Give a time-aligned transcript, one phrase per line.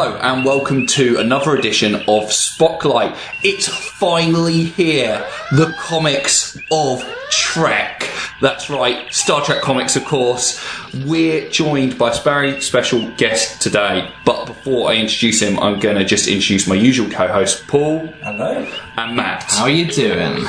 [0.00, 3.16] Hello and welcome to another edition of Spotlight.
[3.42, 8.08] It's finally here, the comics of Trek.
[8.40, 10.64] That's right, Star Trek comics, of course.
[11.04, 15.96] We're joined by a very special guest today, but before I introduce him, I'm going
[15.96, 18.72] to just introduce my usual co-host, Paul Hello.
[18.98, 19.50] and Matt.
[19.50, 20.46] How are you doing?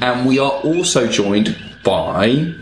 [0.00, 2.54] And we are also joined by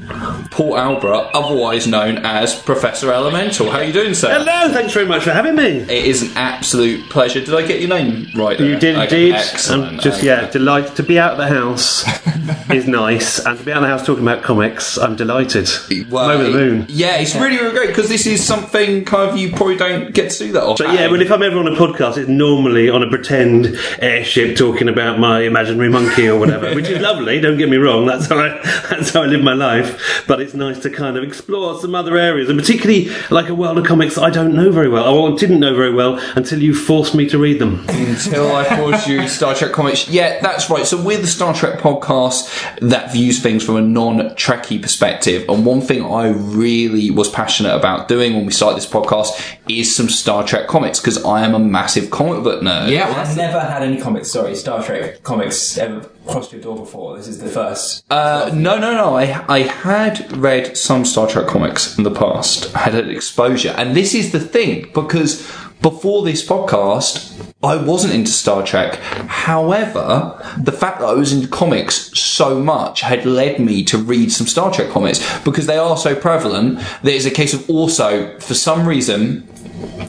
[0.51, 3.71] Paul Alborough, otherwise known as Professor Elemental.
[3.71, 4.29] How are you doing, sir?
[4.33, 5.79] Hello, thanks very much for having me.
[5.83, 7.41] It is an absolute pleasure.
[7.41, 8.59] Did I get your name right?
[8.59, 8.67] There?
[8.67, 9.35] You did Okay, indeed.
[9.35, 9.85] Excellent.
[9.95, 10.27] I'm just Okay.
[10.27, 12.05] yeah, delighted to be out of the house
[12.71, 15.69] is nice, and to be out of the house talking about comics, I'm delighted.
[16.11, 16.87] Well, I'm over the moon.
[16.89, 20.31] Yeah, it's really, really great because this is something kind of you probably don't get
[20.33, 20.87] to do that often.
[20.87, 24.57] But yeah, well, if I'm ever on a podcast, it's normally on a pretend airship
[24.57, 27.41] talking about my imaginary monkey or whatever, which is lovely.
[27.41, 28.07] Don't get me wrong.
[28.07, 28.49] That's how I
[28.91, 30.00] that's how I live my life.
[30.27, 33.79] But it's nice to kind of explore some other areas, and particularly like a world
[33.79, 37.15] of comics I don't know very well, or didn't know very well until you forced
[37.15, 37.85] me to read them.
[37.89, 40.09] until I forced you Star Trek comics.
[40.09, 40.87] Yeah, that's right.
[40.87, 45.49] So we're the Star Trek podcast that views things from a non-Trekkie perspective.
[45.49, 49.95] And one thing I really was passionate about doing when we started this podcast is
[49.95, 52.91] some Star Trek comics because I am a massive comic book nerd.
[52.91, 57.17] Yeah, I've never had any comics, sorry, Star Trek comics ever crossed your door before.
[57.17, 58.05] This is the first.
[58.11, 59.17] Uh, no, no, no.
[59.17, 62.75] I I had read some Star Trek comics in the past.
[62.75, 65.47] I had an exposure, and this is the thing because
[65.83, 67.33] before this podcast,
[67.63, 68.97] I wasn't into Star Trek.
[69.29, 74.31] However, the fact that I was into comics so much had led me to read
[74.31, 76.81] some Star Trek comics because they are so prevalent.
[77.03, 79.49] There is a case of also, for some reason,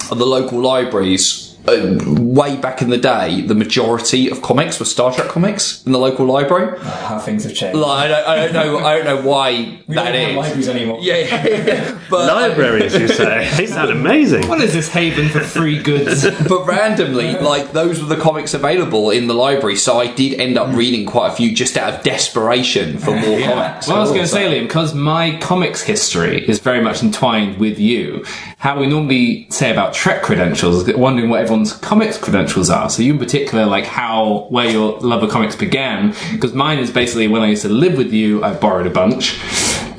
[0.10, 1.51] the local libraries.
[1.68, 5.92] Uh, way back in the day, the majority of comics were Star Trek comics in
[5.92, 6.80] the local library.
[6.80, 7.78] How things have changed.
[7.78, 8.78] Like, I don't, I don't know.
[8.80, 9.52] I don't know why
[9.88, 10.36] we that don't have is.
[10.38, 10.98] libraries anymore.
[11.02, 12.00] Yeah, yeah, yeah.
[12.10, 13.50] but Libraries, you say?
[13.58, 14.48] They sound amazing.
[14.48, 16.24] what is this haven for free goods?
[16.48, 20.58] but randomly, like those were the comics available in the library, so I did end
[20.58, 23.88] up reading quite a few just out of desperation for more comics.
[23.88, 27.60] Well, I was going to say, Liam, because my comics history is very much entwined
[27.60, 28.26] with you.
[28.58, 32.90] How we normally say about Trek credentials, is wondering what everyone's comics credentials are.
[32.90, 36.90] So you, in particular, like how where your love of comics began, because mine is
[36.90, 39.38] basically when I used to live with you, I borrowed a bunch,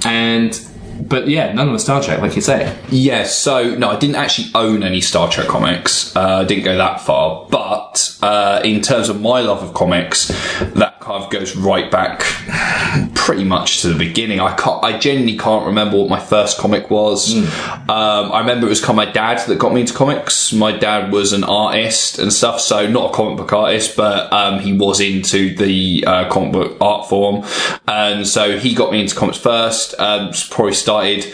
[0.06, 0.58] and
[0.98, 2.74] but yeah, none of them Star Trek, like you say.
[2.88, 6.16] Yes, so no, I didn't actually own any Star Trek comics.
[6.16, 10.28] Uh, I didn't go that far, but uh, in terms of my love of comics,
[10.74, 12.20] that kind of goes right back
[13.14, 14.40] pretty much to the beginning.
[14.40, 17.36] I can't, I genuinely can't remember what my first comic was.
[17.36, 17.48] Um,
[17.88, 20.52] I remember it was kind of my dad that got me into comics.
[20.52, 24.60] My dad was an artist and stuff, so not a comic book artist, but um,
[24.60, 27.44] he was into the uh, comic book art form,
[27.88, 29.98] and so he got me into comics first.
[29.98, 31.24] Um, probably started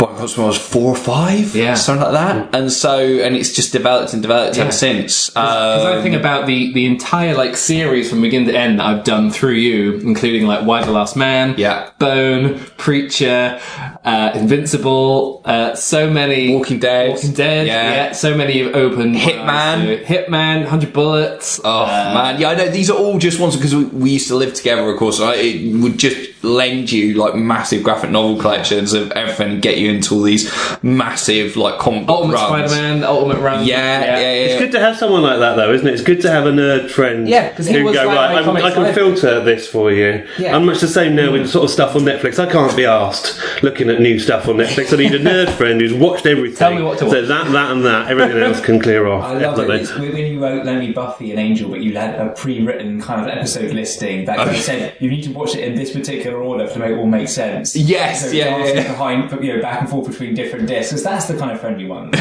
[0.00, 1.74] but when I was four or five, Yeah.
[1.74, 2.54] something like that.
[2.58, 4.62] And so, and it's just developed and developed Yeah.
[4.64, 5.28] ever since.
[5.28, 8.86] Because I Um, think about the, the entire like series from beginning to end that
[8.86, 11.84] I've done through you, including like Y: The Last Man, Yeah.
[11.98, 13.60] Bone, Preacher,
[14.04, 17.10] uh, Invincible, uh, so many Walking Dead.
[17.10, 17.92] Walking Dead, Yeah.
[17.92, 19.16] yeah, so many have opened.
[19.16, 20.04] Hitman.
[20.04, 21.60] Hitman, Hundred Bullets.
[21.62, 24.36] Oh man, yeah, I know these are all just ones because we, we used to
[24.36, 24.88] live together.
[24.90, 25.38] Of course, right?
[25.38, 29.89] it would just lend you like massive graphic novel collections of everything, and get you
[29.90, 30.50] into all these
[30.82, 32.70] massive like comic Ultimate runs.
[32.72, 33.64] Spider-Man, Ultimate Run.
[33.66, 34.30] Yeah, yeah, yeah.
[34.30, 35.92] It's good to have someone like that, though, isn't it?
[35.94, 38.62] It's good to have a nerd friend Yeah, 'cause he who was go like right.
[38.64, 40.26] I, I can filter this for you.
[40.38, 40.56] Yeah.
[40.56, 42.38] I'm much the same now with sort of stuff on Netflix.
[42.38, 44.92] I can't be asked looking at new stuff on Netflix.
[44.92, 46.56] I need a nerd friend who's watched everything.
[46.56, 47.28] Tell me what to So watch.
[47.28, 48.08] that, that, and that.
[48.10, 49.24] Everything else can clear off.
[49.24, 49.76] I love Definitely.
[49.76, 49.80] it.
[49.82, 53.28] It's when you wrote Lonely Buffy and Angel, but you had a pre-written kind of
[53.28, 56.78] episode listing that you said you need to watch it in this particular order to
[56.78, 57.74] make it all make sense.
[57.76, 58.88] Yes, so yeah, dancing yeah.
[58.88, 61.02] behind, you know, back and forth between different discs.
[61.02, 62.12] That's the kind of friendly one.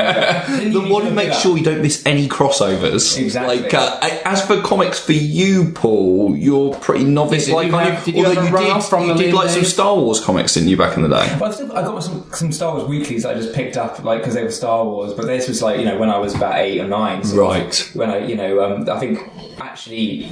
[0.00, 3.18] The one who makes sure you don't miss any crossovers.
[3.18, 3.60] Exactly.
[3.62, 7.46] Like, uh, as for comics for you, Paul, you're pretty novice.
[7.46, 9.34] Did like, you aren't have- did you Although have a run-off from you the did
[9.34, 9.64] Liam like some?
[9.64, 11.36] Star Wars comics, didn't you, back in the day?
[11.40, 14.02] Well, I've still, I got some, some Star Wars weeklies that I just picked up,
[14.04, 15.12] like because they were Star Wars.
[15.14, 17.22] But this was like you know when I was about eight or nine.
[17.24, 17.90] sort of, Right.
[17.94, 19.20] when I you know um, I think
[19.60, 20.30] actually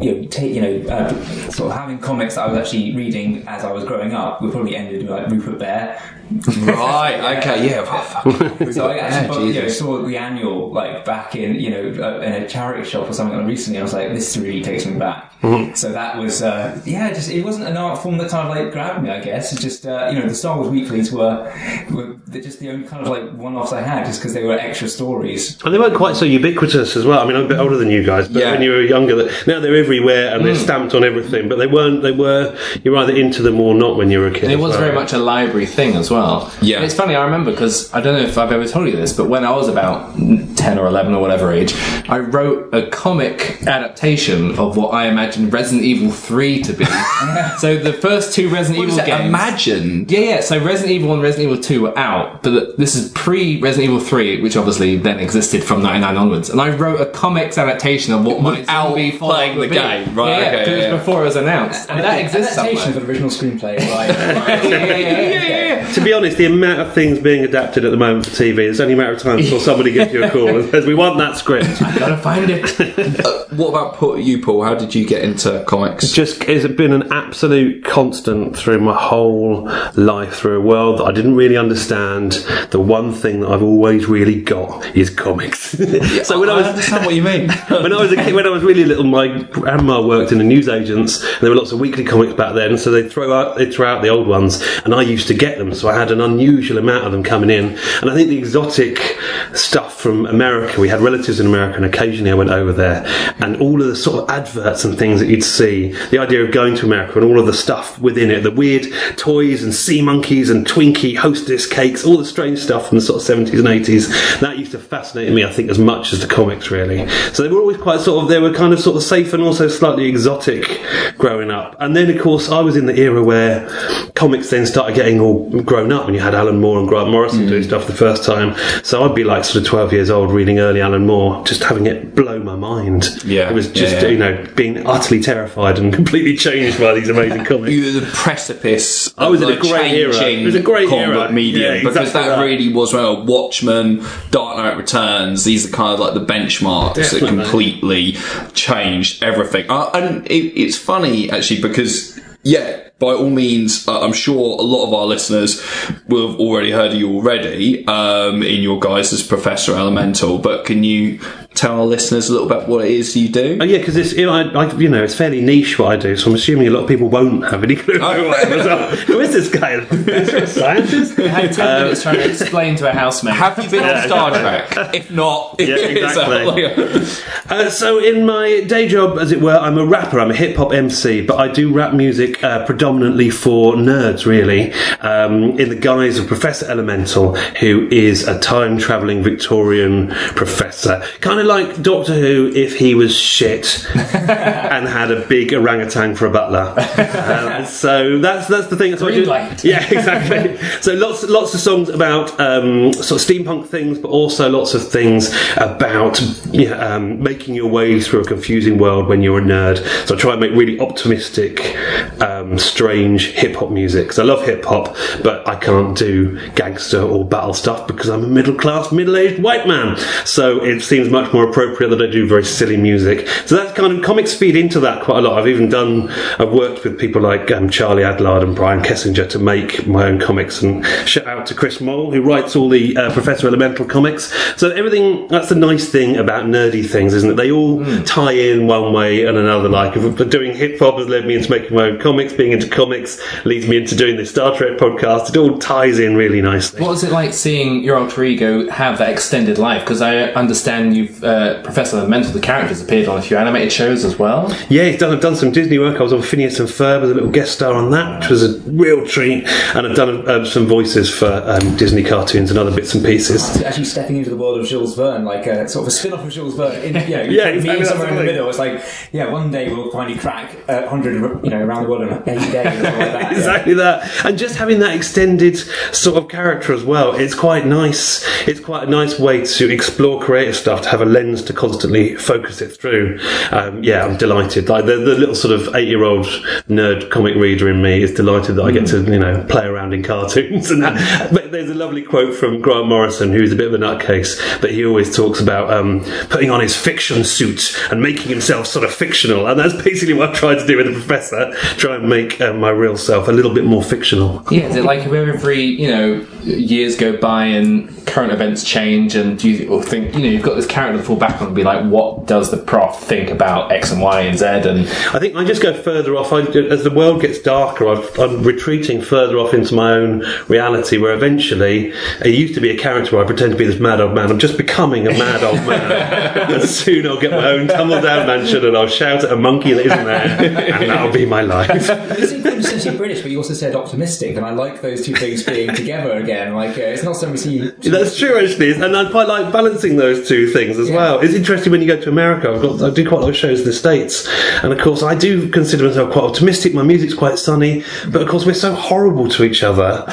[0.00, 1.08] you know you know uh,
[1.50, 4.50] sort of having comics that I was actually reading as I was growing up would
[4.50, 6.00] probably ended with like Rupert Bear.
[6.30, 7.38] Right.
[7.38, 7.68] Okay.
[7.68, 7.84] Yeah.
[7.84, 8.72] Fuck.
[8.72, 12.04] So I Yeah, actually bought, you know, saw the annual like back in you know
[12.04, 13.78] uh, in a charity shop or something recently.
[13.78, 15.32] I was like, this really takes me back.
[15.42, 15.74] Mm-hmm.
[15.74, 18.72] So that was uh, yeah, just it wasn't an art form that kind of like
[18.72, 19.10] grabbed me.
[19.10, 21.52] I guess it's just uh, you know the Star Wars weeklies were
[21.90, 24.88] were just the only kind of like one-offs I had, just because they were extra
[24.88, 25.62] stories.
[25.62, 27.20] And they weren't quite so ubiquitous as well.
[27.20, 28.52] I mean, I'm a bit older than you guys, but Yeah.
[28.52, 31.48] when you were younger, that- now they're everywhere and they're stamped on everything.
[31.48, 32.02] But they weren't.
[32.02, 32.56] They were.
[32.82, 34.50] You're either into them or not when you were a kid.
[34.50, 34.80] It was well.
[34.80, 36.13] very much a library thing as well.
[36.14, 36.52] Well.
[36.62, 36.76] Yeah.
[36.76, 37.14] And it's funny.
[37.14, 39.50] I remember because I don't know if I've ever told you this, but when I
[39.50, 40.16] was about
[40.56, 41.74] ten or eleven or whatever age,
[42.08, 46.84] I wrote a comic adaptation of what I imagined Resident Evil Three to be.
[47.58, 49.06] so the first two Resident What is Evil it?
[49.18, 49.28] games.
[49.28, 50.10] Imagined.
[50.10, 50.40] Yeah, yeah.
[50.40, 53.90] So Resident Evil 1 and Resident Evil 2 were out, but this is pre Resident
[53.92, 56.50] Evil 3, which obviously then existed from 99 onwards.
[56.50, 59.74] And I wrote a comics adaptation of what my Without zombie follow-up playing the be.
[59.74, 60.14] game.
[60.14, 60.96] Right, Yeah, yeah, okay, 'cause it was yeah.
[60.96, 61.90] before it was announced.
[61.90, 63.00] And that exists adaptation somewhere.
[63.00, 63.78] of the original screenplay.
[63.78, 64.08] Like,
[64.64, 65.94] yeah, yeah, yeah, yeah, yeah.
[65.94, 68.80] To be honest, the amount of things being adapted at the moment for TV, it's
[68.80, 71.18] only a matter of time before somebody gives you a call and says, "We want
[71.18, 73.24] that script." I've gotta find it.
[73.24, 74.64] Uh, what about Paul- you, Paul?
[74.64, 76.10] How did you get into comics?
[76.12, 81.12] just it's been an absolute constant through my whole life through a world that I
[81.12, 82.32] didn't really understand.
[82.70, 85.70] The one thing that I've always really got is comics.
[86.26, 87.48] so when I was understand what you mean.
[87.68, 90.44] when I was a kid, when I was really little, my grandma worked in a
[90.44, 91.22] newsagents.
[91.22, 93.88] And there were lots of weekly comics back then, so they throw out they throw
[93.88, 95.73] out the old ones, and I used to get them.
[95.74, 99.18] So I had an unusual amount of them coming in, and I think the exotic
[99.54, 100.80] stuff from America.
[100.80, 103.04] We had relatives in America, and occasionally I went over there,
[103.38, 105.92] and all of the sort of adverts and things that you'd see.
[106.10, 108.86] The idea of going to America and all of the stuff within it, the weird
[109.16, 113.20] toys and sea monkeys and Twinkie hostess cakes, all the strange stuff from the sort
[113.20, 114.08] of seventies and eighties.
[114.40, 117.08] That used to fascinate me, I think, as much as the comics really.
[117.32, 119.42] So they were always quite sort of they were kind of sort of safe and
[119.42, 120.80] also slightly exotic
[121.18, 121.76] growing up.
[121.80, 123.68] And then of course I was in the era where
[124.14, 127.46] comics then started getting all grown up and you had Alan Moore and Grant Morrison
[127.46, 128.54] doing stuff the first time.
[128.82, 131.86] So I'd be like sort of twelve years old reading early Alan Moore, just having
[131.86, 133.06] it blow my mind.
[133.24, 134.08] Yeah, It was just yeah.
[134.08, 137.72] you know, being utterly terrified and completely changed by these amazing comics.
[137.72, 139.12] You were the precipice.
[139.18, 140.14] I was of in a the great era.
[140.14, 141.30] It was a great era.
[141.32, 142.42] medium Yeah, because that that.
[142.42, 143.24] really was well.
[143.24, 145.44] Watchmen, Dark Knight Returns.
[145.44, 148.12] These are kind of like the benchmarks that completely
[148.54, 149.66] changed everything.
[149.70, 152.83] Uh, and it, it's funny actually because yeah.
[152.98, 155.60] By all means, uh, I'm sure a lot of our listeners
[156.06, 160.38] will have already heard of you already um, in your guise as Professor Elemental.
[160.38, 161.20] But can you
[161.54, 163.58] tell our listeners a little bit what it is you do?
[163.60, 165.96] Oh yeah, because it's you know, I, I, you know it's fairly niche what I
[165.96, 168.52] do, so I'm assuming a lot of people won't have any clue who I am
[168.60, 169.00] as.
[169.02, 169.70] Who is this guy?
[169.74, 171.18] A a scientist?
[171.18, 173.34] I had 10 minutes trying to explain to a housemate.
[173.34, 174.94] Have you been on Star Trek?
[174.94, 177.24] If not, Yeah, it's a- exactly.
[177.48, 180.20] Uh, so, in my day job, as it were, I'm a rapper.
[180.20, 184.72] I'm a hip hop MC, but I do rap music uh, predominantly for nerds, really,
[185.00, 191.40] um, in the guise of Professor Elemental, who is a time traveling Victorian professor, kind
[191.40, 196.30] of like Doctor Who if he was shit and had a big orangutan for a
[196.30, 196.74] butler.
[196.76, 198.90] Uh, so that's that's the thing.
[198.90, 199.24] That's what I do.
[199.64, 200.58] Yeah, exactly.
[200.80, 204.86] so lots lots of songs about um, sort of steampunk things, but also lots of
[204.86, 206.20] things about
[206.52, 209.78] you know, um, making your way through a confusing world when you're a nerd.
[210.06, 211.76] So I try and make really optimistic,
[212.20, 214.04] um, strange hip hop music.
[214.04, 218.24] Because I love hip hop, but I can't do gangster or battle stuff because I'm
[218.24, 219.96] a middle class, middle aged white man.
[220.24, 223.28] So it seems much more appropriate that I do very silly music.
[223.44, 225.38] So that's kind of comics feed into that quite a lot.
[225.38, 229.38] I've even done, I've worked with people like um, Charlie Adlard and Brian Kesinger to
[229.38, 230.62] make my own comics.
[230.62, 234.32] And shout out to Chris Mole, who writes all the uh, Professor Elemental comics.
[234.56, 237.34] So everything, that's the nice thing about nerdy things, isn't it?
[237.34, 239.68] They all tie in one way and another.
[239.68, 242.68] Like, if doing hip hop has led me into making my own comics, being into
[242.68, 245.30] comics leads me into doing this Star Trek podcast.
[245.30, 246.80] It all ties in really nicely.
[246.80, 249.82] What was it like seeing your alter ego have that extended life?
[249.82, 254.04] Because I understand you've uh, Professor Elemental, the characters appeared on a few animated shows
[254.04, 254.50] as well.
[254.68, 256.00] Yeah, he's done, I've done some Disney work.
[256.00, 258.42] I was on Phineas and Ferb as a little guest star on that, which was
[258.42, 259.46] a real treat.
[259.74, 263.62] And I've done uh, some voices for um, Disney cartoons and other bits and pieces.
[263.62, 266.30] actually stepping into the world of Jules Verne, like a sort of a spin-off of
[266.30, 266.82] Jules Verne.
[266.82, 268.48] In, you know, Yeah, me exactly, somewhere in the middle.
[268.48, 271.14] It's like, yeah, one day we'll finally crack a hundred,
[271.44, 273.22] you know, around the world in eight days like that.
[273.32, 273.36] yeah.
[273.36, 274.24] exactly that.
[274.24, 275.56] And just having that extended
[275.94, 278.24] sort of character as well, it's quite nice.
[278.46, 282.16] It's quite a nice way to explore creative stuff, to have a lens to constantly
[282.16, 283.18] focus it through.
[283.52, 284.68] Um, yeah, I'm delighted.
[284.68, 286.26] Like the, the little sort of eight year old
[286.68, 289.94] nerd comic reader in me is delighted that I get to, you know, play around
[289.94, 290.70] in cartoons.
[290.74, 291.32] and that.
[291.32, 294.72] But there's a lovely quote from Grant Morrison, who's a bit of a nutcase, but
[294.72, 298.92] he always talks about um, putting on his fiction suit and making himself sort of
[298.92, 299.46] fictional.
[299.46, 302.52] And that's basically what I've tried to do with the professor, try and make uh,
[302.54, 304.42] my real self a little bit more fictional.
[304.50, 309.42] Yeah, is it like every you know years go by and current events change, and
[309.42, 311.84] you think you know you've got this character to fall back on and be like,
[311.84, 314.44] what does the prof think about X and Y and Z?
[314.44, 314.80] And
[315.14, 316.32] I think I just go further off.
[316.32, 320.98] I, as the world gets darker, I've, I'm retreating further off into my own reality,
[320.98, 321.92] where eventually eventually,
[322.24, 324.30] it used to be a character where I pretend to be this mad old man.
[324.30, 326.50] I'm just becoming a mad old man.
[326.50, 329.72] and soon I'll get my own tumble down mansion and I'll shout at a monkey
[329.72, 331.70] that isn't there, and that'll be my life.
[331.70, 335.42] You seem quintessentially British, but you also said optimistic, and I like those two things
[335.42, 336.54] being together again.
[336.54, 337.90] Like, uh, it's not something you see.
[337.90, 341.20] That's true, actually, and I quite like balancing those two things as well.
[341.20, 342.52] It's interesting when you go to America.
[342.52, 344.28] I've got, I do quite a lot of shows in the states,
[344.62, 346.74] and of course, I do consider myself quite optimistic.
[346.74, 350.04] My music's quite sunny, but of course, we're so horrible to each other.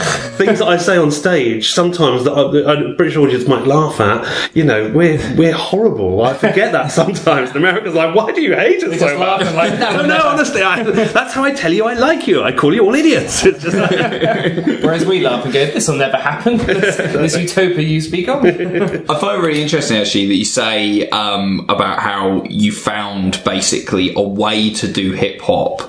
[0.46, 4.56] things that I say on stage sometimes that a British audience might laugh at.
[4.56, 6.24] You know, we're we're horrible.
[6.24, 7.50] I forget that sometimes.
[7.50, 9.48] And America's like, why do you hate us so just laugh much?
[9.48, 12.44] and like, no, no, honestly, I, that's how I tell you I like you.
[12.44, 13.46] I call you all idiots.
[13.52, 16.58] It's just like, Whereas we laugh and go, this will never happen.
[16.58, 18.46] This, this utopia you speak of.
[18.46, 24.14] I find it really interesting actually that you say um, about how you found basically
[24.16, 25.82] a way to do hip hop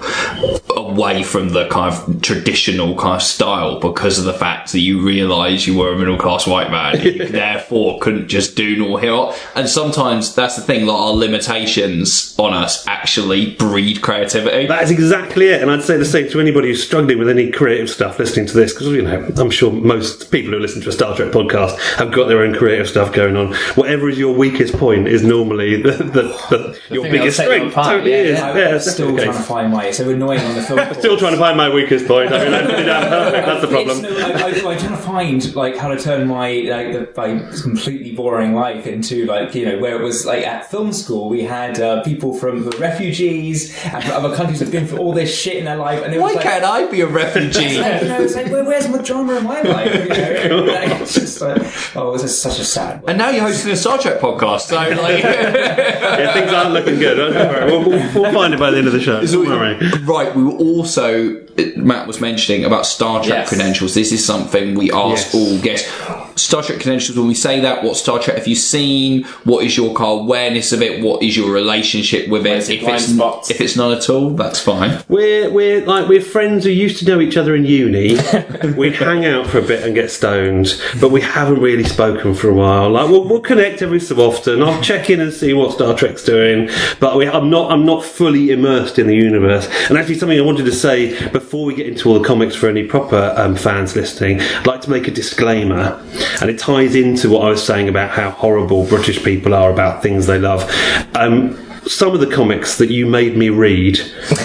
[0.77, 5.01] away from the kind of traditional kind of style because of the fact that you
[5.13, 9.13] realise you were a middle class white man, you therefore couldn't just do nor hip.
[9.55, 14.67] And sometimes that's the thing, like our limitations on us actually breed creativity.
[14.67, 17.51] That is exactly it, and I'd say the same to anybody who's struggling with any
[17.51, 20.89] creative stuff listening to this, because you know I'm sure most people who listen to
[20.89, 23.55] a Star Trek podcast have got their own creative stuff going on.
[23.75, 27.71] Whatever is your weakest point is normally the, the, the, your biggest that'll set you
[27.71, 27.73] strength.
[27.73, 28.39] apart, Totally yeah, is.
[28.39, 28.57] yeah.
[28.57, 29.91] Yeah, I'm still definitely trying to find my.
[29.91, 30.95] So annoying on the film.
[30.95, 32.33] Still trying to find my weakest point.
[32.33, 33.47] I mean, I that's pretty damn perfect.
[33.47, 34.03] That's the problem.
[34.03, 37.39] No, I, I, I trying to find like how to turn my like the, my
[37.63, 41.43] completely boring life into like you know where it was like at film school we
[41.43, 45.13] had uh, people from the refugees and from other countries that have been through all
[45.13, 47.63] this shit in their life and it was Why like, can't I be a refugee?
[47.75, 49.95] you know, it's like, where, where's my drama in my life?
[49.95, 50.65] You know?
[50.73, 51.61] Like, it's just like,
[51.97, 53.05] oh, this is such a sad.
[53.07, 55.23] and now you're hosting a Star Trek podcast, so like.
[56.13, 57.15] Yeah, things aren't looking good.
[57.17, 57.67] Don't.
[57.67, 59.25] We'll, we'll, we'll find it by the end of the show.
[59.25, 60.07] Don't.
[60.07, 61.43] Right, we were also
[61.77, 63.49] Matt was mentioning about Star Trek Yes.
[63.49, 63.95] credentials.
[63.95, 65.35] This is something we ask Yes.
[65.35, 65.91] all guests.
[66.37, 67.17] Star Trek credentials.
[67.17, 69.25] When we say that, what Star Trek have you seen?
[69.45, 71.03] What is your car awareness of it?
[71.03, 72.69] What is your relationship with it?
[72.69, 73.51] If it's spots?
[73.51, 75.03] if it's not at all, that's fine.
[75.09, 78.17] We're we're like we're friends who used to know each other in uni.
[78.77, 82.49] We'd hang out for a bit and get stoned, but we haven't really spoken for
[82.49, 82.91] a while.
[82.91, 84.63] Like we'll, we'll connect every so often.
[84.63, 86.69] I'll check in and see what Star Trek's doing,
[87.01, 89.67] but we, I'm not I'm not fully immersed in the universe.
[89.89, 92.69] And actually, something I wanted to say before we get into all the comics for
[92.69, 96.03] any proper um, fans listening, I'd like to make a disclaimer,
[96.41, 100.03] and it ties into what I was saying about how horrible British people are about
[100.03, 100.71] things they love.
[101.15, 104.01] Um, some of the comics that you made me read,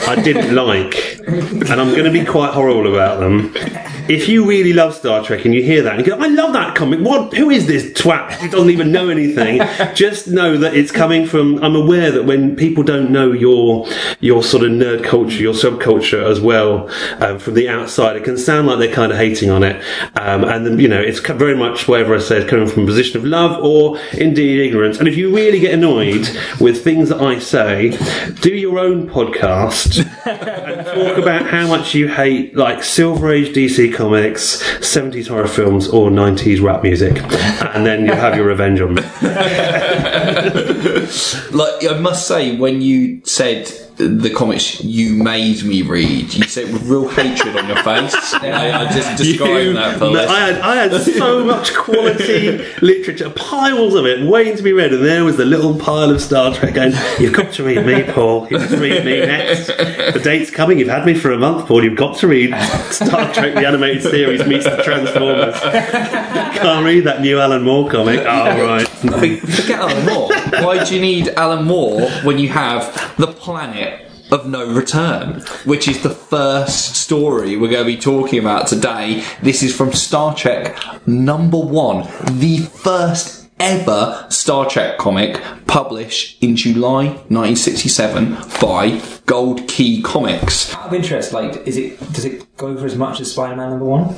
[0.07, 3.53] I didn't like, and I'm going to be quite horrible about them.
[4.09, 6.53] If you really love Star Trek and you hear that and you go, "I love
[6.53, 7.33] that comic," what?
[7.33, 8.37] Who is this twat?
[8.37, 9.61] He doesn't even know anything.
[9.95, 11.61] Just know that it's coming from.
[11.61, 13.85] I'm aware that when people don't know your
[14.21, 16.89] your sort of nerd culture, your subculture as well,
[17.21, 19.75] um, from the outside, it can sound like they're kind of hating on it.
[20.15, 22.85] Um, and then you know, it's very much whatever I say is coming from a
[22.85, 24.99] position of love or indeed ignorance.
[24.99, 26.29] And if you really get annoyed
[26.61, 27.97] with things that I say,
[28.41, 33.93] do your own podcast and talk about how much you hate like Silver Age DC
[33.93, 37.21] comics, 70s horror films, or 90s rap music,
[37.75, 39.01] and then you'll have your revenge on me.
[41.51, 46.71] Like I must say, when you said the comics you made me read, you said
[46.71, 48.13] with real hatred on your face.
[48.33, 53.29] I, I just described You- that for I had, I had so much quality literature,
[53.31, 56.53] piles of it, waiting to be read, and there was the little pile of Star
[56.53, 58.47] Trek going, You've got to read me, Paul.
[58.51, 59.67] You've got to read me next.
[59.67, 60.77] The date's coming.
[60.77, 61.83] You've had me for a month, Paul.
[61.83, 62.53] You've got to read
[62.91, 65.59] Star Trek, the animated series, meets the Transformers.
[66.57, 68.19] Can't read that new Alan Moore comic.
[68.19, 68.86] Oh, right.
[69.01, 70.33] Forget Alan Moore.
[70.63, 74.03] Why do you need Alan Moore when you have the planet?
[74.29, 79.23] Of no return, which is the first story we're going to be talking about today.
[79.41, 80.77] This is from Star Trek
[81.07, 90.01] number one, the first ever Star Trek comic published in July 1967 by Gold Key
[90.01, 90.73] Comics.
[90.75, 93.85] Out of interest, like, is it does it go for as much as Spider-Man number
[93.85, 94.13] one?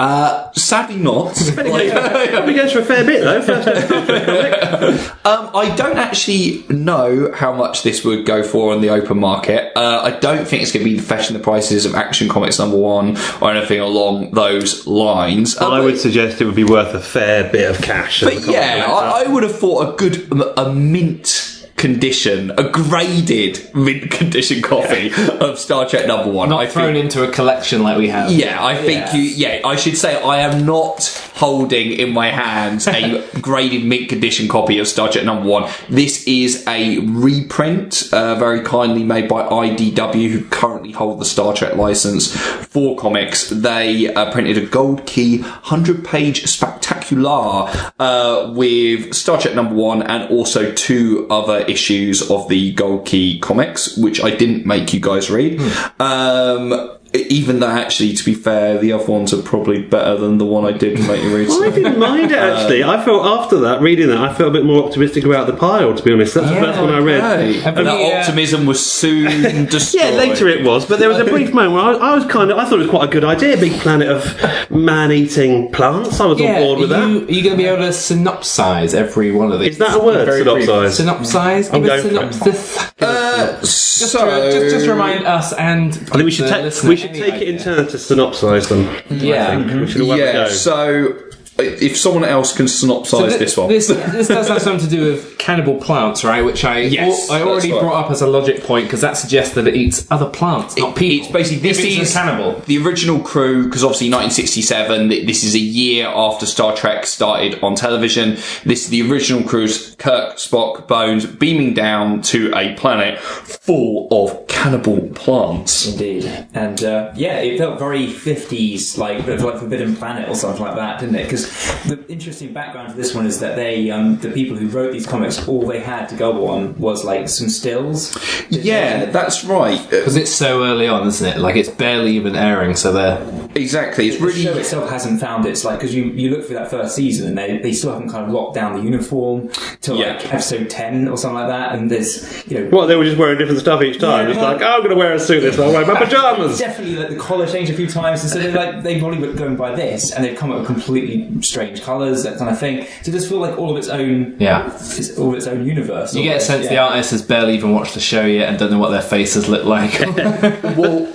[0.00, 1.34] Uh, sadly not.
[1.54, 3.42] Probably goes for a fair bit, though.
[3.42, 5.26] First ever Star Trek comic.
[5.26, 9.76] Um, I don't actually know how much this would go for on the open market.
[9.76, 12.78] Uh, I don't think it's going to be fetching the prices of Action Comics number
[12.78, 15.58] one or anything along those lines.
[15.58, 18.22] Uh, I would suggest it would be worth a fair bit of cash.
[18.22, 18.86] but yeah.
[18.88, 21.49] I, I would have thought a good, a mint
[21.80, 25.10] condition, a graded mint condition copy
[25.40, 26.50] of Star Trek Number One.
[26.50, 28.30] Not I thrown think, into a collection like we have.
[28.30, 29.14] yeah, I think Yeah.
[29.16, 29.22] you.
[29.22, 34.46] Yeah, I should say I am not holding in my hands a graded mint condition
[34.46, 35.68] copy of Star Trek Number One.
[35.88, 41.54] This is a reprint, uh, very kindly made by IDW, who currently hold the Star
[41.54, 43.48] Trek license for comics.
[43.48, 50.30] They uh, printed a gold key, hundred-page spectacular uh, with Star Trek Number One, and
[50.30, 55.30] also two other issues of the gold key comics, which I didn't make you guys
[55.30, 55.60] read.
[55.98, 60.44] Um, even though, actually, to be fair, the other ones are probably better than the
[60.44, 61.50] one I did make you read.
[61.50, 62.84] I didn't mind it actually.
[62.84, 65.92] I felt after that reading that, I felt a bit more optimistic about the pile.
[65.94, 67.20] To be honest, that's the Yeah, first one I read.
[67.20, 70.04] Hey, Have and that we, uh, optimism was soon destroyed.
[70.04, 72.50] Yeah, later it was, but there was a brief moment where I, I was kind
[72.52, 76.20] of, I thought it was quite a good idea, big planet of man-eating plants.
[76.20, 77.28] I was on board with you, that.
[77.28, 79.72] Are you going to be able to synopsize every one of these?
[79.72, 80.68] Is that a word, Very brief.
[80.68, 81.74] Synopsize?
[81.74, 82.78] I'm Give going for synopsis.
[83.00, 86.62] Uh, Just, so, to, just, just remind us and I think we should the take
[86.64, 88.84] listener we should take it in turn to synopsise them.
[89.10, 89.58] Yeah.
[89.58, 89.80] I think.
[89.80, 90.48] we should all have a yeah, go.
[90.48, 91.29] so
[91.64, 93.68] if someone else can synopsise So thi- this one.
[93.68, 96.42] This, this does have something to do with cannibal plants, right?
[96.44, 97.80] Which I Yes, I already right.
[97.80, 100.96] brought up as a logic point because that suggests that it eats other plants, not
[100.96, 101.24] people.
[101.26, 102.60] It's basically this it's is cannibal.
[102.66, 105.08] the original crew because obviously 1967.
[105.26, 108.32] This is a year after Star Trek started on television.
[108.64, 114.46] This is the original crew's Kirk, Spock, Bones beaming down to a planet full of
[114.48, 115.86] cannibal plants.
[115.86, 116.24] Indeed,
[116.54, 121.00] and uh, yeah, it felt very fifties, like like Forbidden Planet or something like that,
[121.00, 121.24] didn't it?
[121.24, 121.49] Because
[121.86, 125.06] the interesting background to this one is that they, um, the people who wrote these
[125.06, 128.16] comics, all they had to go on was like some stills.
[128.50, 129.80] Yeah, that's right.
[129.90, 131.38] Because it's so early on, isn't it?
[131.40, 133.20] Like it's barely even airing, so they're
[133.54, 134.08] Exactly.
[134.08, 136.70] It's The really show itself hasn't found its like because you, you look through that
[136.70, 139.48] first season and they, they still haven't kind of locked down the uniform
[139.80, 140.12] till Yeah.
[140.14, 143.16] like episode ten or something like that and there's you know What they were just
[143.18, 144.26] wearing different stuff each time.
[144.26, 145.66] Yeah, it's well- like, oh, I'm going to wear a suit this time.
[145.66, 146.58] I'll wear my pajamas.
[146.58, 149.32] definitely like the collar changed a few times and so they're like they probably were
[149.34, 152.86] going by this and they've come up with completely strange colours that kind of thing
[153.02, 154.66] so it does feel like all of its own yeah.
[154.74, 157.54] it's all of its own universe You get a almost, sense the artist has barely
[157.54, 159.98] even watched the show yet and don't know what their faces look like.
[160.76, 161.12] well,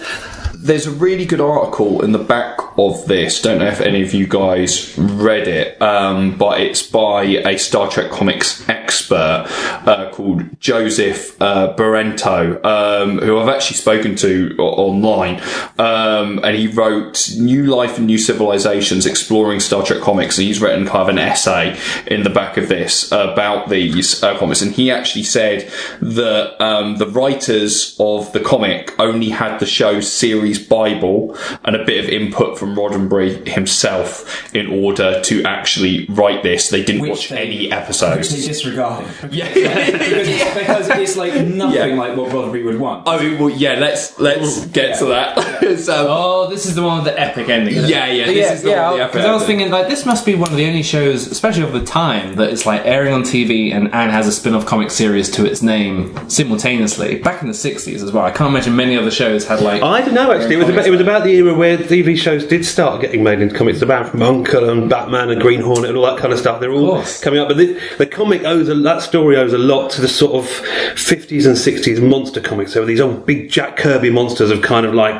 [0.65, 3.39] there's a really good article in the back of this.
[3.39, 7.87] Don't know if any of you guys read it, um, but it's by a Star
[7.87, 9.45] Trek comics expert
[9.85, 15.39] uh, called Joseph uh, um, who I've actually spoken to online.
[15.77, 20.39] Um, and he wrote New Life and New Civilizations Exploring Star Trek Comics.
[20.39, 24.37] And he's written kind of an essay in the back of this about these uh,
[24.39, 24.63] comics.
[24.63, 29.99] And he actually said that um, the writers of the comic only had the show
[29.99, 36.43] series Bible and a bit of input from Roddenberry himself in order to actually write
[36.43, 36.69] this.
[36.69, 38.29] They didn't Which watch they- any which they episodes.
[38.45, 39.53] disregarded Yeah.
[39.53, 41.95] because, it's, because it's like nothing Yeah.
[41.95, 43.73] like what Roddenberry would want I mean, well, yeah.
[43.79, 45.77] Let's let's get to that.
[45.79, 47.75] so, um, oh, this is the one with the epic ending.
[47.75, 47.89] isn't?
[47.89, 50.05] Yeah, yeah, this is the one with the epic Because I was thinking, like, this
[50.05, 53.13] must be one of the only shows, especially of the time, that it's like airing
[53.13, 57.15] on TV and, and has a spin-off comic series to its name simultaneously.
[57.19, 58.23] Back in the '60s as well.
[58.25, 59.81] I can't imagine many other shows had like.
[59.81, 60.44] I don't know actually.
[60.51, 63.41] It was about, it was about the era where TV shows did start getting made
[63.41, 63.81] into comics.
[63.81, 66.59] About from Uncle and Batman and Green Hornet and all that kind of stuff.
[66.59, 67.49] They're all coming up.
[67.49, 70.49] But the, the comic owes a, that story owes a lot to the sort of
[70.97, 72.73] fifties and sixties monster comics.
[72.73, 75.15] So these old big Jack Kirby monsters of kind of like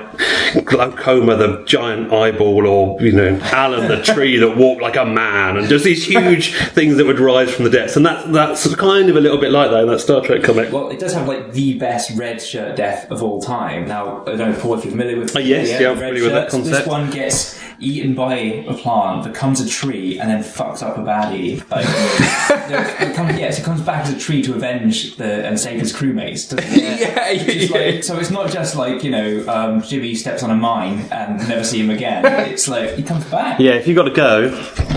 [0.66, 5.58] Glaucoma, the giant eyeball, or you know Alan, the tree that walked like a man,
[5.58, 7.96] and just these huge things that would rise from the depths.
[7.96, 10.72] And that that's kind of a little bit like that in that Star Trek comic.
[10.72, 13.88] Well, it does have like the best red shirt death of all time.
[13.88, 16.32] Now, I don't know, Paul, if you're familiar with Uh, yes, yeah, I'm familiar with
[16.34, 16.78] that concept.
[16.78, 21.02] This one gets eaten by a plant, becomes a tree, and then fucks up a
[21.02, 21.60] baddie.
[21.70, 21.86] Like,
[23.02, 25.94] it comes, yes, it comes back as a tree to avenge the and save his
[25.94, 26.50] crewmates.
[26.50, 27.00] doesn't it?
[27.00, 27.78] yeah, It's yeah.
[27.78, 31.38] like, so it's not just like you know, um, Jimmy steps on a mine and
[31.48, 32.26] never see him again.
[32.56, 33.60] It's like he comes back.
[33.60, 34.50] Yeah, if you've got to go,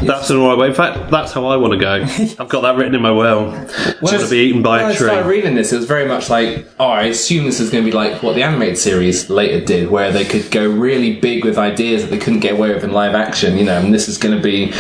[0.04, 0.68] that's the right way.
[0.68, 1.94] In fact, that's how I want to go.
[2.42, 3.50] I've got that written in my will.
[4.06, 6.28] Just to be eaten by when a I started reading this, it was very much
[6.30, 9.64] like, oh, I assume this is going to be like what the animated series later
[9.64, 12.84] did, where they could go really big with ideas that they couldn't get away with
[12.84, 14.72] in live action, you know, and this is going to be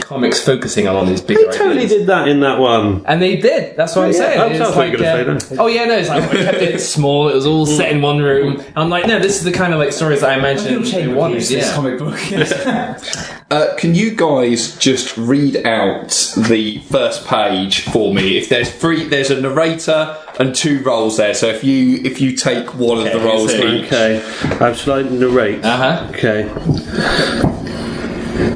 [0.00, 3.04] comics focusing on all these big They totally did that in that one.
[3.06, 3.76] And they did.
[3.76, 4.40] That's what I'm Yeah, saying.
[4.40, 5.96] I It's thought you were like, gonna uh, say Oh yeah, no.
[5.96, 7.28] It's like we kept it small.
[7.28, 8.62] It was all set in one room.
[8.74, 11.14] I'm like, no, this is the kind of like stories that I imagine they Chamber
[11.14, 11.36] wanted.
[11.36, 11.74] piece, this Yeah.
[11.74, 12.18] comic book.
[13.50, 16.08] Uh, can you guys just read out
[16.48, 18.38] the first page for me?
[18.38, 21.34] If there's three, there's a narrator and two roles there.
[21.34, 24.22] So if you if you take one of the roles each, Okay,
[24.60, 25.64] um, shall I narrate?
[25.64, 26.06] Uh huh.
[26.10, 26.42] Okay.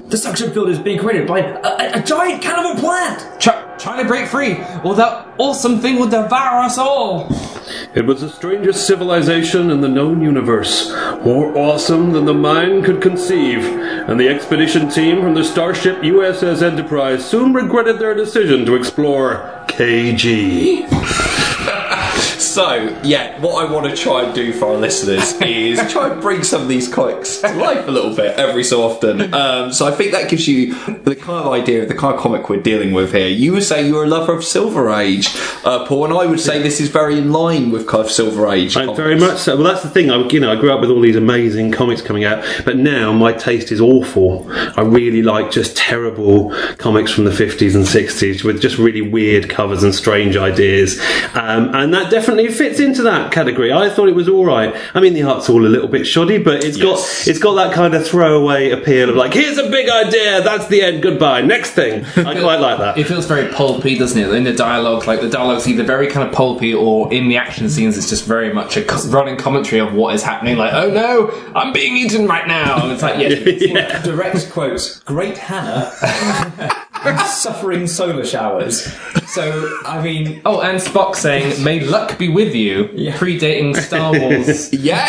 [0.08, 3.40] the suction field is being created by a, a, a giant cannibal plant.
[3.40, 7.28] Chuck, trying to break free, or that awesome thing will devour us all.
[7.94, 10.90] It was the strangest civilization in the known universe,
[11.24, 16.62] more awesome than the mind could conceive, and the expedition team from the starship USS
[16.62, 21.43] Enterprise soon regretted their decision to explore KG.
[22.54, 26.22] So, yeah, what I want to try and do for our listeners is try and
[26.22, 29.34] bring some of these comics to life a little bit every so often.
[29.34, 32.20] Um, so I think that gives you the kind of idea of the kind of
[32.20, 33.26] comic we're dealing with here.
[33.26, 35.30] You would say you're a lover of Silver Age,
[35.64, 38.48] uh, Paul, and I would say this is very in line with kind of Silver
[38.48, 38.76] Age.
[38.76, 39.56] I, very much so.
[39.56, 40.12] Well, that's the thing.
[40.12, 43.12] I, you know, I grew up with all these amazing comics coming out, but now
[43.12, 44.46] my taste is awful.
[44.52, 49.50] I really like just terrible comics from the fifties and sixties with just really weird
[49.50, 51.00] covers and strange ideas,
[51.34, 53.72] um, and that definitely fits into that category.
[53.72, 54.74] I thought it was all right.
[54.94, 56.84] I mean, the art's all a little bit shoddy, but it's Yes.
[57.24, 60.66] got it's got that kind of throwaway appeal of like, here's a big idea, that's
[60.68, 62.04] the end, goodbye, next thing.
[62.16, 62.98] I quite like that.
[62.98, 64.28] It feels very pulpy, doesn't it?
[64.34, 67.68] In the dialogue, like the dialogue's either very kind of pulpy, or in the action
[67.68, 70.56] scenes, it's just very much a running commentary of what is happening.
[70.56, 72.82] Like, oh no, I'm being eaten right now.
[72.82, 73.18] And it's like,
[73.60, 75.92] yeah, Direct quote: "Great Hannah."
[77.04, 78.92] and suffering solar showers.
[79.28, 82.84] So, I mean, Oh, and Spock saying, "May luck be with you,"
[83.18, 84.72] predating Star Wars.
[84.84, 85.06] Yeah,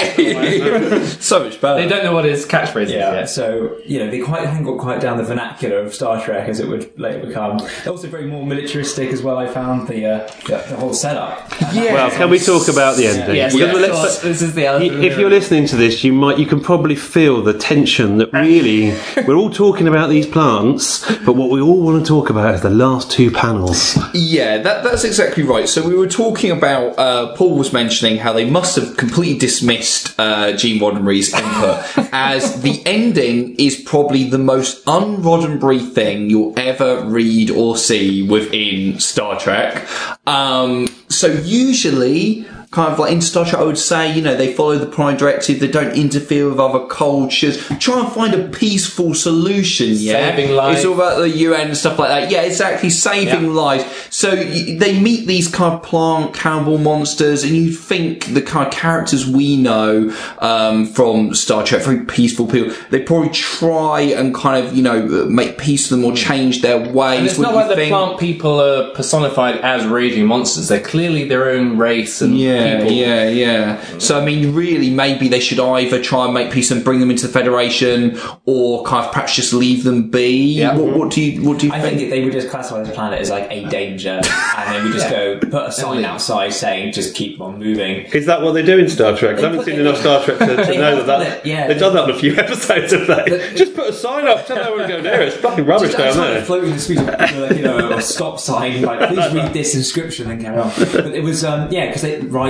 [1.19, 1.81] so much better.
[1.81, 3.29] They don't know what his catchphrase is Yeah, yet.
[3.29, 6.60] so you know they quite haven't got quite down the vernacular of Star Trek as
[6.60, 7.60] it would later become.
[7.88, 9.38] Also very more militaristic as well.
[9.38, 11.49] I found the uh, the, the whole setup.
[11.73, 13.36] Well, can we talk about the ending?
[13.36, 16.38] Yes, Because yes, let's- this is the elephant If you're listening to this, you might
[16.39, 18.95] you can probably feel the tension that really
[19.27, 22.62] we're all talking about these plants, but what we all want to talk about is
[22.62, 23.98] the last two panels.
[24.13, 25.69] Yeah, that, that's exactly right.
[25.69, 30.19] So we were talking about, uh, Paul was mentioning how they must have completely dismissed
[30.19, 37.04] uh, Gene Roddenberry's input as the ending is probably the most un-Roddenberry thing you'll ever
[37.06, 39.88] read or see within Star Trek.
[40.28, 44.53] Um, so usually, kind of like in Star Trek, I would say, you know, they
[44.53, 49.13] follow the Prime Directive, they don't interfere with other cultures, try and find a peaceful
[49.13, 50.35] solution, yeah?
[50.35, 50.79] Saving lives.
[50.79, 52.29] It's all about the UN and stuff like that.
[52.29, 53.49] Yeah, exactly, saving Yeah.
[53.63, 53.85] lives.
[54.09, 58.73] So they meet these kind of plant cannibal monsters, and you think the kind of
[58.73, 64.65] characters we know um, from Star Trek, very peaceful people, they probably try and kind
[64.65, 67.19] of, you know, make peace with them or change their ways.
[67.19, 70.67] And it's not like the plant people are personified as raging monsters.
[70.67, 72.91] They're clearly their own race and Yeah, people.
[72.91, 73.97] yeah, yeah.
[73.99, 77.10] So I mean, really, maybe they should either try and make peace and bring them
[77.12, 80.54] into the Federation, or kind of perhaps just leave them be.
[80.54, 80.75] Yeah.
[80.75, 81.97] What, what do you What do you I think?
[81.97, 84.21] think they would just classify this planet as like a danger,
[84.58, 88.06] and then we just go put a sign outside saying just keep on moving.
[88.08, 89.36] Is that what they do in Star Trek?
[89.36, 91.67] 'Cause I haven't seen enough Star Trek to, to know that, that it, yeah.
[91.67, 93.28] they've done that in a few episodes of that.
[93.56, 95.28] Just put a sign up, tell everyone to go near it.
[95.30, 96.45] It's fucking rubbish Just down outside there.
[96.45, 100.41] floating the street, like, you know, a stop sign, like please read this inscription and
[100.41, 100.69] carry on.
[100.78, 102.04] But it was, um, yeah, because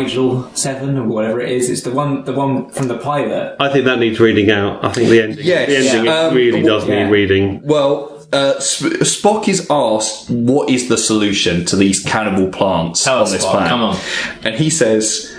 [0.06, 1.70] Rigel Seven or whatever it is.
[1.70, 3.56] It's the one, the one from the pilot.
[3.60, 4.84] I think that needs reading out.
[4.84, 6.26] I think the ending, Yes, the ending yeah.
[6.26, 7.04] it Um, really does yeah.
[7.06, 7.62] need reading.
[7.63, 13.18] Well, uh, Sp- Spock is asked what is the solution to these cannibal plants Tell
[13.18, 13.70] on us, this Spock, planet.
[13.70, 13.98] come on.
[14.44, 15.32] And he says,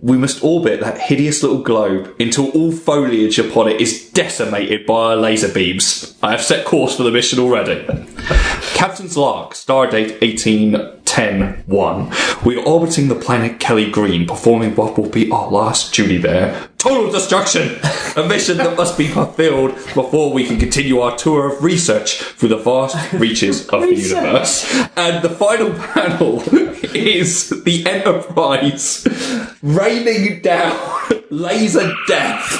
[0.00, 4.94] "We must orbit that hideous little globe until all foliage upon it is decimated by
[5.12, 6.14] our laser beams.
[6.22, 7.80] I have set course for the mission already."
[8.82, 12.44] Captain's log, stardate 1810-1.
[12.44, 16.68] We are orbiting the planet Kelly Green, performing what will be our last duty there.
[16.78, 17.78] Total destruction!
[18.16, 22.48] A mission that must be fulfilled before we can continue our tour of research through
[22.48, 24.68] the vast reaches of the universe.
[24.96, 26.42] And the final panel
[26.92, 29.06] is the Enterprise
[29.62, 30.76] raining down
[31.30, 32.58] laser death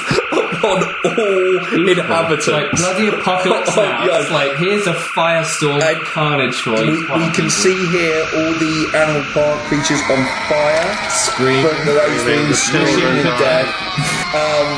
[0.63, 0.79] upon
[1.17, 2.47] all inhabitants.
[2.47, 4.05] Like bloody apocalypse Oh, now.
[4.05, 4.21] yeah.
[4.21, 7.07] It's like here's a firestorm And carnage for we, you.
[7.13, 11.65] we can see here all the animal plant creatures on fire Scream.
[11.67, 13.67] from the lasers screaming in death.
[14.33, 14.69] Um,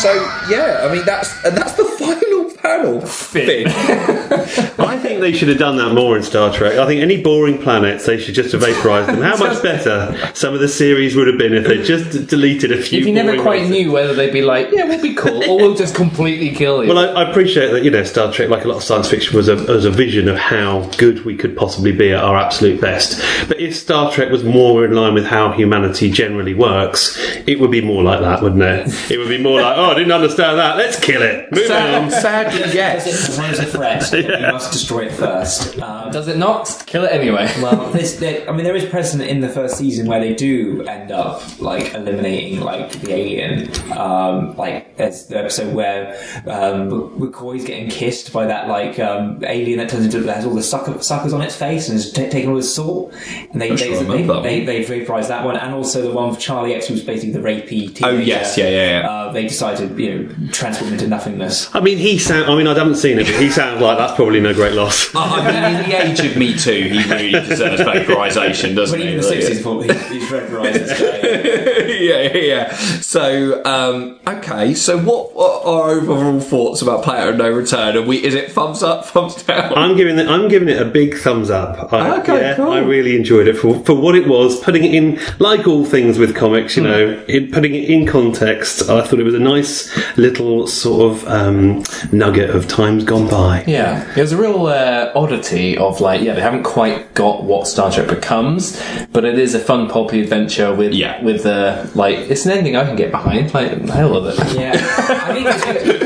[0.00, 0.12] so
[0.48, 3.00] yeah, I mean that's and that's the final panel.
[3.02, 3.66] Finn.
[3.68, 6.78] I think they should have done that more in Star Trek.
[6.78, 9.20] I think any boring planets, they should just have vaporized them.
[9.22, 12.80] How much better some of the series would have been if they just deleted a
[12.80, 13.00] few.
[13.00, 13.70] If you never quite races.
[13.70, 16.92] knew whether they'd be like, yeah, we'll be cool, or we'll just completely kill you.
[16.92, 17.84] Well, I, I appreciate that.
[17.84, 20.28] You know, Star Trek, like a lot of science fiction, was a, was a vision
[20.28, 23.20] of how good we could possibly be at our absolute best.
[23.48, 27.16] But if Star Trek was more in line with how humanity generally works,
[27.46, 29.10] it would be more like that, wouldn't it?
[29.10, 30.76] It would be more like, oh, I didn't understand that.
[30.76, 31.50] Let's kill it.
[31.52, 32.10] Move on.
[32.10, 33.06] Sad, sad Yes.
[33.06, 35.78] As long as a threat, you must destroy it first.
[35.78, 36.82] Um, Does it not?
[36.86, 37.52] Kill it anyway.
[37.62, 41.10] well, this, I mean, there is precedent in the first season where they do end
[41.10, 43.92] up like eliminating like the alien.
[43.92, 46.14] Um, like there's the episode where
[46.46, 50.54] um, McCoy's getting kissed by that like um, alien that turns into that has all
[50.54, 53.12] the sucker, suckers on its face and is t- taking all the salt.
[53.52, 56.30] And they they, sure I they, they, they vaporized that one, and also the one
[56.30, 58.06] with Charlie X, who's basically the rapey teenager.
[58.06, 59.08] Oh, yes, yeah, yeah, yeah.
[59.10, 61.74] Uh, they decided you know transform into nothingness.
[61.74, 62.50] I mean, he sound.
[62.50, 65.10] I mean, I haven't seen it, but he sounds like that's probably no great loss.
[65.14, 69.12] I mean, in the age of Me Too, he really deserves vaporization, doesn't But he?
[69.12, 72.76] even the sixties thought he's vaporized yeah, yeah, yeah.
[73.00, 74.74] So, um, okay.
[74.74, 77.96] So, what, what are our overall thoughts about Planet of No Return?
[77.96, 78.16] Are we?
[78.24, 79.72] Is it thumbs up, thumbs down?
[79.74, 80.28] I'm giving it.
[80.28, 81.92] I'm giving it a big thumbs up.
[81.92, 82.70] I, Okay, yeah, cool.
[82.72, 84.60] I really enjoyed it for for what it was.
[84.60, 86.88] Putting it in, like all things with comics, you Hmm.
[86.88, 88.88] know, in, putting it in context.
[88.88, 93.64] I thought it was a nice little sort of um, nugget of times gone by.
[93.66, 97.66] Yeah, it was a real uh, oddity of like, yeah, they haven't quite got what
[97.66, 98.80] Star Trek becomes,
[99.12, 101.22] but it is a fun pulpy adventure with Yeah.
[101.22, 103.52] with uh, like it's an ending I can get behind.
[103.54, 104.54] Like, I love it.
[104.54, 104.72] Yeah,
[105.36, 106.03] いいですね。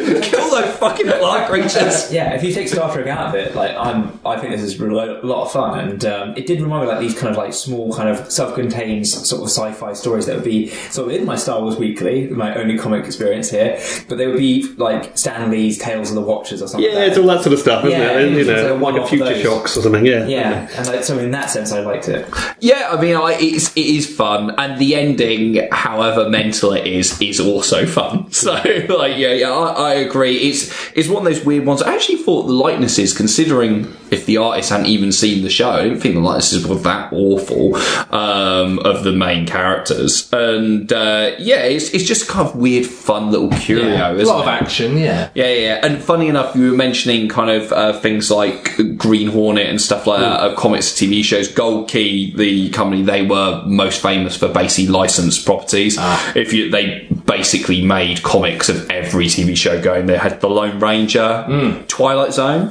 [0.60, 2.12] It's- fucking Clark creatures.
[2.12, 2.34] yeah.
[2.34, 4.84] If you take Star Trek out of it, like I'm, I think this is a
[4.84, 7.92] lot of fun, and um, it did remind me like these kind of like small,
[7.94, 11.60] kind of self-contained sort of sci-fi stories that would be sort of in my Star
[11.60, 16.10] Wars Weekly, my only comic experience here, but they would be like Stan Lee's Tales
[16.10, 16.88] of the Watchers or something.
[16.90, 18.28] Yeah, like it's all that sort of stuff, isn't Yeah, it?
[18.28, 19.42] And, you know, like a like a future those.
[19.42, 20.04] shocks or something.
[20.06, 22.28] Yeah, Yeah, and like, so in that sense, I liked it.
[22.60, 27.20] Yeah, I mean, I, it's it is fun, and the ending, however mental it is,
[27.20, 28.26] is also fun.
[28.38, 30.47] So, like, yeah, yeah, I, I agree.
[30.50, 31.82] It's it's one of those weird ones.
[31.82, 35.84] I actually thought the likenesses, considering if the artist hadn't even seen the show, I
[35.84, 37.76] didn't think the likenesses were that awful
[38.10, 40.32] um, of the main characters.
[40.32, 43.88] And uh, yeah, it's it's just kind of weird, fun little curio.
[43.88, 44.62] Yeah, a lot of it?
[44.62, 44.98] action.
[44.98, 45.80] Yeah, Yeah, yeah.
[45.82, 50.06] And funny enough, you were mentioning kind of uh, things like Green Hornet and stuff
[50.06, 51.48] like that, of comics, TV shows.
[51.48, 55.96] Gold Key, the company, they were most famous for basically licensed properties.
[56.34, 60.06] If you, they basically made comics of every TV show going.
[60.06, 62.70] They had The Lone Ranger, Twilight Zone.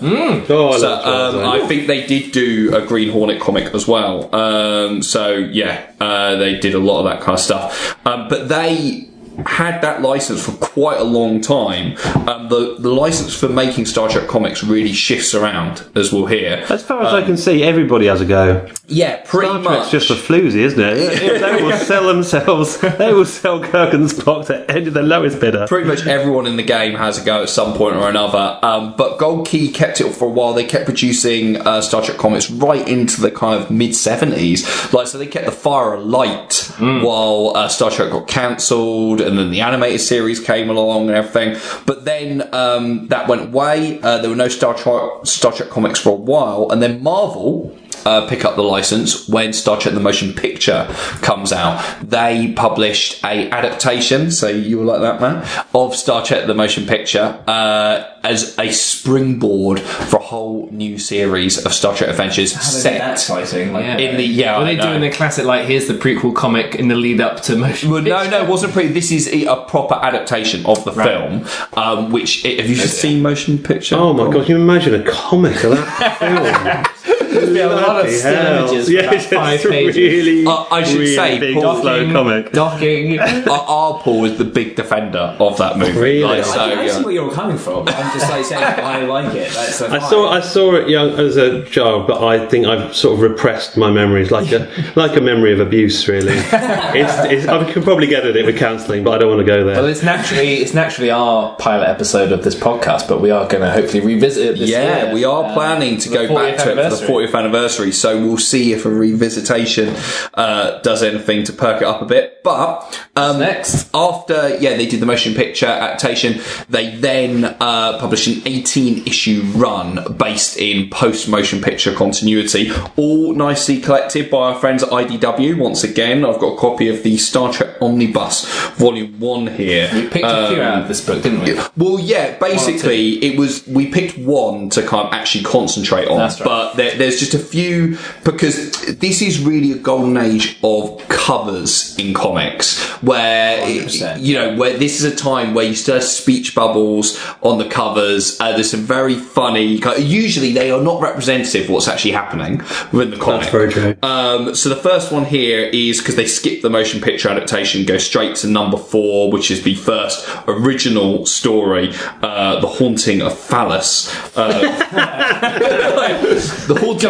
[0.50, 1.46] Oh, I So um, Zone.
[1.46, 4.34] I think they did do a Green Hornet comic as well.
[4.36, 7.98] Um, so yeah, uh, they did a lot of that kind of stuff.
[8.06, 9.07] Um, but they
[9.46, 11.98] had that license for quite a long time.
[12.28, 16.66] Um, the the license for making Star Trek comics really shifts around, as we'll hear.
[16.70, 18.68] As far as I can see, everybody has a go.
[18.88, 19.90] Yeah, pretty Star much.
[19.90, 21.42] Trek's just a floozy, isn't it?
[21.42, 22.78] They will sell themselves.
[22.98, 25.68] They will sell Kirk and Spock to end the lowest bidder.
[25.68, 28.60] pretty much everyone in the game has a go at some point or another.
[28.64, 30.54] Um, but Gold Key kept it for a while.
[30.54, 34.66] They kept producing uh, Star Trek comics right into the kind of mid seventies.
[34.94, 39.52] Like so, they kept the fire alight while uh, Star Trek got cancelled, and then
[39.52, 41.60] the animated series came along and everything.
[41.86, 44.02] But then um, that went away.
[44.02, 47.78] Uh, there were no Star Trek Star Trek comics for a while, and then Marvel
[48.06, 50.88] uh, pick up the license when Star Trek: The Motion Picture
[51.22, 51.84] comes out.
[52.02, 56.86] They published a adaptation, so you were like that, man, of Star Trek: The Motion
[56.86, 63.00] Picture uh, as a springboard for a whole new series of Star Trek adventures set
[63.00, 63.74] That's exciting.
[63.74, 63.98] Like, yeah.
[63.98, 64.60] in the yeah.
[64.60, 64.84] Were they know.
[64.90, 67.92] doing the classic like here's the prequel comic in the lead up to motion?
[67.92, 68.90] Well, no, no, it wasn't pretty.
[68.90, 71.46] This is a proper adaptation of the film.
[71.74, 73.96] Um, which have you seen motion picture?
[73.96, 77.17] Oh my god, can you imagine a comic of that film?
[77.44, 78.90] Yeah, a lot of Bloody still images.
[78.90, 79.96] Yeah, about five pages.
[79.98, 82.52] really, Uh, I should really say, big, Paul slow Docking, comic.
[82.52, 83.20] Docking.
[83.20, 86.00] Our, our Paul is the big defender of that movie.
[86.00, 86.24] Really?
[86.24, 86.92] Like, I so, I, I yeah.
[86.98, 87.88] see where you're coming from.
[87.88, 89.52] I'm just like saying I like it.
[89.54, 93.16] That's I saw I saw it young as a child, but I think I've sort
[93.16, 96.08] of repressed my memories, like a like a memory of abuse.
[96.08, 99.40] Really, it's, it's, I could probably get at it with counselling, but I don't want
[99.46, 99.76] to go there.
[99.78, 103.62] Well, it's naturally it's naturally our pilot episode of this podcast, but we are going
[103.62, 105.14] to hopefully revisit it this Yeah, year.
[105.14, 107.27] we are Um, planning to go back to it for the anniversary.
[107.28, 109.96] 40th anniversary, so we'll see if a revisitation
[110.34, 112.44] uh, does anything to perk it up a bit.
[112.44, 113.90] But um, next?
[113.94, 116.42] after yeah, they did the motion picture adaptation.
[116.70, 123.34] They then uh, published an 18 issue run based in post motion picture continuity, all
[123.34, 125.58] nicely collected by our friends at IDW.
[125.58, 129.90] Once again, I've got a copy of the Star Trek Omnibus Volume One here.
[129.94, 131.60] We picked a few out of this book, didn't we?
[131.76, 136.42] Well, yeah, basically, it was we picked one to kind of actually concentrate on, right.
[136.44, 141.08] but there, there's there's just a few because this is really a golden age of
[141.10, 144.22] covers in comics, where 100%.
[144.22, 147.68] you know where this is a time where you still have speech bubbles on the
[147.68, 148.40] covers.
[148.40, 149.80] Uh, there's some very funny.
[149.98, 152.60] Usually, they are not representative of what's actually happening
[152.92, 153.42] within the comic.
[153.42, 153.96] That's very true.
[154.04, 157.98] Um, so the first one here is because they skipped the motion picture adaptation, go
[157.98, 164.08] straight to number four, which is the first original story, uh, "The Haunting of Phallus."
[164.38, 164.84] Uh,
[166.68, 167.07] the haunting,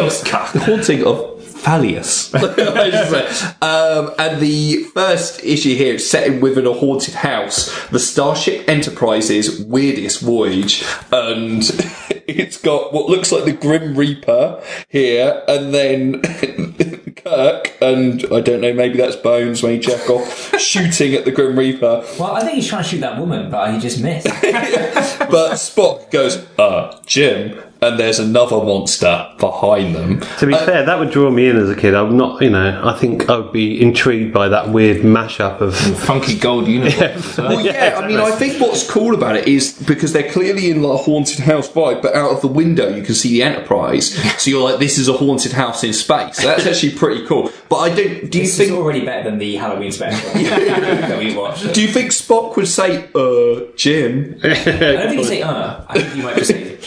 [0.52, 1.38] the haunting of.
[1.58, 2.32] Phallus.
[2.36, 3.46] I should say.
[3.60, 8.68] um, and the first issue here is set in within a haunted house, the Starship
[8.68, 11.62] Enterprise's weirdest voyage, and
[12.28, 16.22] it's got what looks like the Grim Reaper here, and then
[17.16, 21.32] Kirk, and I don't know, maybe that's Bones when he check off, shooting at the
[21.32, 22.04] Grim Reaper.
[22.20, 24.26] Well, I think he's trying to shoot that woman, but he just missed.
[24.26, 30.20] But Spock goes, uh, Jim, and there's another monster behind them.
[30.38, 31.94] To be fair, that would draw me in as a kid.
[31.94, 35.76] I'm not, you know, I think I would be intrigued by that weird mashup of.
[35.76, 37.24] Funky gold uniforms.
[37.24, 37.48] as well.
[37.56, 40.82] Well, yeah, I mean, I think what's cool about it is because they're clearly in
[40.82, 44.16] like a haunted house vibe, but out of the window you can see the Enterprise.
[44.38, 46.36] So you're like, this is a haunted house in space.
[46.42, 47.50] That's actually pretty cool.
[47.68, 48.30] But I don't.
[48.30, 48.72] Do you This is think?
[48.72, 51.74] already better than the Halloween special that we watched.
[51.74, 54.38] Do you think Spock would say, "Uh, Jim"?
[54.44, 55.80] I don't think you say uh.
[55.88, 56.77] I think you might just say Jim.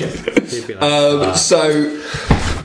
[0.79, 2.01] Um, so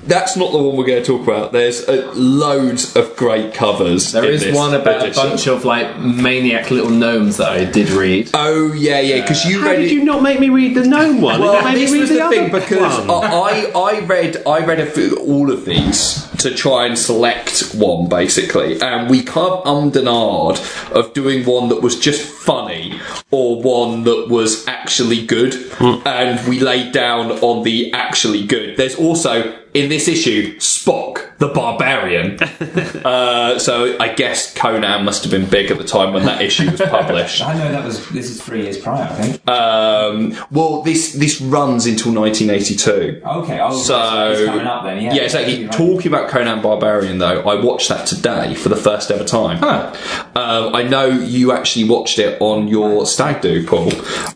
[0.07, 1.53] that's not the one we're going to talk about.
[1.53, 4.13] There's uh, loads of great covers.
[4.13, 5.27] There in is this one about edition.
[5.27, 8.31] a bunch of like maniac little gnomes that I did read.
[8.35, 9.21] Oh yeah, yeah.
[9.21, 9.93] Because you How read did it.
[9.93, 11.41] you not make me read the gnome one?
[11.41, 13.25] Well, this was the, the, thing because one.
[13.25, 18.09] I, I read I read a few, all of these to try and select one
[18.09, 23.01] basically, and we kind of ummed and ahed of doing one that was just funny
[23.31, 28.77] or one that was actually good, and we laid down on the actually good.
[28.77, 32.39] There's also in this issue Spock the barbarian.
[33.05, 36.71] uh, so I guess Conan must have been big at the time when that issue
[36.71, 37.43] was published.
[37.47, 39.05] I know that was this is three years prior.
[39.05, 39.49] I think.
[39.49, 43.23] Um, well, this this runs until 1982.
[43.25, 45.03] Okay, oh, So it's coming up then.
[45.03, 45.65] Yeah, yeah, exactly.
[45.65, 45.73] Right.
[45.73, 49.63] Talking about Conan Barbarian, though, I watched that today for the first ever time.
[49.63, 53.91] Um, I know you actually watched it on your stag do, Paul,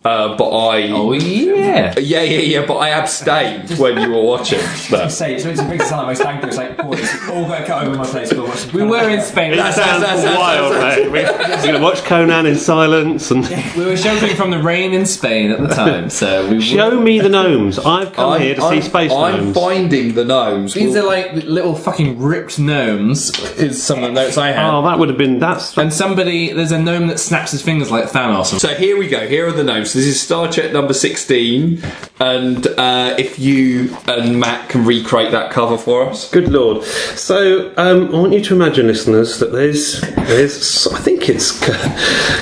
[0.05, 0.89] uh, but I.
[0.91, 1.95] Oh yeah.
[1.99, 4.61] Yeah, yeah, yeah, but I abstained when you were watching
[4.91, 5.11] that.
[5.11, 6.49] Say, so it's a big my stag do.
[6.49, 8.33] It's like, it's all got to cut over my place.
[8.33, 9.53] Go watch We were in Spain.
[9.57, 11.05] That's- Sounds that's- that's- wild, mate.
[11.07, 14.93] We- We're going to watch Conan in silence and We were sheltering from the rain
[14.93, 16.61] in Spain at the time, so we.
[16.61, 17.79] show me the gnomes.
[17.79, 19.57] I've come here to see space I'm gnomes.
[19.57, 20.75] finding the gnomes.
[20.75, 23.31] These are like little fucking ripped gnomes.
[23.59, 24.71] Is some of the notes I had.
[24.71, 25.77] Oh, that would have been that's.
[25.77, 28.59] And somebody, there's a gnome that snaps his fingers like Thanos.
[28.59, 29.27] So here we go.
[29.27, 29.93] Here are the notes.
[29.93, 31.83] This is Star Trek number sixteen,
[32.19, 36.31] and uh, if you and Matt can recreate that cover for us.
[36.31, 36.80] Good lord!
[36.85, 41.59] So um, I want you to imagine, listeners, that there's there's I think it's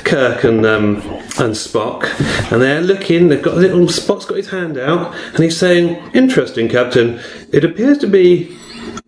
[0.05, 0.96] Kirk and um,
[1.38, 2.05] and Spock,
[2.53, 3.29] and they're looking.
[3.29, 7.20] They've got a little Spock's got his hand out, and he's saying, "Interesting, Captain.
[7.53, 8.57] It appears to be."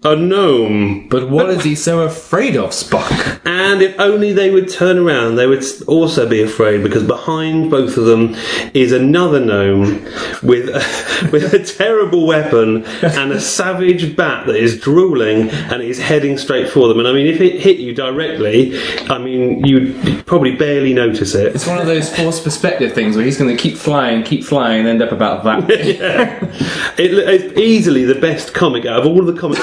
[0.02, 3.38] A gnome, But what is he so afraid of, Spock?
[3.44, 7.98] and if only they would turn around, they would also be afraid because behind both
[7.98, 8.34] of them
[8.72, 10.02] is another gnome
[10.42, 15.98] with a, with a terrible weapon and a savage bat that is drooling and is
[15.98, 16.98] heading straight for them.
[16.98, 18.78] And I mean, if it hit you directly,
[19.10, 21.54] I mean, you'd probably barely notice it.
[21.54, 24.80] It's one of those forced perspective things where he's going to keep flying, keep flying,
[24.80, 26.40] and end up about that.
[27.00, 29.60] It, it's easily the best comic out of all of the comics.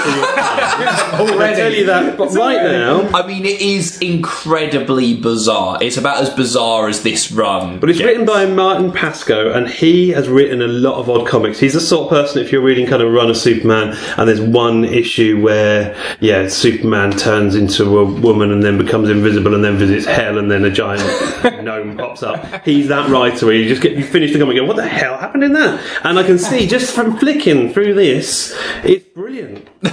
[0.78, 3.10] In your I tell you that, but right now.
[3.10, 5.78] I mean, it is incredibly bizarre.
[5.82, 7.80] It's about as bizarre as this run.
[7.80, 11.60] But it's written by Martin Pasko, and he has written a lot of odd comics.
[11.60, 14.42] He's the sort of person, if you're reading kind of Run of Superman, and there's
[14.42, 19.78] one issue where, yeah, Superman turns into a woman and then becomes invisible and then
[19.78, 22.64] visits hell, and then a giant gnome pops up.
[22.66, 24.88] He's that writer where you just get you finish the comic and go, what the
[24.88, 25.84] hell happened in that?
[26.04, 29.68] And I can see just from flicking through this, it's brilliant.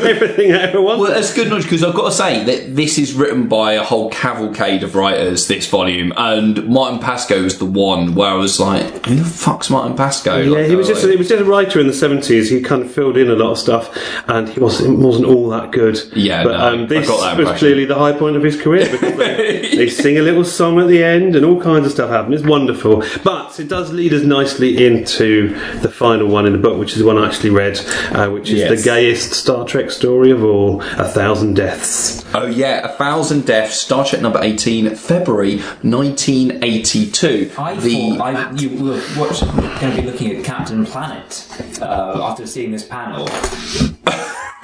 [0.00, 1.00] Everything I ever wanted.
[1.00, 3.82] Well, that's good knowledge because I've got to say that this is written by a
[3.82, 5.48] whole cavalcade of writers.
[5.48, 9.70] This volume, and Martin Pasko is the one where I was like, "Who the fuck's
[9.70, 12.48] Martin Pasko?" Yeah, Like, he was just he was just a writer in the seventies.
[12.48, 13.90] He kind of filled in a lot of stuff,
[14.28, 15.98] and he wasn't wasn't all that good.
[16.14, 18.88] Yeah, but no, um, this got that was clearly the high point of his career
[18.88, 22.10] because they, they sing a little song at the end, and all kinds of stuff
[22.10, 22.40] happens.
[22.40, 25.48] It's wonderful, but it does lead us nicely into
[25.80, 27.80] the final one in the book, which is the one I actually read read,
[28.12, 28.70] uh, which is Yes.
[28.82, 32.24] the gayest Star Trek story of all, A Thousand Deaths.
[32.34, 37.50] Oh yeah, A Thousand Deaths, Star Trek number 18, February 1982.
[37.58, 39.40] I the thought I, you were watch,
[39.80, 41.46] going to be looking at Captain Planet
[41.80, 43.26] uh, after seeing this panel.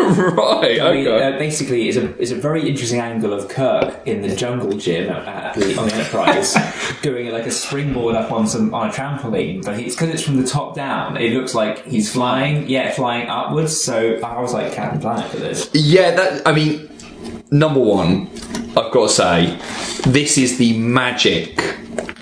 [0.01, 1.35] right, I mean, okay.
[1.35, 5.11] uh, basically, it's a it's a very interesting angle of Kirk in the jungle gym
[5.11, 6.57] at, at the, on the Enterprise,
[7.03, 9.65] doing like a springboard up on some on a trampoline.
[9.65, 11.17] But it's because it's from the top down.
[11.17, 13.81] It looks like he's flying, yeah, flying upwards.
[13.83, 15.71] So I was like Captain Planet for this.
[15.75, 16.47] Yeah, that.
[16.47, 16.91] I mean,
[17.51, 18.29] number one,
[18.77, 19.59] I've got to say,
[20.11, 21.59] this is the magic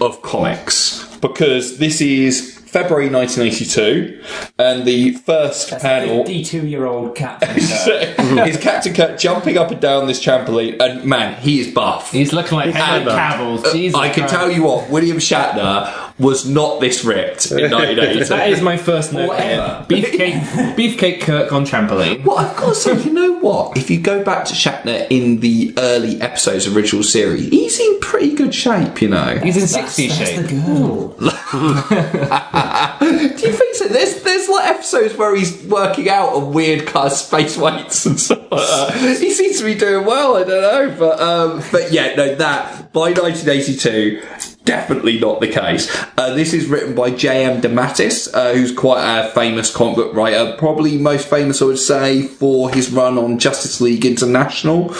[0.00, 4.22] of comics because this is February 1982,
[4.58, 6.18] and the first panel.
[6.26, 7.48] Fifty-two-year-old Captain.
[7.56, 8.46] Kirk.
[8.46, 12.12] is Captain Kirk jumping up and down this trampoline, and man, he is buff.
[12.12, 13.18] He's looking like Henry clever.
[13.18, 13.72] Cavill.
[13.72, 14.34] Jesus I can Christ.
[14.34, 18.24] tell you what, William Shatner was not this ripped in 1982.
[18.26, 19.28] That is my first note.
[19.28, 19.84] Whatever.
[19.88, 20.02] here.
[20.02, 22.24] Beefcake, Beefcake Kirk on trampoline.
[22.24, 23.76] Well, I've got to say, you know what?
[23.76, 28.00] If you go back to Shatner in the early episodes of original series, he's in
[28.00, 29.38] pretty good shape, you know.
[29.38, 30.46] He's in That's, 60 that's shape.
[30.46, 31.08] the girl.
[33.38, 33.88] Do you think so?
[33.88, 38.18] There's there's like episodes where he's working out on weird kind of space weights and
[38.18, 39.18] stuff like that.
[39.20, 40.36] He seems to be doing well.
[40.36, 44.22] I don't know, but um, but yeah, no, that by 1982.
[44.64, 45.88] Definitely not the case.
[46.18, 47.62] Uh, this is written by J.M.
[47.62, 50.54] DeMatteis, uh, who's quite a famous comic book writer.
[50.58, 54.94] Probably most famous, I would say, for his run on Justice League International,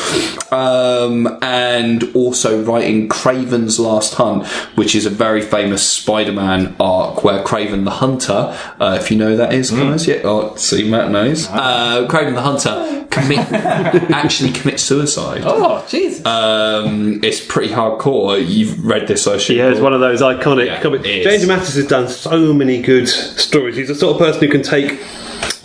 [0.50, 7.42] um, and also writing Kraven's Last Hunt, which is a very famous Spider-Man arc where
[7.42, 11.10] Craven the Hunter, uh, if you know who that is, guys, yeah, oh, see, Matt
[11.10, 11.46] knows.
[11.48, 13.38] Uh, Kraven the Hunter commit
[14.10, 15.42] actually commits suicide.
[15.44, 16.24] Oh, jeez.
[16.26, 18.44] Um, it's pretty hardcore.
[18.46, 19.56] You've read this, I assume.
[19.58, 21.04] Yeah, it's one of those iconic Yeah, comics.
[21.04, 21.48] James is.
[21.48, 23.76] Mattis has done so many good stories.
[23.76, 25.00] He's the sort of person who can take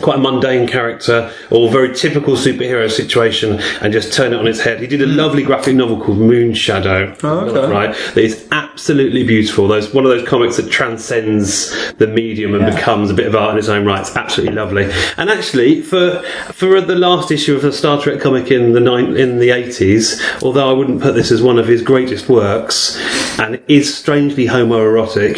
[0.04, 4.60] quite a mundane character or very typical superhero situation and just turn it on its
[4.60, 4.78] head.
[4.78, 5.16] He did a hmm.
[5.16, 7.16] lovely graphic novel called Moon Shadow.
[7.22, 7.72] Oh, okay.
[7.72, 9.66] Right, that is absolutely beautiful.
[9.66, 12.76] Those one of those comics that transcends the medium and Yeah.
[12.76, 14.00] becomes a bit of art in its own right.
[14.00, 14.90] It's absolutely lovely.
[15.16, 19.16] And actually, for for the last issue of a Star Trek comic in the nine,
[19.16, 22.98] in the eighties, although I wouldn't put this as one of his greatest works,
[23.38, 25.36] and is strangely homoerotic,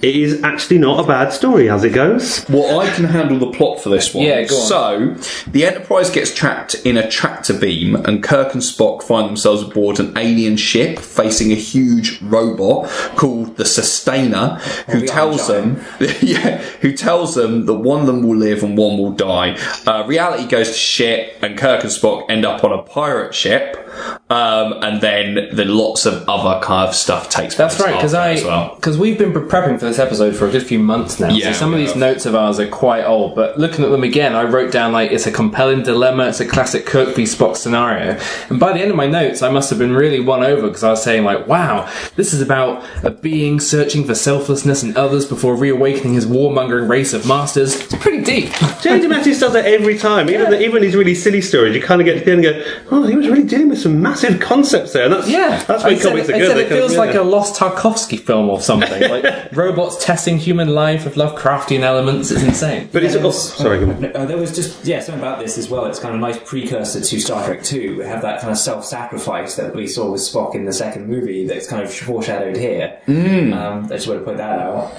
[0.00, 2.48] it is actually not a bad story as it goes.
[2.48, 4.24] Well, I can handle the plot for this one.
[4.24, 4.66] Yeah, go on.
[4.66, 9.62] So, the Enterprise gets trapped in a tractor beam, and Kirk and Spock find themselves
[9.62, 14.56] aboard an alien ship facing a huge robot called the Sustainer,
[14.88, 15.82] who the tells them,
[16.20, 19.58] yeah, who tells them that one of them will live and one will die.
[19.86, 23.85] Uh, reality goes to shit, and Kirk and Spock end up on a pirate ship.
[24.28, 27.76] Um, and then the lots of other kind of stuff takes place.
[27.76, 28.74] That's right, because I as well.
[28.74, 31.28] because we've been prepping for this episode for a good few months now.
[31.28, 31.98] Yeah, so some of these have.
[31.98, 35.12] notes of ours are quite old, but looking at them again, I wrote down like
[35.12, 36.28] it's a compelling dilemma.
[36.28, 38.18] It's a classic Kirk v Spock scenario.
[38.50, 40.82] And by the end of my notes, I must have been really won over because
[40.82, 45.24] I was saying like, "Wow, this is about a being searching for selflessness in others
[45.24, 48.52] before reawakening his warmongering race of masters." It's pretty deep.
[48.82, 51.74] James Mattis does that every time, even the, even these really silly stories.
[51.74, 53.78] You kind of get to the end and go, "Oh, he was really dealing with
[53.86, 56.26] some massive concepts there." And that's Yeah, that's I when said, are good.
[56.26, 60.38] said They it come feels like a lost Tarkovsky film or something, like robots testing
[60.38, 62.30] human life with Lovecraftian elements.
[62.30, 62.88] It's insane.
[62.92, 63.80] But it's Yeah, oh, sorry.
[63.84, 64.16] Go on.
[64.16, 65.84] Uh, there was just yeah something about this as well.
[65.86, 67.96] It's kind of a nice precursor to Star Trek Two.
[67.98, 71.46] We have that kind of self-sacrifice that we saw with Spock in the second movie.
[71.46, 72.98] That's kind of foreshadowed here.
[73.06, 73.54] Mm.
[73.54, 74.92] Um, I just want to put that out.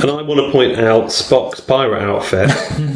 [0.00, 2.50] And I want to point out Spock's pirate outfit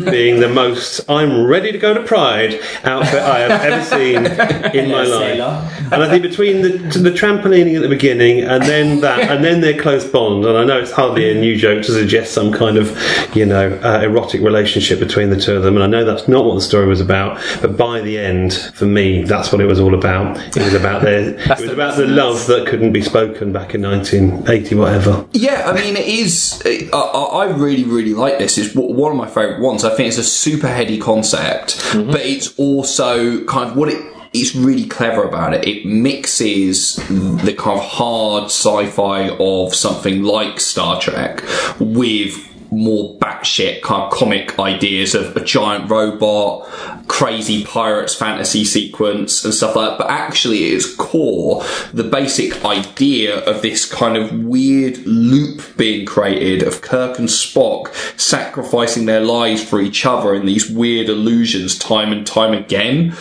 [0.11, 4.26] being the most I'm ready to go to Pride outfit I have ever seen
[4.74, 5.92] in my life.
[5.92, 9.61] And I think between the, the trampolining at the beginning and then that and then
[9.61, 12.76] their close bond, and I know it's hardly a new joke to suggest some kind
[12.76, 12.97] of,
[13.36, 16.45] you know, uh, erotic relationship between the two of them, and I know that's not
[16.45, 19.80] what the story was about, but by the end, for me, that's what it was
[19.80, 20.38] all about.
[20.57, 23.82] It was about their, it was about the love that couldn't be spoken back in
[23.82, 25.26] 1980, whatever.
[25.32, 26.62] Yeah, I mean, it is.
[26.64, 28.57] I, I I really, really like this.
[28.59, 29.84] It's one of my favourite ones.
[29.84, 34.13] I think it's a super heady concept, but it's also kind of what it.
[34.35, 35.66] It's really clever about it.
[35.66, 41.43] It mixes the kind of hard sci-fi of something like Star Trek
[41.78, 46.66] with more batshit kind of comic ideas of a giant robot,
[47.07, 49.99] crazy pirates fantasy sequence and stuff like that.
[49.99, 51.62] But actually, at its core,
[51.93, 57.95] the basic idea of this kind of weird loop being created of Kirk and Spock
[58.18, 63.14] sacrificing their lives for each other in these weird illusions time and time again.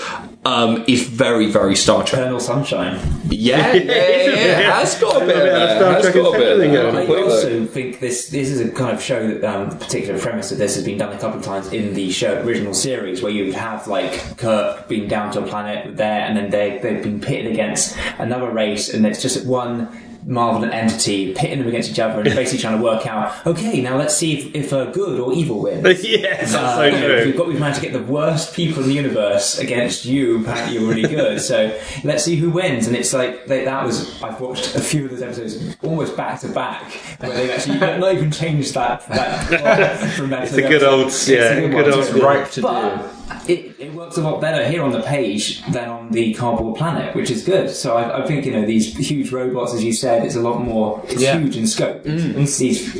[0.45, 2.21] Um, is very, very Star Trek.
[2.21, 2.99] Eternal Sunshine.
[3.29, 4.59] Yeah, yeah, yeah, yeah.
[4.59, 5.77] It has got a bit of that.
[5.77, 6.95] Star It has Trek got a bit of thing that.
[6.95, 10.51] I also think this this is a kind of show that um, the particular premise
[10.51, 13.31] of this has been done a couple of times in the show original series, where
[13.31, 17.03] you would have like Kirk being down to a planet there, and then they they've
[17.03, 19.89] been pitted against another race, and it's just one.
[20.26, 23.45] Marvel entity pitting them against each other and basically trying to work out.
[23.45, 25.84] Okay, now let's see if, if uh, good or evil wins.
[26.03, 27.26] yes, that's Uh, so you know, true.
[27.26, 30.41] We've got we've managed to get the worst people in the universe against you.
[30.41, 31.41] Apparently, you're really good.
[31.41, 32.88] So let's see who wins.
[32.88, 36.39] And it's like they, that was I've watched a few of those episodes almost back
[36.41, 40.43] to back where they've actually not even changed that that plot from that.
[40.43, 42.21] It's a good old, yeah, good old school.
[42.21, 43.13] Ripe to But
[43.49, 47.13] it, it works a lot better here on the page than on the cardboard planet,
[47.15, 47.69] which is good.
[47.69, 50.59] So I, I think you know these huge robots, as you said, it's a lot
[50.61, 51.01] more.
[51.09, 51.38] It's Yeah.
[51.38, 52.03] huge in scope.
[52.03, 52.38] Mm.
[52.38, 52.95] It's these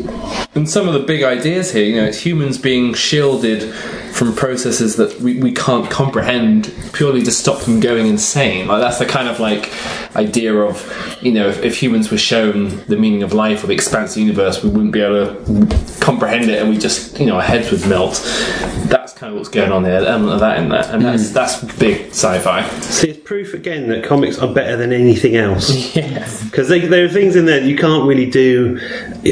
[0.56, 3.74] And some of the big ideas here, you know, it's humans being shielded
[4.14, 8.68] from processes that we, we can't comprehend purely to stop them going insane.
[8.68, 9.72] Like that's the kind of like
[10.16, 13.74] idea of, you know, if, if humans were shown the meaning of life or the
[13.74, 17.26] expanse of the universe, we wouldn't be able to comprehend it and we just, you
[17.26, 18.22] know, our heads would melt.
[18.86, 20.96] That's kind of what's going on there, element um, of that in there.
[20.96, 22.68] And that's, that's big sci-fi.
[22.82, 25.94] See, it's proof again that comics are better than anything else.
[26.04, 26.44] Yes.
[26.44, 28.78] Because there are things in there that you can't really do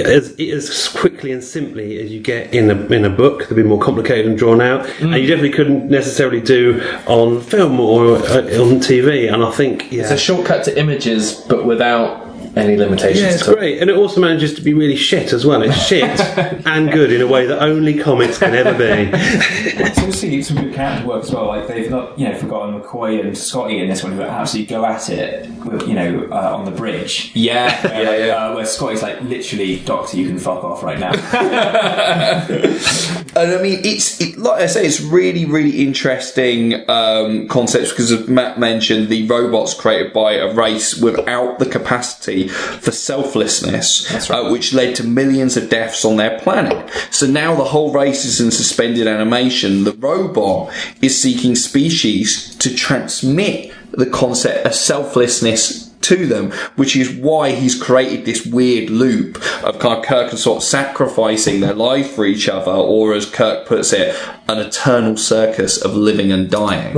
[0.06, 3.48] as, as quickly and simply as you get in a, in a book.
[3.48, 4.88] They'd be more complicated and drawn out.
[5.02, 9.32] And you definitely couldn't necessarily do on film or uh, on TV.
[9.32, 10.04] And I think, yeah.
[10.04, 12.21] It's a shortcut to images, but without
[12.56, 13.22] any limitations.
[13.22, 13.58] Yeah, it's to it.
[13.58, 15.62] great, and it also manages to be really shit as well.
[15.62, 16.04] It's shit
[16.66, 19.10] and good in a way that only comics can ever be.
[19.14, 21.48] It's obviously some good character work as well.
[21.48, 24.86] Like they've not, you know, forgotten McCoy and Scotty in this one who absolutely go
[24.86, 27.32] at it, with, you know, uh, on the bridge.
[27.34, 28.36] Yeah, Where, yeah, like, yeah.
[28.36, 31.12] Uh, where Scotty's like, literally, Doctor, you can fuck off right now.
[33.36, 38.12] And I mean, it's it, like I say, it's really, really interesting um, concepts because,
[38.12, 44.50] as Matt mentioned, the robots created by a race without the capacity for selflessness, uh,
[44.50, 46.90] which led to millions of deaths on their planet.
[47.10, 49.86] So now the whole race is in suspended animation.
[49.86, 57.12] The robot is seeking species to transmit the concept of selflessness to them, which is
[57.12, 61.74] why he's created this weird loop of kind of Kirk and sort of sacrificing their
[61.74, 64.16] life for each other, or as Kirk puts it,
[64.48, 66.98] an eternal circus of living and dying.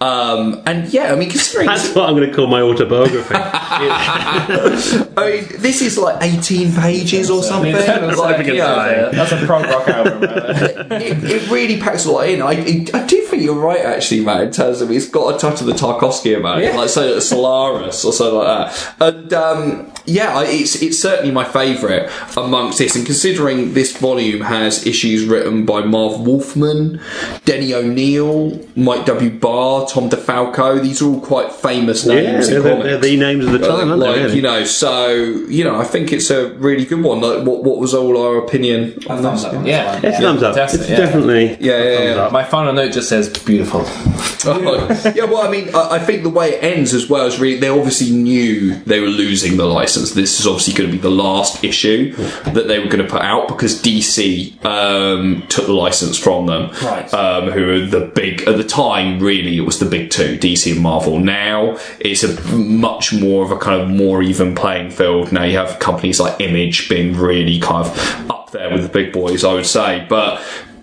[0.00, 3.34] Um, and yeah, I mean, considering That's what I'm going to call my autobiography.
[3.34, 7.72] I mean, this is like 18 pages or something.
[7.72, 10.20] Like, you know, That's a prog rock album.
[10.20, 12.42] Right it, it really packs a lot in.
[12.42, 15.38] I, it, I do think you're right, actually, Matt, in terms of it's got a
[15.38, 18.94] touch of the Tarkovsky about it, like say Solaris or something like that.
[19.00, 22.96] And um, yeah, it's it's certainly my favourite amongst this.
[22.96, 27.00] And considering this volume has issues written by Marv Wolfman,
[27.44, 29.30] Denny O'Neil, Mike W.
[29.30, 32.90] Barr, Tom DeFalco, these are all quite famous yeah, names they're, in they're, comics.
[32.90, 34.22] they're the names of the time, aren't like they?
[34.22, 34.36] really?
[34.36, 37.20] you know, so you know, I think it's a really good one.
[37.20, 40.00] Like, what what was all our opinion on Thumbs up on Yeah.
[40.02, 40.56] It's a thumbs up.
[40.56, 40.96] It's yeah.
[40.96, 42.28] definitely Yeah, yeah, thumbs yeah.
[42.32, 43.80] My final note just says beautiful.
[44.44, 47.60] yeah, well, I mean, I, I think the way it ends as well is really
[47.60, 50.12] they obviously knew they were losing the license.
[50.12, 52.12] This is obviously going to be the last issue
[52.44, 56.70] that they were going to put out because DC um, took the license from them.
[56.82, 57.12] Right.
[57.12, 59.18] Um, who were the big at the time?
[59.20, 61.18] Really, it was the big two, DC and Marvel.
[61.18, 65.32] Now it's a much more of a kind of more even playing field.
[65.32, 69.12] Now you have companies like Image being really kind of up there with the big
[69.12, 70.42] boys, I would say, but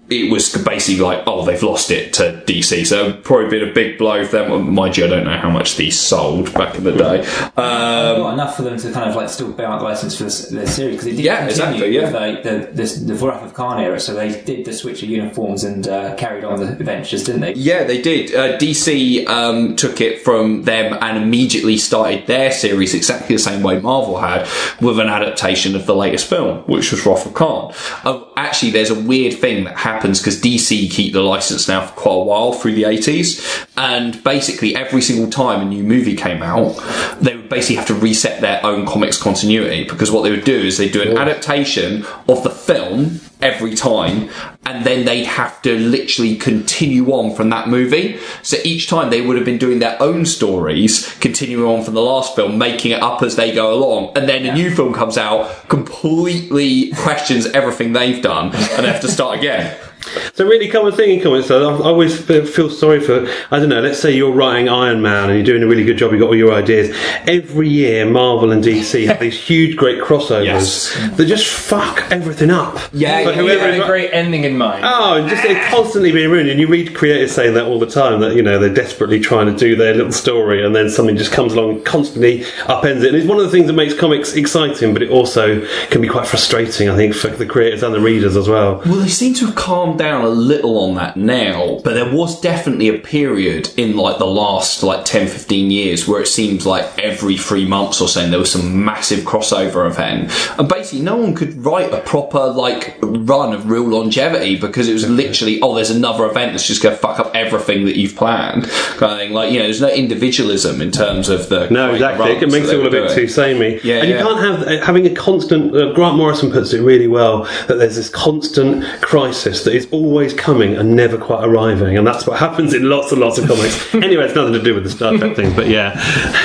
[0.10, 2.86] it was basically like, oh, they've lost it to DC.
[2.88, 4.74] So probably been a big blow for them.
[4.74, 7.20] Mind you, I don't know how much these sold back in the day.
[7.58, 10.24] Um, Not enough for them to kind of like still bear out the license for
[10.26, 12.02] this, this series because it did Yeah, continue exactly, yeah.
[12.04, 14.00] with like the this, the Wrath of Khan era.
[14.00, 17.54] So they did the switch of uniforms and uh, carried on the adventures, didn't they?
[17.56, 18.34] yeah, they did.
[18.34, 23.62] Uh, DC um, took it from them and immediately started their series exactly the same
[23.64, 24.48] way Marvel had
[24.82, 27.74] with an adaptation of the latest film, which was Wrath of Khan.
[28.04, 31.94] Uh, actually, there's a weird thing that happens because DC keep the license now for
[31.94, 36.44] quite a while through the 80s, and basically every single time a new movie came
[36.44, 36.76] out,
[37.20, 40.58] they would basically have to reset their own comics continuity because what they would do
[40.58, 44.30] is they'd do an adaptation of the film every time
[44.66, 48.20] and then they'd have to literally continue on from that movie.
[48.42, 52.02] So each time they would have been doing their own stories continuing on from the
[52.02, 54.18] last film making it up as they go along.
[54.18, 59.02] And then a new film comes out completely questions everything they've done and they have
[59.02, 61.48] to start again It's a really common thing in comics.
[61.48, 61.78] Though.
[61.82, 63.28] I always feel feel sorry for.
[63.52, 63.82] I don't know.
[63.82, 66.12] Let's say you're writing Iron Man and you're doing a really good job.
[66.12, 66.96] You have got all your ideas.
[67.28, 70.94] Every year, Marvel and DC have these huge, great crossovers Yes.
[71.18, 72.78] that just fuck everything up.
[72.94, 74.86] Yeah, For you whoever had is- a great ending in mind.
[74.86, 76.50] Oh, and just it's constantly being ruined.
[76.50, 79.48] And you read creators saying that all the time that you know they're desperately trying
[79.48, 83.08] to do their little story, and then something just comes along and constantly upends it.
[83.08, 86.08] And it's one of the things that makes comics exciting, but it also can be
[86.08, 86.90] quite frustrating.
[86.90, 88.82] I think for the creators and the readers as well.
[88.86, 92.42] Well, they seem to have calmed down a little on that now, but there was
[92.42, 96.86] definitely a period in like the last like 10, 15 years where it seems like
[97.00, 100.32] every three months or so there was some massive crossover event.
[100.60, 104.94] And basically no one could write a proper like run of real longevity because it
[104.94, 108.16] was literally, oh, there's another event that's just going to fuck up everything that you've
[108.16, 108.64] planned.
[108.98, 109.34] Kind of thing.
[109.34, 111.70] Like, you know, there's no individualism in terms of the.
[111.70, 112.32] No, exactly.
[112.32, 113.16] It makes it all a bit doing.
[113.16, 113.80] too samey.
[113.84, 115.76] Yeah, and you can't have uh, having a constant.
[115.76, 120.34] Uh, Grant Morrison puts it really well that there's this constant crisis that is always
[120.34, 123.96] coming and never quite arriving, and that's what happens in lots and lots of comics.
[123.96, 125.94] anyway, it's nothing to do with the Star Trek thing, but yeah,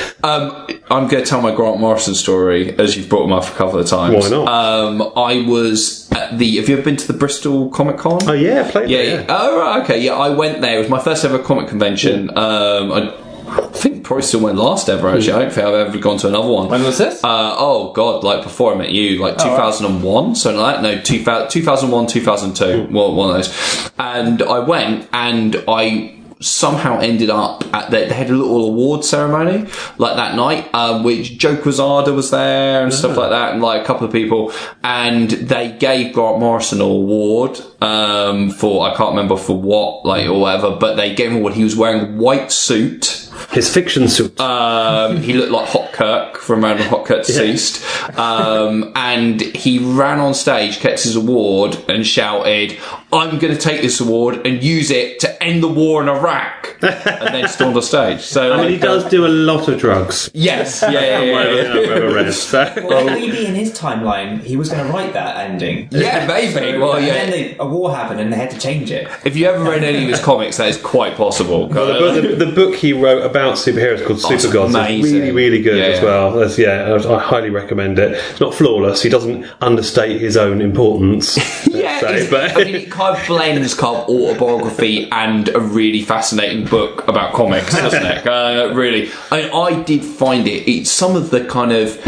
[0.24, 3.51] Um, I'm going to tell my Grant Morrison story as you've brought him up a
[3.53, 4.14] couple of times.
[4.14, 4.49] Why not?
[4.49, 6.57] Um, I was at the.
[6.59, 8.20] Have you ever been to the Bristol Comic Con?
[8.28, 9.14] oh yeah, play yeah, yeah.
[9.14, 9.26] yeah.
[9.28, 10.01] Oh, right, okay.
[10.01, 10.76] Yeah, I went there.
[10.76, 12.30] It was my first ever comic convention.
[12.30, 13.22] Um, I
[13.61, 15.09] think probably still went last ever.
[15.09, 16.69] Actually, I don't think I've ever gone to another one.
[16.69, 17.23] When was this?
[17.23, 20.83] Uh, oh god, like before I met you, like 2001, something like that.
[20.83, 23.91] No, 2000, 2001, 2002, one, one of those.
[23.99, 29.05] And I went and I somehow ended up at the, they had a little award
[29.05, 33.63] ceremony like that night, um, which Joe Quesada was there and stuff like that, and
[33.63, 38.97] like a couple of people, and they gave Grant Morrison an award um, for I
[38.97, 41.55] can't remember for what, like or whatever, but they gave him award.
[41.55, 43.22] He was wearing a white suit.
[43.53, 44.41] His fiction suit.
[44.41, 47.85] Um, he looked like Hopkirk from Random Hopkirk Deceased.
[48.19, 52.79] Um, and he ran on stage, kept his award, and shouted,
[53.13, 56.77] I'm going to take this award and use it to end the war in Iraq.
[56.83, 58.21] and then stormed on stage.
[58.23, 60.31] So, I mean, he like, uh, does do a lot of drugs.
[60.35, 61.33] Yes, yeah, yeah, yeah.
[61.33, 62.15] Whatever- yeah.
[62.15, 62.33] read.
[62.35, 65.89] So- Well, maybe in his timeline, he was going to write that ending.
[65.93, 66.79] Yeah, maybe.
[66.79, 67.13] Well, and yeah.
[67.13, 69.09] then they, a war happened and they had to change it.
[69.25, 71.69] If you ever read any of his comics, that is quite possible.
[71.69, 75.31] The book, the, the book he wrote about superheroes called Oh, Super Gods is really,
[75.31, 76.05] really good Yeah, as yeah.
[76.05, 76.33] well.
[76.33, 78.13] That's, yeah, I, I highly recommend it.
[78.13, 79.03] It's not flawless.
[79.03, 81.39] He doesn't understate his own importance.
[81.73, 87.33] Yeah, say, but I mean, of blends of autobiography and a really fascinating book about
[87.35, 88.23] comics, doesn't it?
[88.33, 90.69] Uh, really, I, I did find it.
[90.69, 92.03] It's some of the kind of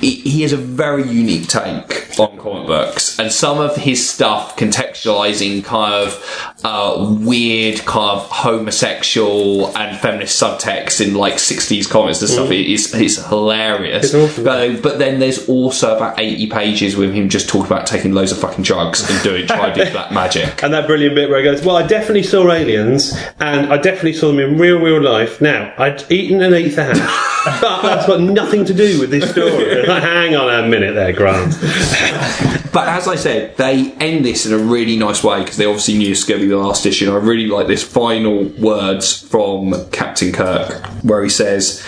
[0.00, 4.56] he, he has a very unique take on comic books, and some of his stuff
[4.56, 12.20] contextualizing kind of uh, weird, kind of homosexual and feminist subtext in like '60s comics
[12.20, 12.50] and stuff.
[12.50, 14.14] Is is hilarious.
[14.14, 18.32] Uh, but then there's also about 80 pages with him just talking about taking loads
[18.32, 20.29] of fucking drugs and doing try to do black magic.
[20.62, 24.14] And that brilliant bit where he goes, Well, I definitely saw aliens, and I definitely
[24.14, 25.40] saw them in real, real life.
[25.40, 29.30] Now, I'd eaten an eighth of hash, but that's got nothing to do with this
[29.30, 29.86] story.
[29.86, 31.56] Like, Hang on a minute there, Grant.
[32.72, 35.98] But as I said, they end this in a really nice way because they obviously
[35.98, 37.06] knew was going to be the last issue.
[37.06, 41.84] And I really like this final words from Captain Kirk where he says,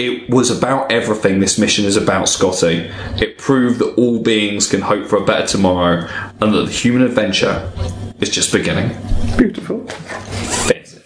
[0.00, 1.40] It was about everything.
[1.40, 2.90] This mission is about Scotty.
[3.20, 6.08] It proved that all beings can hope for a better tomorrow
[6.40, 7.70] and that the human adventure
[8.18, 8.96] is just beginning.
[9.36, 9.86] Beautiful.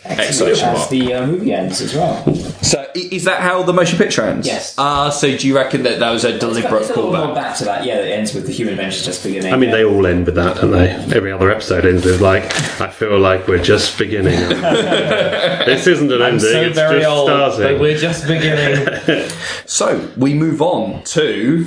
[0.05, 0.18] Fit.
[0.20, 2.34] Exclamation As the uh, movie ends as well.
[2.62, 4.46] So i- is that how the motion picture ends?
[4.46, 4.74] Yes.
[4.76, 7.34] Ah, so do you reckon that that was a deliberate It's a little more callback?
[7.34, 7.84] back to that.
[7.86, 9.52] Yeah, it ends with the human adventure just beginning.
[9.55, 10.90] I mean, they all end with that, don't they?
[10.90, 12.44] Every other episode ends with, like,
[12.82, 14.38] I feel like we're just beginning.
[14.50, 17.80] this isn't an ending, so it's very just old, but starting.
[17.80, 19.28] we're just beginning.
[19.66, 21.64] So we move on to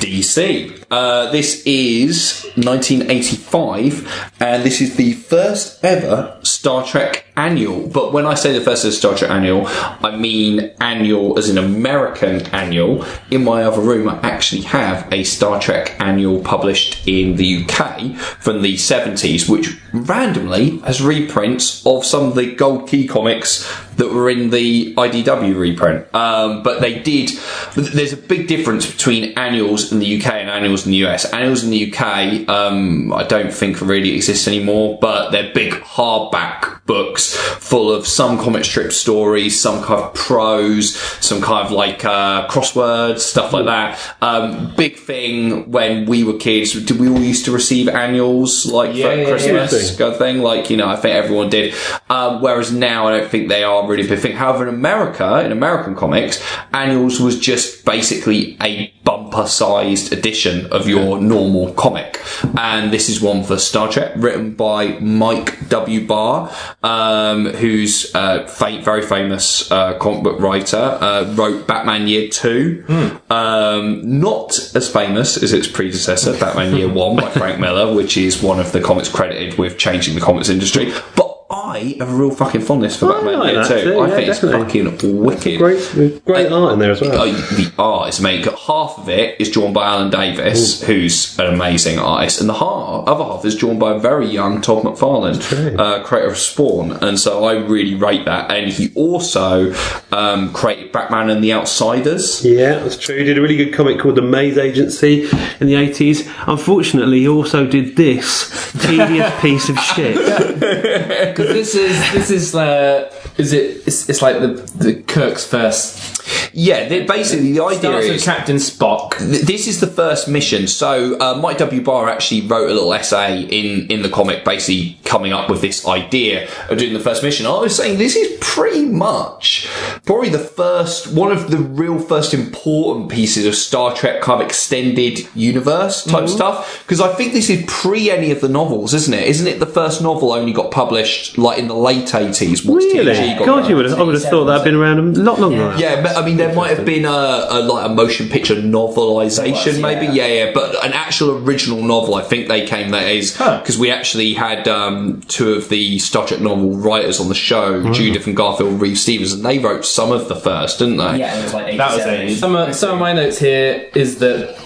[0.00, 0.77] DC.
[0.90, 7.86] Uh, this is 1985, and this is the first ever Star Trek annual.
[7.88, 11.58] But when I say the first ever Star Trek annual, I mean annual as an
[11.58, 13.04] American annual.
[13.30, 18.16] In my other room, I actually have a Star Trek annual published in the UK
[18.16, 23.68] from the 70s, which randomly has reprints of some of the Gold Key comics
[23.98, 26.14] that were in the IDW reprint.
[26.14, 27.30] Um, but they did.
[27.74, 31.24] There's a big difference between annuals in the UK and annuals in the US.
[31.32, 36.84] Annuals in the UK, um, I don't think really exist anymore, but they're big hardback
[36.86, 42.04] books full of some comic strip stories, some kind of prose, some kind of like
[42.04, 43.98] uh, crosswords, stuff like that.
[44.22, 46.72] Um, big thing when we were kids.
[46.84, 49.92] Did we all used to receive annuals like Yeah, for yeah, Christmas?
[49.92, 49.98] yeah.
[49.98, 50.38] kind of thing.
[50.42, 51.74] Like, you know, I think everyone did.
[52.08, 54.36] Um, whereas now I don't think they are really a big thing.
[54.36, 60.88] However, in America, in American comics, annuals was just basically a bump bumper-sized edition of
[60.88, 62.20] your normal comic.
[62.56, 66.06] And this is one for Star Trek, written by Mike W.
[66.06, 66.52] Barr,
[66.82, 70.76] um, who's a very famous uh, comic book writer.
[70.76, 72.84] Uh, wrote Batman Year Two,
[73.30, 78.42] um, not as famous as its predecessor, Batman Year One by Frank Miller, which is
[78.42, 80.92] one of the comics credited with changing the comics industry.
[81.16, 81.27] But
[81.68, 83.90] I have a real fucking fondness for I Batman like Year that Two.
[83.92, 84.60] too, I yeah, think definitely.
[84.60, 85.58] it's fucking wicked.
[85.58, 87.12] Great, great art in there as well.
[87.14, 88.52] Oh, the art is amazing.
[88.66, 93.06] Half of it is drawn by Alan Davis, who's an amazing artist, and the half,
[93.06, 96.92] other half is drawn by a very young Todd McFarlane, uh, creator of Spawn.
[97.02, 98.50] And so I really rate that.
[98.50, 99.74] And he also
[100.10, 102.44] um, created Batman and the Outsiders.
[102.44, 103.16] Yeah, that's true.
[103.18, 105.24] He did a really good comic called The Maze Agency
[105.60, 106.26] in the 80s.
[106.46, 110.16] Unfortunately, he also did this tedious piece of shit.
[111.28, 113.86] Because this is this is uh, is it?
[113.86, 116.16] It's, it's like the the Kirk's first.
[116.52, 119.16] Yeah, they- basically the idea Starts is Captain Spock.
[119.18, 120.66] Th- This is the first mission.
[120.66, 121.80] So uh, Mike W.
[121.82, 125.86] Barr actually wrote a little essay in in the comic, basically coming up with this
[125.86, 127.46] idea of doing the first mission.
[127.46, 129.68] I was saying this is pretty much
[130.04, 134.46] probably the first one of the real first important pieces of Star Trek kind of
[134.46, 136.82] extended universe type stuff.
[136.84, 139.22] Because I think this is pre any of the novels, isn't it?
[139.28, 142.66] Isn't it the first novel only got published like in the late eighties?
[142.66, 143.27] Really?
[143.36, 145.58] God, you would have, I would have thought that'd been around a lot longer.
[145.58, 145.80] than that.
[145.80, 147.08] Yeah, but, I mean, there might have been a,
[147.50, 150.06] a like a motion picture novelization, was, maybe.
[150.06, 150.26] yeah.
[150.26, 152.14] Yeah, yeah, but an actual original novel.
[152.14, 153.58] I think they came that is Huh.
[153.60, 157.92] because we actually had um, two of the Star Trek novel writers on the show,
[157.92, 161.18] Judith and Garfield Reeve Stevens, and they wrote some of the first, didn't they?
[161.18, 162.36] Yeah, it was like That was it.
[162.38, 164.56] Some of, some of my notes here is that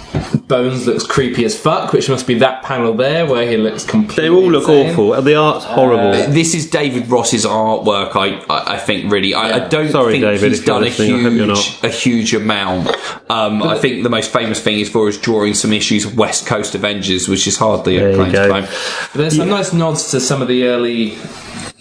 [0.49, 4.25] Bones looks creepy as fuck, which must be that panel there where he looks completely.
[4.25, 4.91] They all look insane.
[4.91, 5.23] awful.
[5.23, 6.13] The art's horrible.
[6.33, 8.15] This is David Ross's artwork.
[8.15, 9.35] I, I, I think really.
[9.35, 11.79] I, I don't Sorry, think David, he's if done a listening, I hope you're huge,
[11.83, 12.89] a huge amount.
[13.31, 16.47] Um, I think the most famous thing is for his drawing some issues of West
[16.47, 18.63] Coast Avengers, which is hardly There a you claim to fame.
[19.13, 21.17] But there's some nice nods to some of the early.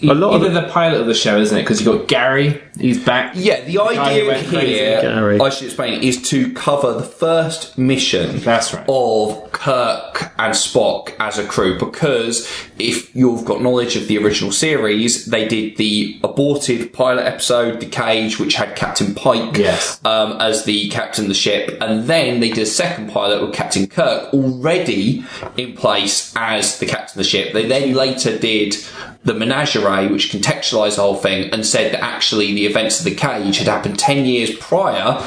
[0.02, 1.62] A lot of either the pilot of the show, isn't it?
[1.62, 3.32] Because you've got Gary, he's back.
[3.36, 4.66] Yeah, the guy who idea went crazy.
[4.74, 5.40] here, Gary.
[5.40, 8.84] I should explain, is to cover the first mission That's right.
[8.88, 11.78] of Kirk and Spock as a crew.
[11.78, 17.80] Because if you've got knowledge of the original series, they did the aborted pilot episode,
[17.80, 20.00] The Cage, which had Captain Pike Yes.
[20.04, 23.54] um, as the captain of the ship, and then they did a second pilot with
[23.54, 25.24] Captain Kirk already
[25.56, 27.52] in place as the captain of the ship.
[27.52, 28.76] They then later did
[29.24, 33.14] the menagerie, which contextualised the whole thing and said that actually the events of the
[33.14, 35.18] cage had happened 10 years prior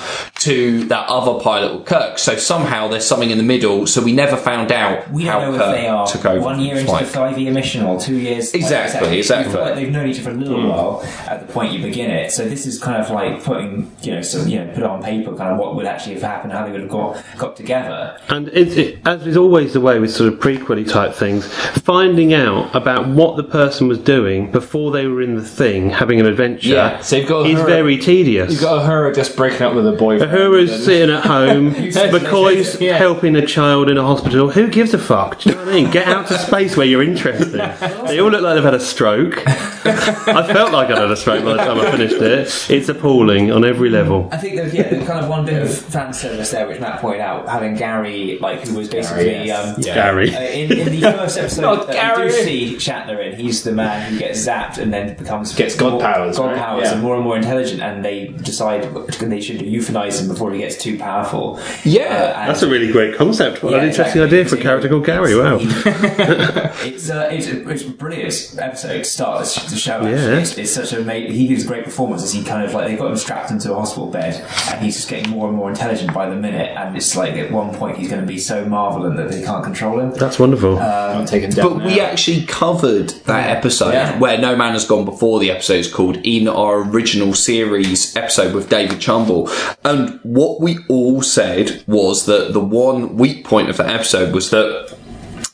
[0.46, 2.20] to that other pilot with Kirk.
[2.20, 5.54] So somehow there's something in the middle, so we never found out We how don't
[5.54, 6.40] know Kirk if they are took over.
[6.42, 8.54] one year into the five-year mission or two years.
[8.54, 9.54] like, Exactly, exactly.
[9.60, 10.68] You've They've known each other for a little hmm.
[10.70, 12.32] while at the point you begin it.
[12.32, 15.36] So this is kind of like putting, you know, some, you know, put on paper
[15.36, 18.20] kind of what would actually have happened, how they would have got got together.
[18.30, 21.48] And it, it, as is always the way with sort of prequely type things,
[21.80, 26.20] finding out about what the person was doing before they were in the thing, having
[26.20, 28.52] an adventure, Yeah, so you've got is her- very tedious.
[28.52, 30.32] You've got her just breaking up with a boyfriend.
[30.36, 32.98] Uhura's sitting at home, McCoy's Yeah.
[32.98, 34.50] helping a child in a hospital.
[34.52, 35.40] Who gives a fuck?
[35.40, 35.92] Do you know what I mean?
[35.92, 37.56] Get out to space where you're interested.
[38.06, 39.42] They all look like they've had a stroke.
[39.48, 42.70] I felt like I'd had a stroke by the time I finished it.
[42.70, 44.30] It's appalling on every level.
[44.32, 47.02] I think there's yeah, there's kind of one bit of fan service there, which Matt
[47.02, 49.76] pointed out, having Gary, like who was basically Gary, yes.
[49.78, 50.36] um, Gary.
[50.36, 53.72] Uh, in, in the first episode Not that we do see Shatner in, he's the
[53.72, 56.58] man who gets zapped and then becomes Gets god powers, god right?
[56.58, 56.94] powers, Yeah.
[56.94, 60.78] and more and more intelligent, and they decide they should euthanize him before he gets
[60.78, 61.60] too powerful.
[61.84, 62.04] Yeah,
[62.36, 63.64] Uh, That's a really great concept.
[63.64, 64.40] What Yeah, an interesting exactly.
[64.40, 65.36] idea for a character called Gary.
[65.36, 65.58] Wow.
[65.62, 69.94] it's, uh, it's, a, it's a brilliant episode to start the sh- show.
[69.96, 70.38] Actually, Yeah.
[70.40, 71.30] it's, it's such a mate.
[71.32, 73.72] He gives a great performance as he kind of like they got him strapped into
[73.72, 74.36] a hospital bed,
[74.72, 76.70] and he's just getting more and more intelligent by the minute.
[76.78, 79.64] And it's like at one point he's going to be so marvelous that they can't
[79.64, 80.12] control him.
[80.12, 80.78] That's wonderful.
[80.80, 84.20] I'm taken down But we actually covered that episode Yeah.
[84.20, 88.54] where No Man Has Gone before the episode is called in our original series episode
[88.54, 89.50] with David Chumble.
[89.84, 94.50] And what we all said was that the one weak point of that episode was
[94.52, 94.96] that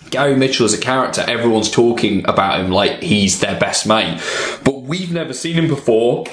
[0.09, 4.21] Gary Mitchell as a character, everyone's talking about him like he's their best mate.
[4.63, 6.25] But we've never seen him before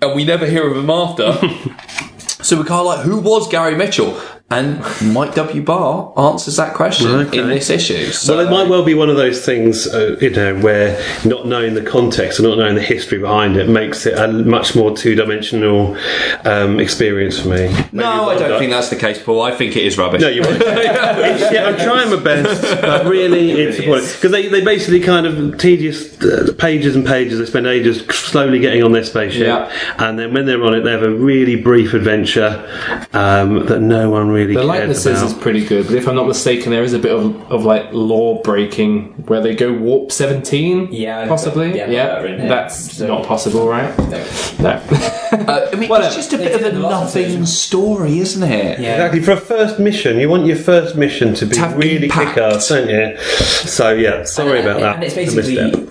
[0.00, 1.32] and we never hear of him after.
[2.42, 4.20] so we're kind of like, who was Gary Mitchell?
[4.48, 4.78] And
[5.12, 5.60] Mike W.
[5.60, 7.38] Barr answers that question Okay.
[7.40, 8.12] in this issue.
[8.12, 11.48] So well, it might well be one of those things, uh, you know, where not
[11.48, 14.96] knowing the context and not knowing the history behind it makes it a much more
[14.96, 15.96] two-dimensional
[16.44, 17.74] um, experience for me.
[17.90, 19.42] No, I don't think that's the case, Paul.
[19.42, 20.20] I think it is rubbish.
[20.22, 20.62] No, you won't.
[21.56, 23.78] Yeah, I'm trying my best, but really, it's
[24.14, 27.40] because they, they basically kind of tedious uh, pages and pages.
[27.40, 29.72] They spend ages slowly getting on their spaceship, Yeah.
[29.98, 32.62] and then when they're on it, they have a really brief adventure
[33.12, 35.24] um, that no one really The cared likenesses about.
[35.24, 37.92] is pretty good, but if I'm not mistaken, there is a bit of, of like
[37.92, 40.92] law breaking where they go warp 17.
[40.92, 41.72] Yeah, possibly.
[41.72, 43.96] got- yeah, I've that that's So- not possible, right?
[43.98, 44.26] No.
[44.60, 44.70] No.
[44.70, 46.06] Uh, I mean, Whatever.
[46.16, 48.80] it's just a bit of a a of nothing story, isn't it?
[48.80, 48.94] Yeah.
[48.94, 49.20] Exactly.
[49.20, 52.34] For a first mission, you want your first mission to be To really impact.
[52.34, 53.16] kick-ass, don't you?
[53.20, 54.94] So yeah, sorry and, about that.
[54.96, 55.86] And it's basically the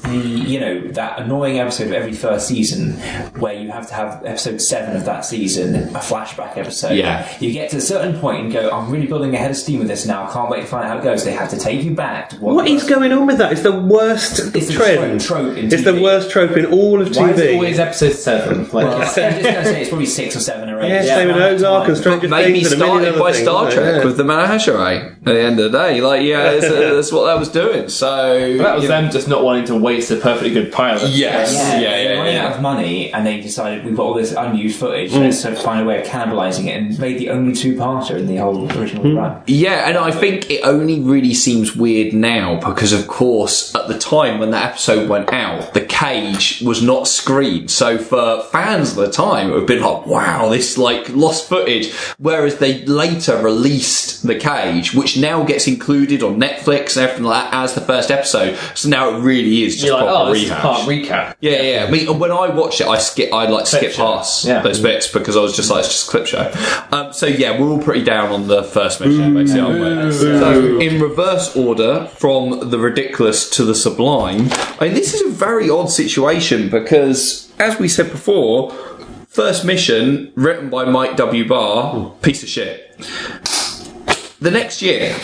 [0.45, 2.93] you know that annoying episode of every first season
[3.39, 6.93] where you have to have episode seven of that season a flashback episode.
[6.93, 7.27] Yeah.
[7.39, 9.87] You get to a certain point and go, I'm really building ahead of steam with
[9.87, 10.27] this now.
[10.27, 11.23] I can't wait to find out how it goes.
[11.23, 13.51] They have to take you back to what, What is going on with that?
[13.51, 15.21] It's the worst It's trend.
[15.21, 17.53] trope- trope in it's the worst trope in all of Why is it TV.
[17.55, 18.63] always episode 7?
[18.63, 20.89] Like, Well, I'm just going to say it's probably six or seven or eight.
[20.89, 23.67] yeah, same with Ozark and Stranger Maybe Things and a million started by things, Star
[23.67, 23.79] isn't?
[23.83, 24.05] Trek Yeah.
[24.05, 26.01] with the menagerie at the end of the day.
[26.01, 27.89] Like, yeah, it's, uh, that's what that was doing.
[27.89, 31.09] So that was you know- them just not wanting to waste a perfectly good pilot.
[31.09, 31.53] Yes.
[31.53, 32.45] Yeah, Yeah, they were yeah, running yeah.
[32.47, 35.11] out of money, and they decided we've got all this unused footage.
[35.11, 35.21] Mm.
[35.21, 38.65] Let's find a way of cannibalising it, and made the only two-parter in the whole
[38.77, 39.17] original Mm.
[39.17, 39.35] run.
[39.47, 43.97] Yeah, and I think it only really seems weird now because, of course, at the
[43.97, 47.71] time when that episode went out, the cage was not screened.
[47.71, 51.47] So for fans at the time, it would have been like, wow, this like lost
[51.49, 51.93] footage.
[52.17, 57.51] Whereas they later released the cage, which now gets included on Netflix and everything like
[57.51, 58.57] that as the first episode.
[58.75, 60.61] So now it really is just You're like, proper oh, this is rehash.
[60.63, 61.35] part recap.
[61.41, 61.85] Yeah, yeah.
[61.87, 63.33] I mean, when I watch it, I skip.
[63.33, 64.03] I like skip show.
[64.15, 64.61] past Yeah.
[64.61, 66.51] those bits because I was just like, it's just a clip show.
[66.91, 70.11] Um, so yeah, we're all pretty down on the first mission, basically, aren't we?
[70.11, 74.47] So in reverse order, from the ridiculous to the sublime.
[74.79, 78.71] I mean, this is a very odd situation because, as we said before,
[79.27, 81.47] first mission written by Mike W.
[81.47, 82.97] Barr, piece of shit.
[84.39, 85.15] The next year,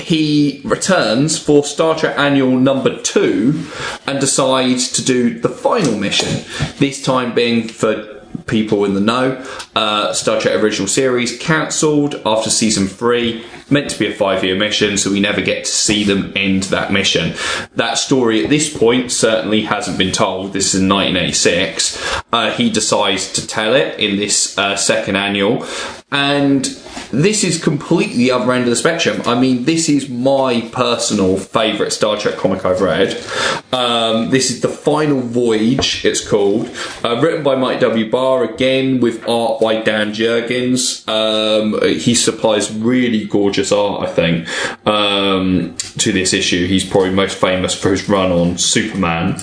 [0.00, 3.64] he returns for Star Trek Annual number two
[4.06, 6.44] and decides to do the final mission.
[6.78, 9.44] This time being for people in the know,
[9.76, 13.44] uh, Star Trek Original Series cancelled after season three.
[13.70, 16.64] Meant to be a five year mission, so we never get to see them end
[16.64, 17.34] that mission.
[17.76, 20.52] That story at this point certainly hasn't been told.
[20.52, 22.22] This is in 1986.
[22.32, 25.66] Uh, he decides to tell it in this uh, second annual.
[26.12, 26.64] And
[27.12, 29.20] this is completely the other end of the spectrum.
[29.26, 33.16] I mean, this is my personal favourite Star Trek comic I've read.
[33.72, 36.68] Um, this is The Final Voyage, it's called.
[37.04, 38.10] Uh, written by Mike W.
[38.10, 41.06] Barr, again, with art by Dan Jurgens.
[41.08, 44.48] Um, he supplies really gorgeous art, I think,
[44.86, 46.66] um, to this issue.
[46.66, 49.36] He's probably most famous for his run on Superman.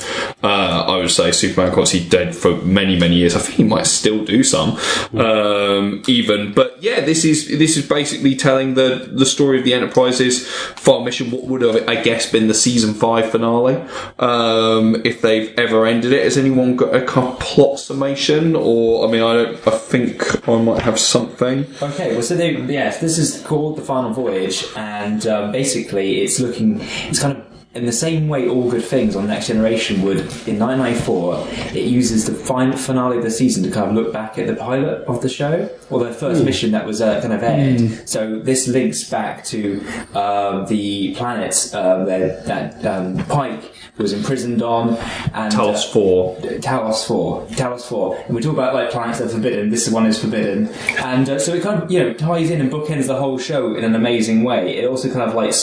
[0.44, 0.77] Uh,
[1.08, 3.36] Say Superman, of he dead for many, many years.
[3.36, 4.78] I think he might still do some,
[5.14, 6.54] um, even.
[6.54, 11.04] But yeah, this is this is basically telling the the story of the Enterprise's final
[11.04, 11.32] mission.
[11.32, 13.76] What would have, I guess, been the season five finale
[14.20, 16.24] um, if they've ever ended it.
[16.24, 18.56] Has anyone got a kind of plot summation?
[18.56, 19.68] Or I mean, I don't.
[19.68, 21.66] I think I might have something.
[21.82, 26.40] Okay, well, so they, yes, this is called the Final Voyage, and um, basically, it's
[26.40, 30.20] looking, it's kind of in the same way all good things on Next Generation would
[30.48, 31.48] in 1994.
[31.78, 34.56] It uses the final finale of the season to kind of look back at the
[34.56, 38.10] pilot of the show or the first mission that was uh, kind of aired.
[38.10, 44.62] So this links back to um, the planet uh, that, that um, Pike was imprisoned
[44.62, 44.90] on,
[45.34, 46.36] and Talos uh, four.
[46.38, 47.48] Talos 4.
[47.48, 48.24] Talos 4.
[48.28, 49.70] And we talk about like planets that are forbidden.
[49.70, 50.68] This one is forbidden.
[51.00, 53.76] And uh, so it kind of, you know, ties in and bookends the whole show
[53.76, 54.78] in an amazing way.
[54.78, 55.54] It also kind of like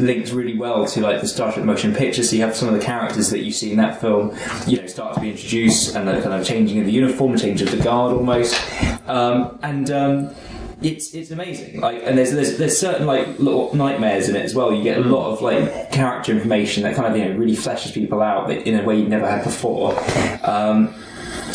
[0.00, 2.22] links really well to like the Star Motion picture.
[2.22, 4.36] So you have some of the characters that you see in that film,
[4.66, 7.62] you know, start to be introduced and the kind of changing of the uniform, change
[7.62, 8.54] of the guard almost.
[9.08, 10.34] Um, and, um,
[10.82, 11.80] it's it's amazing.
[11.80, 14.72] Like, and there's there's there's certain like little nightmares in it as well.
[14.74, 17.94] You get a lot of like character information that kind of you know really fleshes
[17.94, 19.96] people out in a way you've never had before.
[20.42, 20.92] Um,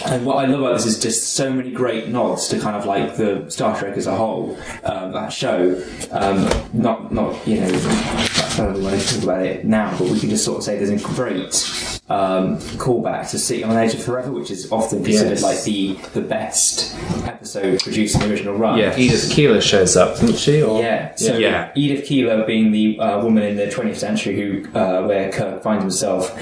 [0.06, 2.86] and what I love about this is just so many great nods to kind of
[2.86, 5.82] like the Star Trek as a whole, um, that show.
[6.12, 7.72] Um, not, not you know,
[8.58, 10.64] that's not really want to talk about it now, but we can just sort of
[10.64, 11.54] say there's a great
[12.10, 15.44] um, callback to City on the Edge of Forever, which is often considered Yes.
[15.44, 16.96] like the the best
[17.28, 18.78] episode produced in the original run.
[18.80, 18.98] Yeah.
[18.98, 20.62] Edith Keeler shows up, doesn't she?
[20.64, 21.14] Or Yeah.
[21.16, 21.72] So Yeah.
[21.76, 25.84] Edith Keeler being the uh, woman in the 20th century who, uh, where Kirk finds
[25.84, 26.38] himself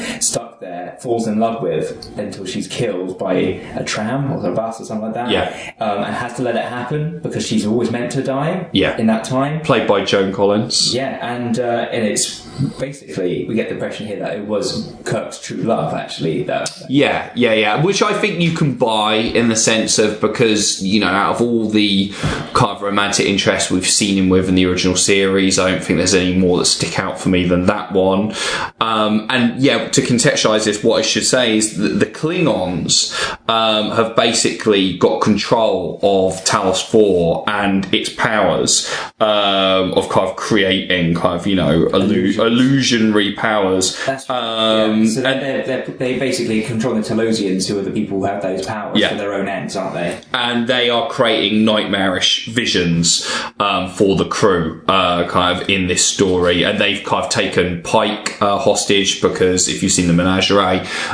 [0.60, 4.86] there, falls in love with until she's killed by a tram or a bus or
[4.86, 5.30] something like that.
[5.30, 5.74] Yeah.
[5.80, 8.70] Um, and has to let it happen because she's always meant to die.
[8.72, 8.98] Yeah.
[8.98, 9.62] In that time.
[9.62, 10.94] Played by Joan Collins.
[10.94, 12.46] Yeah, and uh, and it's
[12.80, 17.32] basically we get the impression here that it was Kirk's true love actually that Yeah,
[17.36, 17.84] yeah, yeah.
[17.84, 21.42] Which I think you can buy in the sense of because, you know, out of
[21.42, 22.12] all the
[22.54, 25.98] kind of romantic interests we've seen him with in the original series, I don't think
[25.98, 28.34] there's any more that stick out for me than that one.
[28.80, 33.14] Um, and yeah, to contextualise is, what I should say is that the Klingons
[33.50, 38.90] um, have basically got control of Talos 4 and its powers
[39.20, 43.98] um, of kind of creating kind of, you know, illu- illusionary powers.
[44.06, 44.38] That's right.
[44.84, 45.10] Um, yeah.
[45.10, 48.42] So and- they're, they're, they basically control the Talosians, who are the people who have
[48.42, 49.10] those powers Yeah.
[49.10, 50.22] for their own ends, aren't they?
[50.34, 53.30] and they are creating nightmarish visions
[53.60, 56.64] um, for the crew, uh, kind of in this story.
[56.64, 60.35] And they've kind of taken Pike uh, hostage because if you've seen the Menagerie,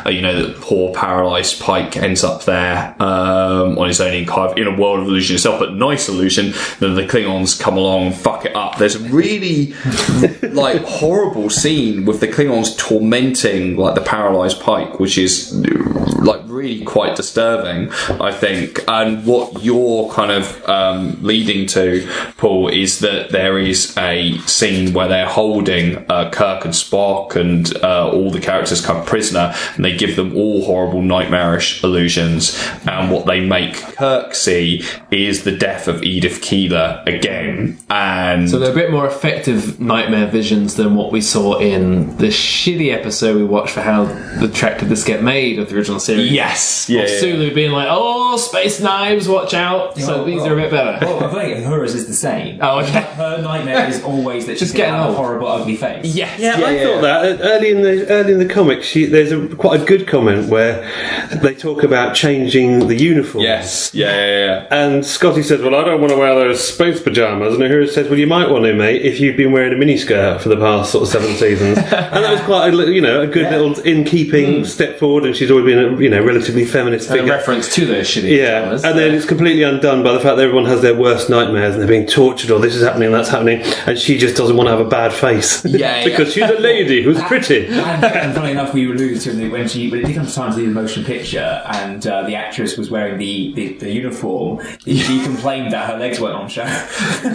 [0.06, 4.28] uh, you know that poor paralysed Pike ends up there um, on his own in
[4.58, 6.54] in a world of illusion itself, but nice illusion.
[6.80, 8.78] Then the Klingons come along fuck it up.
[8.78, 9.74] There's a really
[10.42, 15.52] like horrible scene with the Klingons tormenting like the paralysed Pike, which is
[16.52, 17.92] really quite disturbing,
[18.22, 18.84] I think.
[18.88, 24.94] And what you're kind of um, leading to, Paul, is that there is a scene
[24.94, 29.86] where they're holding uh, Kirk and Spock and uh, all the characters come prisoner, and
[29.86, 32.60] they give them all horrible nightmarish illusions.
[32.86, 37.78] And what they make Kirk see is the death of Edith Keeler again.
[37.90, 42.28] And So they're a bit more effective nightmare visions than what we saw in the
[42.28, 44.06] shitty episode we watched for how
[44.40, 46.32] the Trek did this get made of the original series.
[46.42, 47.20] Yes, yeah, Of yeah.
[47.20, 50.50] Sulu being like, "Oh, space knives, watch out!" So Oh, these oh.
[50.50, 51.06] are a bit better.
[51.06, 52.60] Well, I think hers is the same.
[52.62, 53.02] Oh, okay.
[53.02, 56.06] Her nightmare is always that she's Just getting a horrible, ugly face.
[56.16, 58.86] Yes, Yeah, I thought that Uh, early in the early in the comics.
[58.88, 60.82] She, there's a quite a good comment where
[61.42, 63.44] they talk about changing the uniform.
[63.44, 64.68] Yes, yeah, yeah, yeah.
[64.72, 68.10] And Scotty says, "Well, I don't want to wear those space pajamas." And Uhura says,
[68.10, 70.92] "Well, you might want to, mate, if you've been wearing a miniskirt for the past
[70.92, 71.78] sort of seven seasons."
[72.14, 75.26] and that was quite, a, you know, a good little in keeping step forward.
[75.26, 77.32] And she's always been a you know relatively feminist A figure.
[77.32, 78.84] reference to those shitty Yeah, pajamas.
[78.86, 81.82] and then it's completely undone by the fact that everyone has their worst nightmares and
[81.82, 84.68] they're being tortured, or this is happening, and that's happening, and she just doesn't want
[84.68, 85.64] to have a bad face.
[85.82, 87.66] Yeah, because she's a lady who's pretty.
[87.66, 90.52] And, and funny enough, we alluded to when she when it did come to time
[90.52, 94.60] to do the motion picture, and uh, the actress was wearing the, the, the uniform.
[94.86, 96.64] She complained that her legs weren't on show.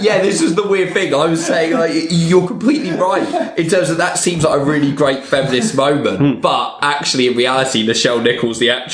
[0.01, 1.13] yeah, this is the weird thing.
[1.15, 4.93] I was saying, like, you're completely right in terms of that seems like a really
[4.93, 8.86] great feminist moment, but actually, in reality, Nichelle Nichols, the actress,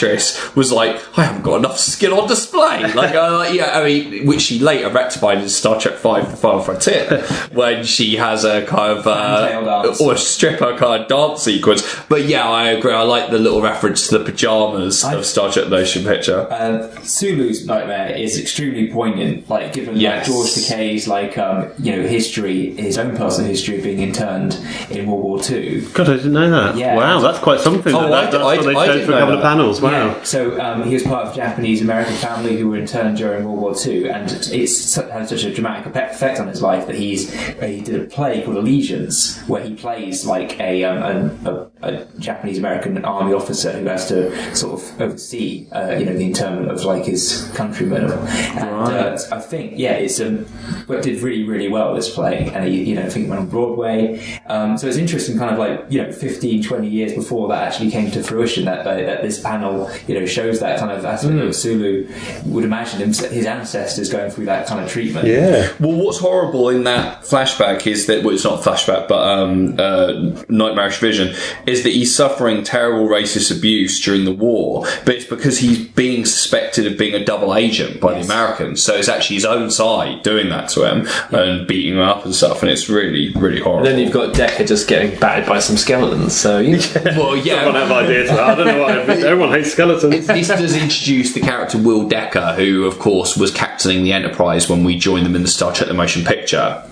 [0.56, 2.92] was like, I haven't got enough skin on display.
[2.94, 6.36] Like, uh, like, yeah, I mean, which she later rectified in Star Trek Five: The
[6.36, 7.22] Final Frontier,
[7.52, 11.82] when she has a kind of uh, or a stripper kind of dance sequence.
[12.08, 12.92] But yeah, I agree.
[12.92, 16.46] I like the little reference to the pajamas of Star Trek Motion Picture.
[16.50, 20.26] Uh, Sulu's nightmare is extremely poignant, like given Yes.
[20.28, 24.54] like George Takei's like um, you know history, his own personal history of being interned
[24.90, 25.86] in World War Two.
[25.94, 26.76] God, I didn't know that.
[26.76, 26.96] Yeah.
[26.96, 27.94] Wow, that's quite something.
[27.94, 29.36] Oh, that, I that's d- I what they I showed didn't for a know couple
[29.36, 29.80] of panels.
[29.82, 29.90] Wow.
[29.90, 33.44] Yeah, so um, he was part of a Japanese American family who were interned during
[33.44, 37.34] World War Two, and it's had such a dramatic effect on his life that he's
[37.34, 42.04] uh, he did a play called Allegiance, where he plays like a um, a, a
[42.18, 46.70] Japanese American army officer who has to sort of oversee uh, you know the internment
[46.70, 50.46] of like his countrymen, and uh, I think yeah, it's um,
[50.86, 53.40] but did really really well this play, and he, you know I think it went
[53.40, 57.48] on Broadway, um, so it's interesting, kind of like you know 15, 20 years before
[57.48, 59.71] that actually came to fruition that that, that this panel
[60.06, 62.08] you know shows that kind of aspect of Sulu
[62.46, 65.26] would imagine him, his ancestors going through that kind of treatment.
[65.26, 65.72] Yeah.
[65.80, 70.42] Well, what's horrible in that flashback is that well, it's not flashback, but um, uh,
[70.48, 71.34] nightmarish vision
[71.66, 76.24] is that he's suffering terrible racist abuse during the war, but it's because he's being
[76.24, 78.82] suspected of being a double agent by the Americans.
[78.82, 82.34] So it's actually his own side doing that to him and beating him up and
[82.34, 83.86] stuff, and it's really, really horrible.
[83.86, 86.34] And then you've got Decker just getting battered by some skeletons.
[86.34, 86.82] So you know.
[87.16, 87.64] well, I yeah.
[87.64, 88.30] don't have ideas.
[88.30, 90.26] I don't know why everyone hates skeletons.
[90.26, 94.84] this does introduce the character Will Decker, who, of course, was captaining the Enterprise when
[94.84, 96.82] we joined them in the Star Trek: The Motion Picture.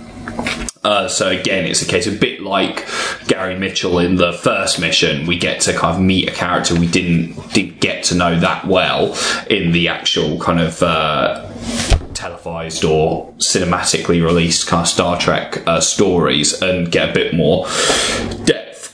[0.83, 2.89] Uh, so again, it's a case a bit like
[3.27, 5.27] Gary Mitchell in the first mission.
[5.27, 8.67] We get to kind of meet a character we didn't didn't get to know that
[8.67, 9.17] well
[9.49, 10.83] in the actual kind of.
[10.83, 11.47] Uh,
[12.21, 17.65] televised or cinematically released kind of Star Trek uh, stories and get a bit more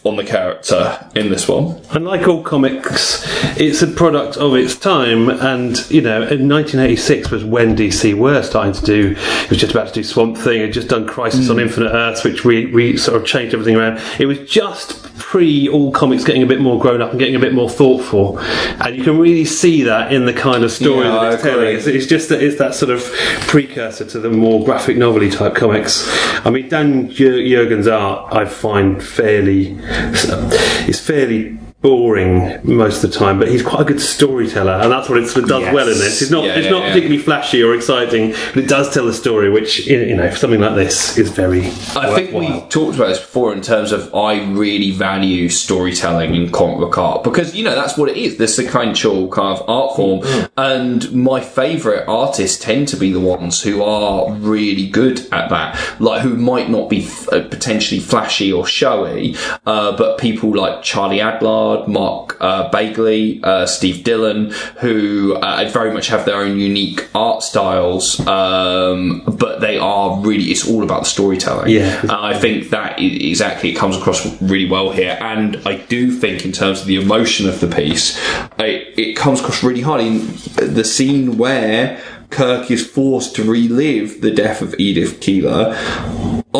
[0.06, 1.80] on the character in this one.
[1.90, 3.22] And like all comics,
[3.58, 5.28] it's a product of its time.
[5.28, 9.72] And, you know, in 1986 was when DC were starting to do, it was just
[9.72, 11.62] about to do Swamp Thing, it had just done Crisis on mm.
[11.62, 14.00] Infinite Earths, which we, we sort of changed everything around.
[14.18, 15.06] It was just
[15.36, 18.38] pre all comics getting a bit more grown up and getting a bit more thoughtful.
[18.38, 21.76] And you can really see that in the kind of story Yeah, that it's telling.
[21.76, 23.02] It's, it's just that it's that sort of
[23.46, 26.08] precursor to the more graphic novelty type comics.
[26.46, 33.38] I mean, Dan Jurgens' art I find fairly, it's fairly boring most of the time,
[33.38, 35.74] but he's quite a good storyteller, and that's what it sort of does Yes.
[35.74, 36.22] well in this.
[36.22, 36.88] It's not Yeah, it's yeah, not yeah.
[36.88, 40.60] particularly flashy or exciting, but it does tell a story, which you know for something
[40.60, 41.66] like this is very.
[41.94, 46.50] I think we talked about this before in terms of I really value storytelling in
[46.50, 49.96] comic book art because you know that's what it is the sequential kind of art
[49.96, 50.22] form
[50.56, 55.78] and my favourite artists tend to be the ones who are really good at that
[56.00, 59.34] like who might not be f- uh, potentially flashy or showy
[59.66, 61.20] uh, but people like Charlie
[61.66, 64.50] Adlard Mark uh, Bagley uh, Steve Dillon
[64.80, 70.44] who uh, very much have their own unique art styles um, but they are really
[70.44, 72.02] it's all about the storytelling Yeah.
[72.08, 76.44] uh, I think that exactly it comes across really well here, and I do think
[76.44, 78.18] in terms of the emotion of the piece,
[78.58, 82.00] it, it comes across really hard in the scene where
[82.30, 85.74] Kirk is forced to relive the death of Edith Keeler.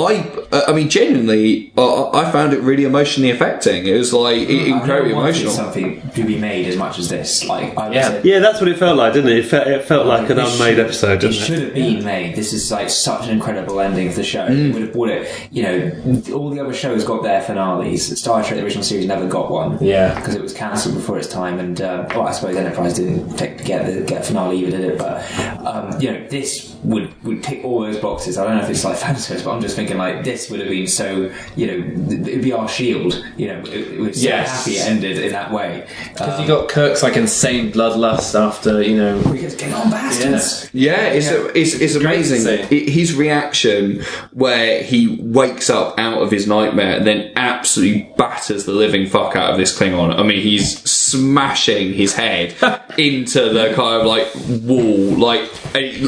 [0.04, 0.20] I,
[0.52, 3.86] uh, I mean, genuinely, uh, I found it really emotionally affecting.
[3.86, 5.52] It was like i- incredibly I wanted emotional.
[5.52, 7.44] something to be made as much as this.
[7.46, 8.14] Like, I Yeah.
[8.16, 9.38] was Yeah, that's what it felt like, didn't it?
[9.38, 11.64] It felt, it felt like an unmade should- episode, It didn't should it?
[11.64, 12.36] have been made.
[12.36, 14.46] This is like such an incredible ending of the show.
[14.46, 14.72] Mm.
[14.72, 15.28] Would have brought it.
[15.50, 15.92] You know,
[16.34, 18.18] all the other shows got their finales.
[18.18, 19.78] Star Trek, the original series, never got one.
[19.80, 20.14] Yeah.
[20.16, 21.58] because it was cancelled before its time.
[21.58, 24.98] And uh, well, I suppose Enterprise didn't take, get the get finale either, did it?
[24.98, 25.22] But
[25.64, 28.36] um, you know, this would would tick all those boxes.
[28.38, 30.60] I don't know if it's like fan service, but I'm just thinking like this would
[30.60, 31.32] have been so.
[31.56, 33.24] You know, it'd be our shield.
[33.36, 34.64] You know, it, it was so Yes.
[34.64, 35.86] happy it ended in that way.
[36.12, 39.22] Because you um, got Kirk's like insane bloodlust after you know.
[39.30, 40.70] Because get on bastards.
[40.72, 42.66] Yeah, it's it's, it's great amazing.
[42.68, 42.90] see.
[42.90, 48.72] His reaction where he wakes up out of his nightmare and then absolutely batters the
[48.72, 50.14] living fuck out of this Klingon.
[50.18, 52.54] I mean, he's smashing his head
[52.98, 54.28] into the kind of like
[54.62, 55.42] wall, like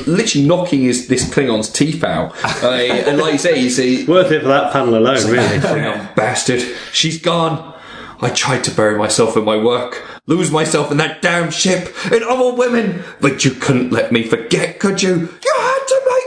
[0.06, 2.32] literally knocking his this Klingon's teeth out.
[2.62, 5.58] Uh, and like you say, you see, Worth it for that panel alone, really.
[5.58, 7.74] Klingon bastard, she's gone.
[8.20, 12.24] I tried to bury myself in my work, lose myself in that damn ship, and
[12.24, 15.10] other women, but you couldn't let me forget, could you?
[15.10, 16.17] You had to make.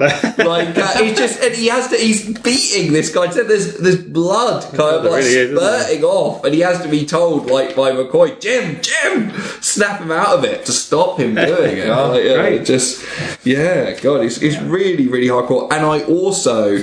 [0.38, 1.96] like uh, he's just, and he has to.
[1.96, 3.28] He's beating this guy.
[3.28, 6.88] So there's there's blood kind of like really is, spurting off, and he has to
[6.88, 9.30] be told like by McCoy, Jim, Jim,
[9.60, 11.88] snap him out of it to stop him doing it.
[11.88, 12.64] Like, yeah, great.
[12.64, 13.04] just
[13.44, 15.70] yeah, God, it's, it's really really hardcore.
[15.70, 16.78] And I also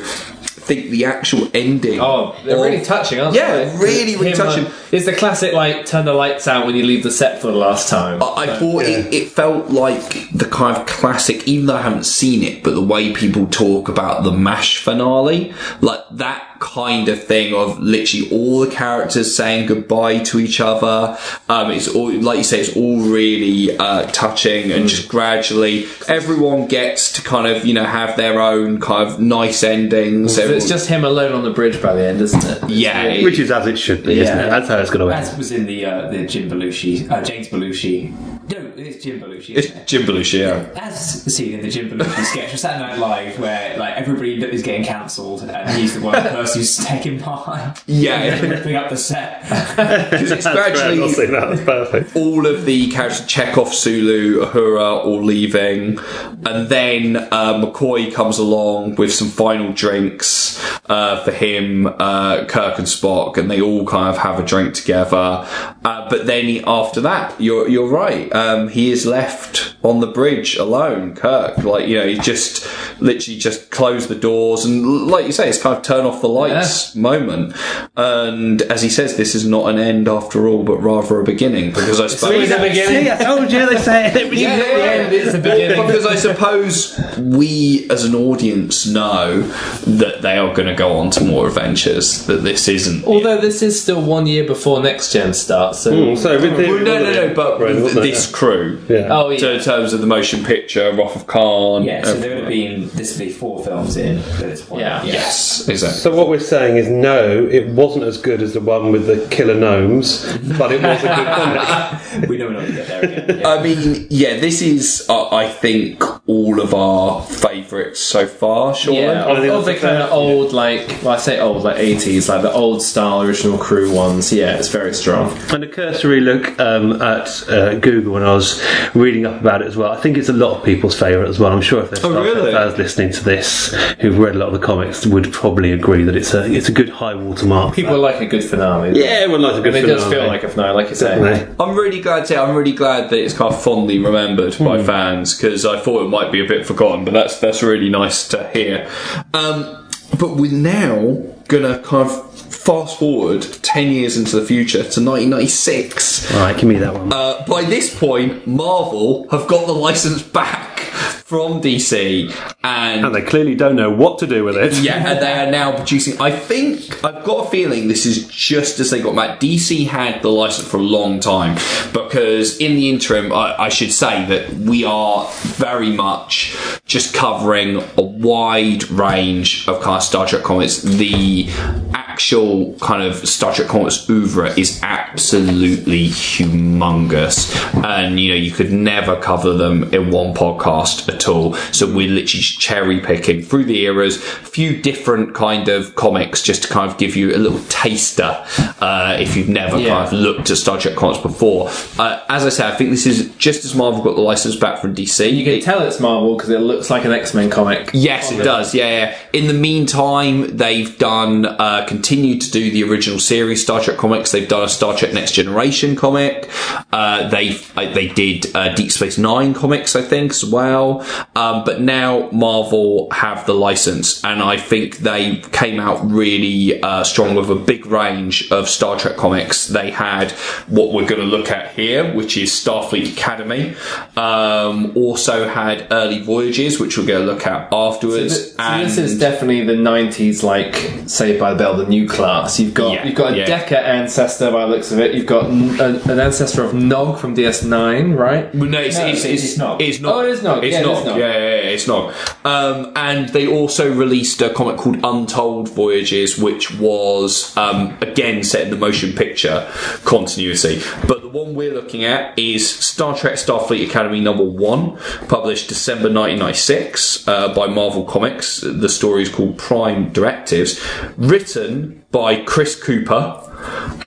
[0.68, 2.00] think the actual ending.
[2.00, 3.64] Oh, they're of- really touching, aren't Yeah, they?
[3.66, 4.66] Yeah, really, really Him, uh, touching.
[4.92, 7.58] It's the classic like turn the lights out when you leave the set for the
[7.58, 8.22] last time.
[8.22, 12.06] I I thought it, it felt like the kind of classic, even though I haven't
[12.06, 17.24] seen it, but the way people talk about the MASH finale, like that kind of
[17.24, 21.18] thing of literally all the characters saying goodbye to each other.
[21.50, 26.68] Um, it's all, like you say, it's all really uh, touching and just gradually everyone
[26.68, 30.36] gets to kind of, you know, have their own kind of nice endings.
[30.36, 32.70] So it's just him alone on the bridge by the end, isn't it?
[32.70, 34.48] yeah, it- Which is as it should be, isn't Yeah.
[34.48, 34.50] it?
[34.50, 35.22] That's how it's going to end.
[35.24, 35.38] As end.
[35.38, 38.12] was in the uh, the Jim Belushi, uh, James Belushi.
[38.50, 39.56] No, it's Jim Belushi.
[39.58, 39.88] it's it?
[39.88, 40.70] Jim Belushi, yeah.
[40.82, 44.64] As seen in the Jim Belushi sketch from Saturday Night Live, where like everybody is
[44.64, 48.40] getting cancelled and he's the one person who's taking behind, Yeah.
[48.42, 49.42] ripping up the set.
[50.18, 51.50] Because it's gradually I'll see that.
[51.50, 52.16] That's perfect.
[52.16, 56.00] all of the characters, Chekhov, Sulu, Uhura, all leaving,
[56.46, 62.78] and then uh, McCoy comes along with some final drinks uh, for him, uh, Kirk
[62.78, 65.46] and Spock, and they all kind of have a drink together.
[65.86, 68.34] Uh, but then he, after that, you're you're right.
[68.34, 71.58] Um, he is left on the bridge alone, Kirk.
[71.60, 72.68] Like you know, he just
[73.02, 76.30] literally just closed the doors, and like you say, it's kind of turn off the
[76.38, 77.56] lights moment.
[77.96, 81.72] And as he says, this is not an end after all, but rather a beginning.
[81.72, 83.06] Because I suppose always a beginning.
[83.06, 84.34] See, I told you they say it.
[84.34, 85.10] yeah, yeah, yeah.
[85.10, 85.86] It's the beginning.
[85.88, 91.10] because I suppose we as an audience know that they are going to go on
[91.12, 92.26] to more adventures.
[92.28, 93.06] That this isn't.
[93.06, 96.68] Although this is still one year before next gen starts, so Mm, So with the,
[96.68, 97.34] Well, no, no, no.
[97.34, 98.80] But Right, wasn't this crew.
[98.88, 99.08] Yeah.
[99.12, 101.84] oh yeah, So in terms of the motion picture, Wrath of Khan.
[101.84, 104.82] Yeah, so there would have been this would be four films in at this point.
[104.82, 105.04] Yeah.
[105.04, 106.00] yes, exactly.
[106.00, 109.28] So what we're saying is no, it wasn't as good as the one with the
[109.30, 110.26] killer gnomes,
[110.58, 112.28] but it was a good comedy.
[112.28, 113.40] we know we're not going to get there again.
[113.40, 113.48] Yeah.
[113.48, 118.96] I mean, yeah, this is, uh, I think, all of our favourites so far, Sean.
[118.96, 121.78] yeah, I think of, of the kind of old like, well, I say old like
[121.78, 124.34] eighties, like the old style original crew ones.
[124.34, 125.32] Yeah, it's very strong.
[125.54, 128.62] And a cursory look um, at uh, Google when I was
[128.94, 129.92] reading up about it as well.
[129.92, 131.52] I think it's a lot of people's favourite as well.
[131.54, 132.52] I'm sure if there's Oh, Star Trek really?
[132.52, 136.16] fans listening to this who've read a lot of the comics would probably agree that
[136.18, 137.76] it's a it's a good high watermark.
[137.76, 139.00] People like a good finale.
[139.00, 140.00] yeah, everyone likes a good it finale.
[140.00, 141.16] does feel like a finale, like you say.
[141.20, 141.56] Definitely.
[141.64, 142.42] I'm really glad to.
[142.42, 146.10] I'm really glad that it's kind of fondly remembered by fans because I thought it
[146.10, 148.90] might be a bit forgotten, but that's that's really nice to hear.
[149.34, 149.88] Um,
[150.20, 156.34] but with now gonna kind of fast forward 10 years into the future to 1996.
[156.34, 157.14] All right, give me that one.
[157.14, 160.80] Uh, by this point, Marvel have got the license back
[161.28, 164.74] from DC and and they clearly don't know what to do with it.
[164.82, 166.18] yeah, and they are now producing.
[166.22, 169.42] I think I've got a feeling this is just as they got back.
[169.42, 171.56] DC had the license for a long time
[171.92, 176.56] because in the interim, I, I should say that we are very much
[176.86, 180.82] just covering a wide range of kind of Star Trek comics.
[180.82, 181.48] The
[181.94, 187.54] actual kind of Star Trek comics oeuvre is absolutely humongous,
[187.84, 191.54] and you know you could never cover them in one podcast at all.
[191.72, 196.64] So we're literally cherry picking through the eras, a few different kind of comics, just
[196.64, 198.44] to kind of give you a little taster
[198.82, 199.90] uh, if you've never Yeah.
[199.90, 201.70] kind of looked at Star Trek comics before.
[201.98, 204.80] Uh, as I said, I think this is just as Marvel got the license back
[204.80, 205.30] from DC.
[205.34, 207.90] You can tell it's Marvel because it looks like an X Men comic.
[207.94, 208.74] Yes, it does.
[208.76, 209.18] Yeah, yeah.
[209.34, 214.32] In the meantime, they've done uh, continued to do the original series Star Trek comics.
[214.32, 216.50] They've done a Star Trek Next Generation comic.
[216.92, 221.06] Uh, they uh, they did uh, Deep Space Nine comics, I think, as well.
[221.36, 227.04] Um, but now Marvel have the license, and I think they came out really uh,
[227.04, 229.68] strong with a big range of Star Trek comics.
[229.68, 230.32] They had
[230.68, 233.76] what we're going to look at here, which is Starfleet Academy.
[234.16, 238.54] Um, also had Early Voyages, which we're going to look at afterwards.
[238.56, 240.76] So this is definitely the '90s, like
[241.10, 242.60] Saved by the Bell, the new class.
[242.60, 243.46] You've got Yeah, you've got a yeah.
[243.46, 245.14] Decker ancestor by the looks of it.
[245.16, 248.54] You've got n- an, an ancestor of Nog from DS9, right?
[248.56, 249.82] Well, no, it's, No, it's, it's- it's, it's Nog.
[249.82, 250.16] It's not.
[250.16, 250.64] Oh, it is Nog.
[250.64, 250.97] It's Yeah, not.
[251.06, 252.14] Yeah, yeah, yeah, it's not.
[252.46, 258.64] Um, and they also released a comic called Untold Voyages, which was um, again set
[258.64, 259.70] in the motion picture
[260.04, 260.82] continuity.
[261.08, 264.98] But the one we're looking at is Star Trek Starfleet Academy number one,
[265.28, 268.62] published December 1996 uh, by Marvel Comics.
[268.62, 270.82] The story is called Prime Directives,
[271.18, 273.44] written by Chris Cooper.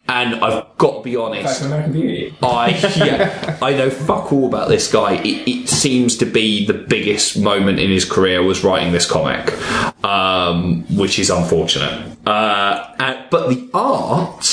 [0.08, 2.34] And I've got to be honest, American Beauty.
[2.42, 5.14] I yeah, I know fuck all about this guy.
[5.22, 9.52] It, it seems to be the biggest moment in his career was writing this comic,
[10.04, 12.16] um, which is unfortunate.
[12.26, 14.44] Uh, and, but the art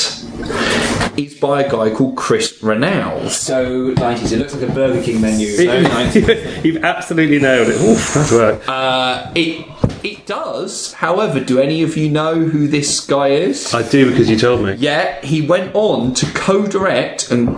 [1.18, 3.30] is by a guy called Chris Renaud.
[3.30, 4.32] So 90s.
[4.32, 5.58] It looks like a Burger King menu.
[5.58, 7.82] Nineties, You've absolutely nailed it.
[7.82, 8.64] Oof, that's work.
[8.68, 9.66] Uh, it
[10.04, 10.94] it does.
[10.94, 13.74] However, do any of you know who this guy is?
[13.74, 14.74] I do because you told me.
[14.74, 17.58] Yeah, he went on to co-direct and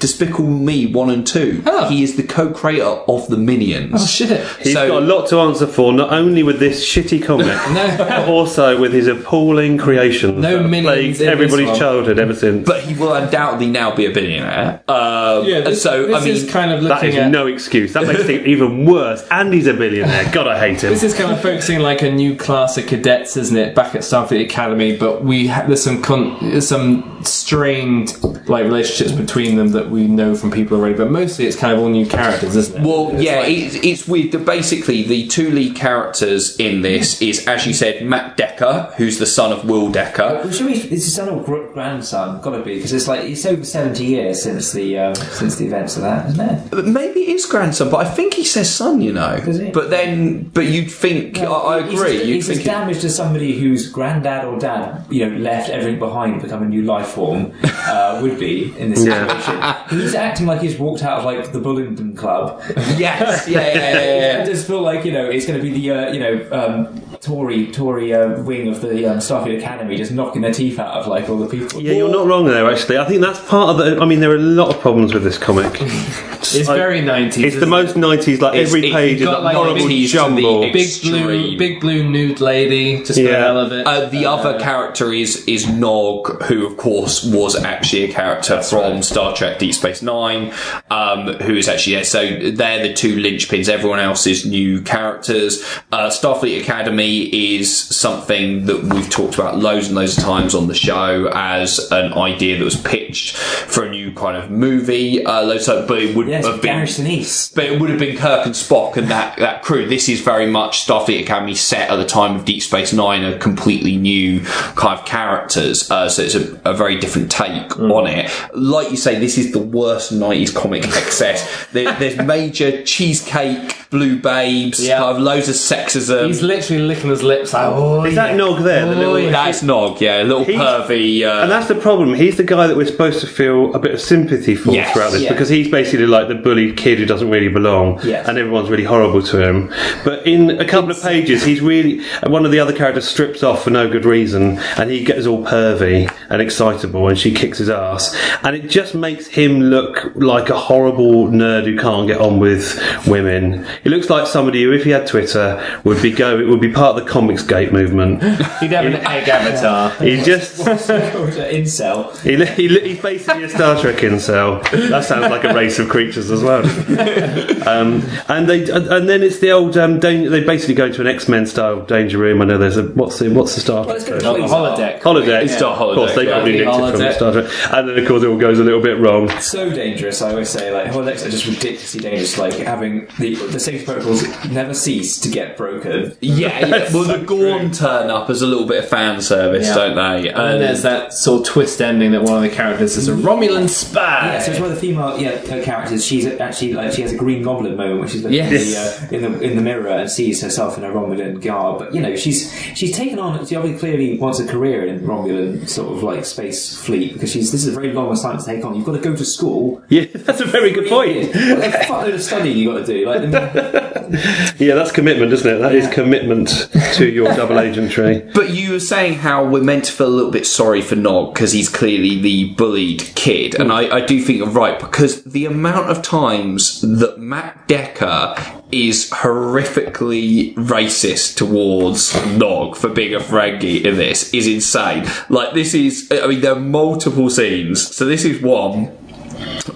[0.00, 1.62] Despicable Me one and two.
[1.66, 1.88] Oh.
[1.88, 3.92] He is the co-creator of the Minions.
[3.94, 4.44] Oh shit!
[4.62, 7.46] He's So- got a lot to answer for, not only with this shitty comic,
[7.98, 11.78] but also with his appalling creations No that minions plagued in this everybody's one.
[11.78, 12.66] childhood ever since.
[12.66, 14.80] but he will undoubtedly now be a billionaire.
[14.88, 17.30] Um, Yeah, this, so this I mean, is kind of that looking is at.
[17.30, 17.92] no excuse.
[17.92, 19.26] That makes it even worse.
[19.30, 20.30] And he's a billionaire.
[20.32, 20.90] God, I hate him.
[20.90, 23.74] This is kind of focusing like a new class of cadets, isn't it?
[23.74, 28.16] Back at Starfleet Academy, but we ha- there's some con- there's some strained
[28.48, 30.94] like relationships between them that we know from people already.
[30.96, 32.86] But mostly, it's kind of all new characters, isn't it?
[32.86, 34.32] well, It's yeah, like- it's, it's weird.
[34.32, 39.18] that Basically, the two lead characters in this is, as you said, Matt Decker, who's
[39.18, 40.40] the son of Will Decker.
[40.44, 40.72] Well, should we?
[40.74, 44.04] It's his son or gr- grandson, got to be, because it's like it's over seventy
[44.06, 46.70] years since the um, since the events of that, isn't it?
[46.70, 49.00] But maybe it is grandson, but I think he says son.
[49.00, 49.70] You know, Does he?
[49.70, 52.16] but then, but you'd think I, I He's agree.
[52.20, 55.36] as- You'd He's as think it- damaged as somebody whose granddad or dad, you know,
[55.38, 59.26] left everything behind to become a new life form uh, would be in this Yeah.
[59.40, 59.60] situation.
[59.88, 62.62] He's acting like he's walked out of like the Bullingdon Club.
[62.98, 64.44] yes, yeah, yeah, yeah, I yeah.
[64.44, 67.66] just feel like you know it's going to be the uh, you know um, Tory
[67.70, 71.28] Tory uh, wing of the um, Starfleet Academy just knocking their teeth out of like
[71.28, 71.78] all the people.
[71.82, 72.70] Yeah, you're not wrong there.
[72.70, 74.00] Actually, I think that's part of the.
[74.00, 75.70] I mean, there are a lot of problems with this comic.
[75.82, 77.26] it's I- very 90s.
[77.26, 78.40] It's the isn't most '90s.
[78.40, 80.62] Like It's- every it- page is got, a like, horrible the jumble.
[80.62, 80.72] it?
[80.72, 83.32] big blue, big blue nude lady, just Yeah.
[83.32, 83.86] the hell of it.
[83.86, 89.02] Uh, the other character is is Nog, who of course was actually a character from
[89.02, 90.54] Star Trek: Deep Space Nine,
[90.90, 93.68] um, who is actually yeah, so they're the two linchpins.
[93.68, 95.62] Everyone else is new characters.
[95.92, 100.66] Uh, Starfleet Academy is something that we've talked about loads and loads of times on
[100.68, 105.24] the show as an idea that was pitched for a new kind of movie.
[105.24, 107.54] Uh, loads of, but it would Yes, have been Gary Sinise.
[107.54, 109.86] but it would have been Kirk and Spock and that, that crew.
[109.86, 113.38] This is very much Starfleet Academy set at the time of Deep Space Nine, are
[113.38, 114.40] completely new
[114.76, 115.90] kind of characters.
[115.90, 118.30] Uh, so it's a, a very different take on it.
[118.54, 121.66] Like you say, this is the worst 90s comic excess.
[121.72, 124.98] There, there's major cheesecake, blue babes, Yeah.
[124.98, 126.26] kind of loads of sexism.
[126.28, 128.36] He's literally licking his lips like, oh, Is that yeah.
[128.36, 128.84] Nog there?
[128.86, 129.30] The Oh, little, yeah.
[129.30, 131.22] That's Nog, yeah, a little He's- pervy.
[131.24, 132.14] Uh, And that's the problem.
[132.14, 135.12] He's the guy that we're supposed to feel a bit of sympathy for Yes, throughout
[135.12, 135.32] this yeah.
[135.32, 138.28] because he's basically like the bullied kid who doesn't really belong, Yes.
[138.28, 139.72] and everyone's really horrible to him.
[140.04, 143.64] But in a couple of pages, he's really one of the other characters strips off
[143.64, 147.70] for no good reason, and he gets all pervy and excitable, and she kicks his
[147.70, 152.38] ass, and it just makes him look like a horrible nerd who can't get on
[152.38, 153.66] with women.
[153.82, 156.72] He looks like somebody who, if he had Twitter, would be go It would be
[156.72, 158.22] part of the Comics Gate movement.
[158.60, 159.90] He'd have an egg avatar.
[160.04, 162.18] He just Incel.
[162.22, 164.62] He, li- he, li- he's basically a Star Trek incel.
[164.90, 166.60] That sounds like a race of creatures as well.
[167.68, 171.06] um, and they and then it's the old um, dan- they basically go to an
[171.06, 172.42] X Men style danger room.
[172.42, 174.20] I know there's a what's the what's the Star Well, it's Trek?
[174.22, 174.48] got version?
[174.50, 175.00] Holodeck.
[175.00, 175.42] Holodeck.
[175.44, 176.64] It's still Of course, they Holodeck, probably yeah.
[176.64, 177.14] nicked it from Holodeck.
[177.14, 177.72] Star Trek.
[177.72, 179.28] And then of course it all goes a little bit wrong.
[179.40, 180.22] so dangerous.
[180.22, 182.38] I always say, like holodecks are just ridiculously dangerous.
[182.38, 186.16] Like having the the safety protocols never cease to get broken.
[186.20, 186.79] yeah, yeah.
[186.92, 189.74] Well, the Gorn turn up as a little bit of fan service, Yeah.
[189.74, 190.28] don't they?
[190.30, 193.12] And then there's that sort of twist ending that one of the characters is a
[193.12, 194.00] Romulan spy.
[194.32, 196.04] Yeah, so it's one of the female yeah uh, characters.
[196.04, 198.52] She's actually like she has a Green Goblin moment, which is looking Yes.
[198.52, 201.78] in, the, uh, in the in the mirror and sees herself in a Romulan garb.
[201.80, 203.44] But you know, she's she's taken on.
[203.46, 207.52] She obviously clearly wants a career in Romulan sort of like space fleet because she's
[207.52, 208.74] this is a very long assignment to take on.
[208.74, 209.82] You've got to go to school.
[209.88, 211.28] Yeah, that's a very good point.
[211.28, 213.06] What a fuckload of studying you got to do.
[213.06, 215.58] Like the, Yeah, that's commitment, isn't it?
[215.58, 218.32] That is commitment to your double agentry.
[218.32, 221.34] But you were saying how we're meant to feel a little bit sorry for Nog
[221.34, 225.46] because he's clearly the bullied kid, and I, I do think you're right because the
[225.46, 228.36] amount of times that Matt Decker
[228.72, 235.06] is horrifically racist towards Nog for being a Ferengi in this is insane.
[235.28, 237.94] Like this is, I mean, there are multiple scenes.
[237.94, 238.96] So this is one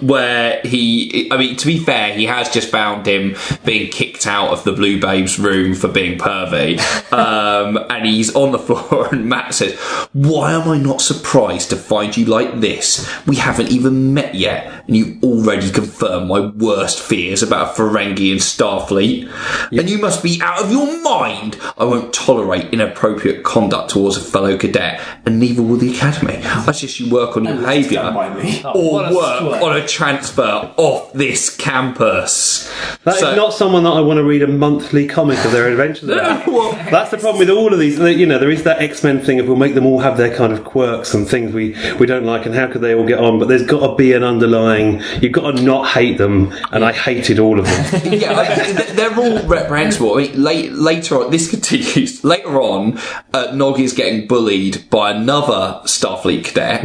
[0.01, 4.49] where he, I mean, to be fair, he has just found him being kicked out
[4.49, 6.81] of the Blue Babes room for being pervy.
[7.15, 9.79] Um, and he's on the floor, and Matt says,
[10.11, 13.09] Why am I not surprised to find you like this?
[13.25, 18.41] We haven't even met yet, and you already confirm my worst fears about Ferengi and
[18.41, 19.31] Starfleet.
[19.71, 21.57] And you must be out of your mind.
[21.77, 26.37] I won't tolerate inappropriate conduct towards a fellow cadet, and neither will the Academy.
[26.43, 29.54] I suggest you work on your behaviour or work slut.
[29.61, 32.71] On a transfer off this campus.
[33.03, 35.67] That is So- not someone that I want to read a monthly comic of their
[35.67, 36.47] adventures about.
[36.47, 37.97] Well- That's the problem with all of these.
[37.99, 40.33] You know, there is that X Men thing of we'll make them all have their
[40.35, 43.19] kind of quirks and things we, we don't like, and how could they all get
[43.19, 43.39] on?
[43.39, 45.01] But there's got to be an underlying.
[45.21, 48.01] You've got to not hate them, and I hated all of them.
[48.13, 50.15] yeah, I, th- they're all reprehensible.
[50.15, 52.23] I mean, late, later on, this continues.
[52.25, 52.99] Later on,
[53.33, 56.81] uh, Nog is getting bullied by another Starfleet cadet.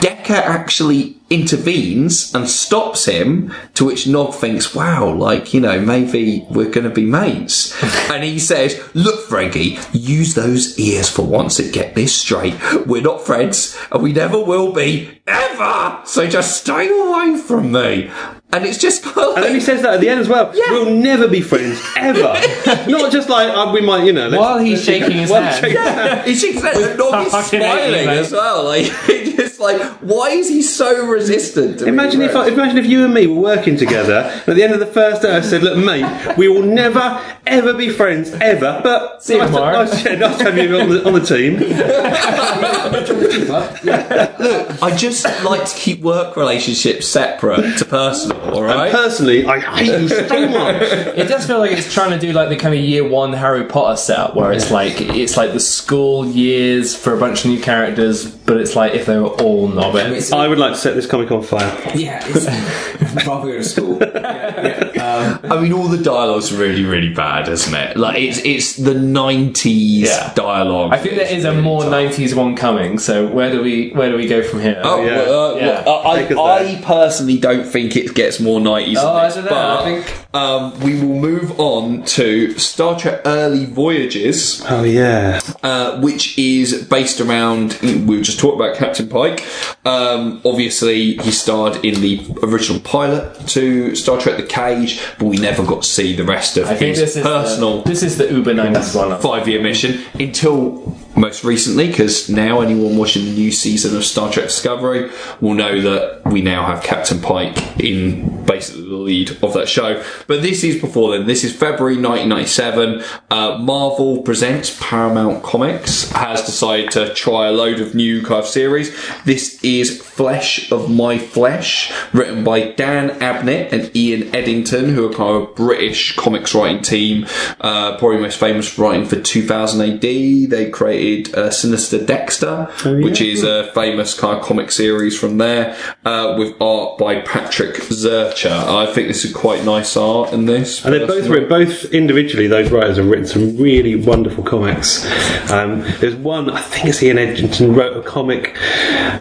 [0.00, 6.46] Decker actually intervenes and stops him, to which Nog thinks, wow, like, you know, maybe
[6.50, 7.74] we're going to be mates.
[8.10, 12.54] and he says, look, Ferengi, use those ears for once and get this straight.
[12.86, 16.00] We're not friends, and we never will be, ever!
[16.04, 18.10] So just stay away from me.
[18.50, 20.50] And it's just kind of And then he says that at the end as well.
[20.54, 20.70] Yeah.
[20.70, 22.22] We'll never be friends ever.
[22.90, 24.30] not just like uh, we might, you know.
[24.30, 25.56] While he's shaking his While hand.
[25.56, 26.26] shaking his hand.
[26.26, 28.64] He shakes that and Nog is Fucking hate you, smiling as well.
[28.64, 31.80] Like it's just like, why is he so resistant?
[31.80, 34.14] To Imagine if, I, imagine if you and me were working together.
[34.14, 37.20] And at the end of the first day, I said, "Look, mate, we will never,
[37.46, 39.84] ever be friends, ever." But See you nice, to, tomorrow.
[39.84, 41.58] nice, yeah, nice to have you on the, on the team.
[44.38, 48.38] Look, I just like to keep work relationships separate to personal.
[48.54, 48.90] All right.
[48.92, 50.82] Personally, I hate you so much.
[50.82, 53.64] It does feel like it's trying to do like the kind of year one Harry
[53.64, 57.60] Potter setup, where it's like it's like the school years for a bunch of new
[57.60, 60.06] characters, but it's like if they were all nobbits.
[60.10, 61.72] It's- I would like to set this comic on fire.
[61.94, 62.46] yeah, it's
[63.26, 63.98] rather go to school.
[64.00, 65.40] Yeah, yeah.
[65.42, 67.96] Um, I mean, all the dialogue's really, really bad, isn't it?
[67.96, 70.32] Like it's it's the nineties Yeah.
[70.34, 70.92] dialogue.
[70.92, 72.98] I think there is a more '90s one coming.
[72.98, 74.80] So where do we where do we go from here?
[74.84, 75.16] Oh, yeah.
[75.16, 75.84] well, uh, Yeah.
[75.84, 76.58] well, I, I.
[76.78, 80.27] I personally don't think it gets more 90s Oh, I don't know, but I think-
[80.34, 85.40] um, we will move on to Star Trek Early Voyages, Oh yeah.
[85.62, 89.42] uh, which is based around, we were just talking about Captain Pike.
[89.86, 95.38] Um, obviously, he starred in the original pilot to Star Trek The Cage, but we
[95.38, 98.02] never got to see the rest of I think his this is personal The, this
[98.02, 103.32] is the Uber '90s five year mission until most recently, because now anyone watching the
[103.32, 105.10] new season of Star Trek Discovery
[105.40, 110.02] will know that we now have Captain Pike in basically the lead of that show.
[110.26, 111.26] But this is before then.
[111.26, 113.02] This is February 1997.
[113.30, 118.46] Uh, Marvel presents Paramount Comics has decided to try a load of new kind of
[118.46, 118.96] series.
[119.24, 125.14] This is Flesh of My Flesh, written by Dan Abnett and Ian Edginton, who are
[125.14, 127.26] kind of a British comics writing team,
[127.60, 130.00] uh, probably most famous for writing for 2000 AD.
[130.00, 130.97] They created
[131.34, 136.60] uh, Sinister Dexter, which is a famous kind of comic series from there, uh, with
[136.60, 138.50] art by Patrick Zurcher.
[138.50, 140.84] I think this is quite nice art in this.
[140.84, 142.46] And they're both written, both individually.
[142.46, 145.04] Those writers have written some really wonderful comics.
[145.50, 148.56] Um, there's one, I think it's Ian Edginton wrote a comic.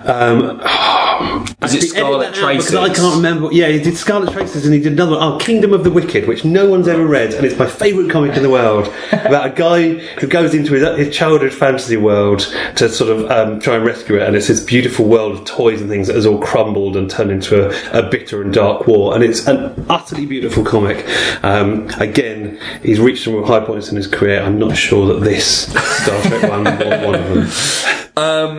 [0.07, 0.61] Um,
[1.63, 3.49] Is it Scarlet Because I can't remember.
[3.51, 5.17] Yeah, he did Scarlet Traces and he did another.
[5.19, 8.37] Oh, Kingdom of the Wicked, which no one's ever read, and it's my favourite comic
[8.37, 12.39] in the world about a guy who goes into his, his childhood fantasy world
[12.75, 15.81] to sort of um, try and rescue it, and it's this beautiful world of toys
[15.81, 19.13] and things that has all crumbled and turned into a, a bitter and dark war,
[19.13, 21.05] and it's an utterly beautiful comic.
[21.43, 24.41] Um, again, he's reached some high points in his career.
[24.41, 25.67] I'm not sure that this
[26.03, 27.47] Star Trek one was one of them.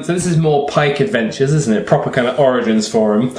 [0.05, 1.87] So this is more Pike Adventures, isn't it?
[1.87, 3.35] Proper kind of origins for him,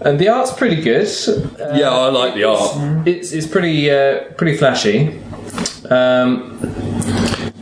[0.00, 1.06] and the art's pretty good.
[1.28, 3.06] Uh, Yeah, I like the art.
[3.06, 5.20] It's it's pretty uh, pretty flashy.
[5.90, 6.58] Um,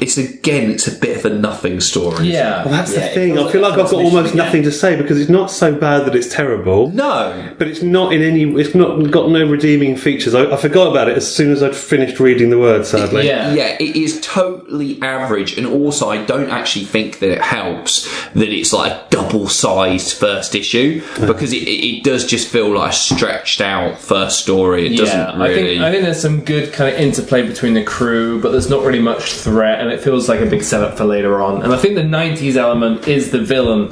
[0.03, 2.29] It's again, it's a bit of a nothing story.
[2.29, 3.35] yeah, well, That's Yeah, the thing.
[3.35, 4.47] feels I feel like like I've got transmission almost again.
[4.47, 6.91] nothing to say because it's not so bad that it's terrible.
[6.91, 7.55] No.
[7.59, 8.43] But it's not in any.
[8.61, 10.35] It's not got no redeeming features.
[10.35, 12.85] I, I forgot about it as soon as I'd finished reading the word.
[12.85, 13.55] Sadly, yeah.
[13.55, 18.49] Yeah, it is totally average, and also I don't actually think that it helps that
[18.49, 22.95] it's like a double-sized first issue because it, it, it does just feel like a
[22.95, 24.87] stretched out first story.
[24.87, 27.85] It Yeah, doesn't I think I think there's some good kind of interplay between the
[27.85, 31.05] crew, but there's not really much threat, and it feels like a big setup for
[31.05, 31.62] later on.
[31.62, 33.90] And I think the '90s element is the villain.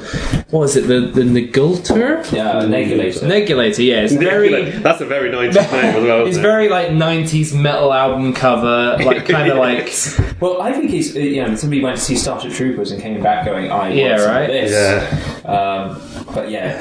[0.51, 0.87] What is it?
[0.87, 2.29] The the Negulter?
[2.31, 3.21] Yeah, Negulator.
[3.27, 3.85] Negulator.
[3.85, 4.71] Yeah, it's very.
[4.79, 6.21] that's a very 90s name as well.
[6.21, 6.47] It's isn't it?
[6.47, 9.91] very like '90s metal album cover, like kind of like
[10.41, 13.45] Well, I think he's, you know, somebody went to see Starship Troopers and came back
[13.45, 14.41] going, I want Yeah, some right?
[14.43, 14.71] of this.
[14.71, 15.41] Yeah.
[15.49, 16.01] Um,
[16.33, 16.77] but yeah.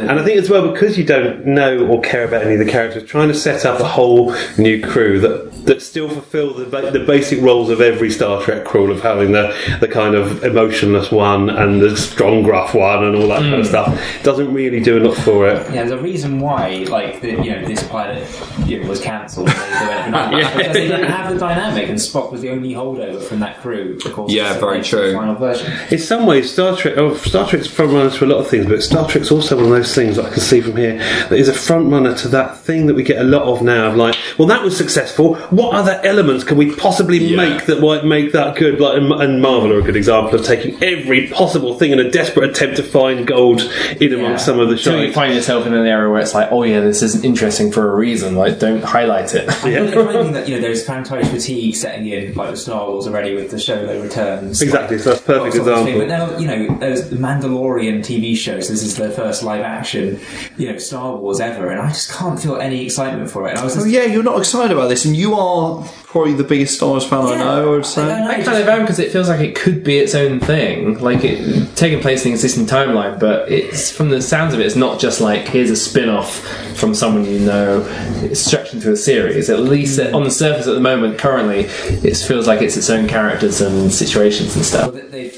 [0.00, 2.70] And I think as well because you don't know or care about any of the
[2.70, 7.00] characters, trying to set up a whole new crew that that still fulfil the the
[7.04, 11.50] basic roles of every Star Trek crew of having the the kind of emotionless one
[11.50, 13.68] and the strong gruff one and all that kind of mm.
[13.68, 15.58] stuff doesn't really do enough for it.
[15.66, 18.26] Yeah, there's a reason why, like, the, you know, this pilot
[18.66, 19.48] you know, was cancelled.
[19.48, 22.72] and they went, "No," Because they didn't have the dynamic, and Spock was the only
[22.72, 23.98] holdover from that crew.
[24.04, 25.14] Of Yeah, very the true.
[25.14, 25.72] Final version.
[25.90, 28.82] In some ways, Star Trek, oh, Star Trek's frontrunner to a lot of things, but
[28.82, 31.48] Star Trek's also one of those things that I can see from here that is
[31.48, 33.88] a frontrunner to that thing that we get a lot of now.
[33.88, 35.34] Of like, well, that was successful.
[35.50, 37.36] What other elements can we possibly Yeah.
[37.36, 38.80] make that might make that good?
[38.80, 42.10] Like, and, and Marvel are a good example of taking every possible thing in a
[42.10, 43.60] desperate attempt to find gold
[44.00, 46.50] in amongst some of the until you find yourself in an area where it's like,
[46.50, 48.34] oh yeah, this isn't interesting for a reason.
[48.34, 49.48] Like, don't highlight it.
[49.48, 53.34] I'm finding that you know there's franchise fatigue setting in, like with Star Wars already
[53.34, 54.62] with the show that returns.
[54.62, 55.98] Exactly, so that's a perfect Lots example.
[55.98, 58.60] But now you know there's the Mandalorian TV show.
[58.60, 60.20] So this is their first live action,
[60.56, 63.50] you know, Star Wars ever, and I just can't feel any excitement for it.
[63.50, 66.44] And I was Oh yeah, you're not excited about this, and you are probably the
[66.44, 67.72] biggest Star Wars fan I know.
[67.72, 68.02] I would say.
[68.02, 70.98] I I kind of am because it feels like it could be its own thing,
[70.98, 73.18] like it taking place in the existing timeline.
[73.18, 76.40] But it's from the sounds of it, it's not just like here's a spin-off
[76.76, 77.84] from someone you know.
[78.22, 79.48] It's stretched into a series.
[79.48, 81.60] At least on the surface, at the moment, currently,
[82.06, 84.94] it feels like it's its own characters and situations and stuff.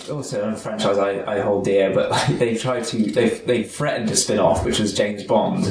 [0.09, 2.85] Well, they- they've also done a franchise I, I hold dear, but like, they tried
[2.85, 5.66] to they they threatened to spin off, which was James Bond,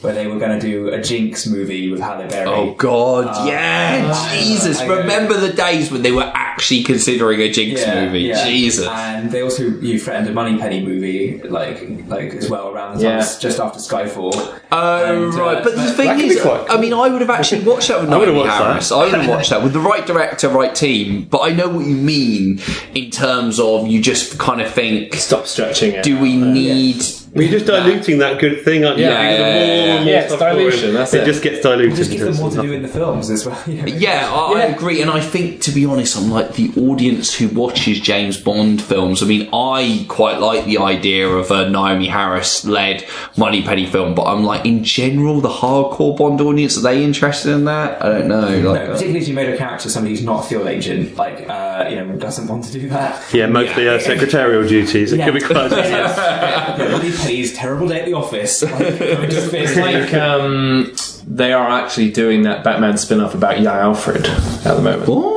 [0.00, 2.48] where they were going to do a Jinx movie with Halle Berry.
[2.48, 4.80] Oh God, yeah, Jesus!
[4.80, 4.96] I know.
[4.98, 8.20] Remember the days when they were actually considering a Jinx Yeah, movie?
[8.20, 8.44] yeah.
[8.44, 8.86] Jesus!
[8.86, 13.04] And they also you threatened a Money Moneypenny movie, like like as well around the
[13.04, 13.34] time Yeah.
[13.40, 14.32] just after Skyfall.
[14.72, 17.62] Oh And, uh, right, but the thing is, quite I mean, I would have actually
[17.70, 18.94] watched that with I would have watched that.
[18.96, 21.24] I would have watched that with the right director, right team.
[21.30, 22.60] But I know what you mean
[22.94, 26.04] in terms of you just kind of think, Stop stretching it.
[26.04, 27.02] do we need?
[27.36, 29.04] Well, you're just diluting that good thing, aren't you?
[29.04, 31.26] Yeah, Because the yeah, more yeah, more yeah, it's dilution, it, that's it it.
[31.26, 31.94] just gets diluted.
[31.96, 33.62] Just give them more to do in the films as well.
[33.66, 33.86] you know.
[33.86, 37.48] Yeah, I, I agree, and I think to be honest, I'm like the audience who
[37.48, 39.22] watches James Bond films.
[39.22, 43.04] I mean, I quite like the idea of a Naomie Harris-led
[43.36, 47.52] Money Penny film, but I'm like, in general, the hardcore Bond audience are they interested
[47.52, 48.02] in that?
[48.02, 48.70] I don't know.
[48.72, 51.46] Like, uh, particularly if you made a character somebody who's not a field agent, like
[51.50, 53.22] uh, you know, doesn't want to do that.
[53.34, 55.12] Yeah, mostly uh, secretarial duties.
[55.12, 55.26] It Yeah.
[55.26, 55.66] could be quite.
[57.26, 58.62] yeah, Moneypenny's terrible day at the office.
[58.76, 60.94] Like, coming It's like um,
[61.26, 65.35] they are actually doing that Batman spin-off about young Alfred at the moment.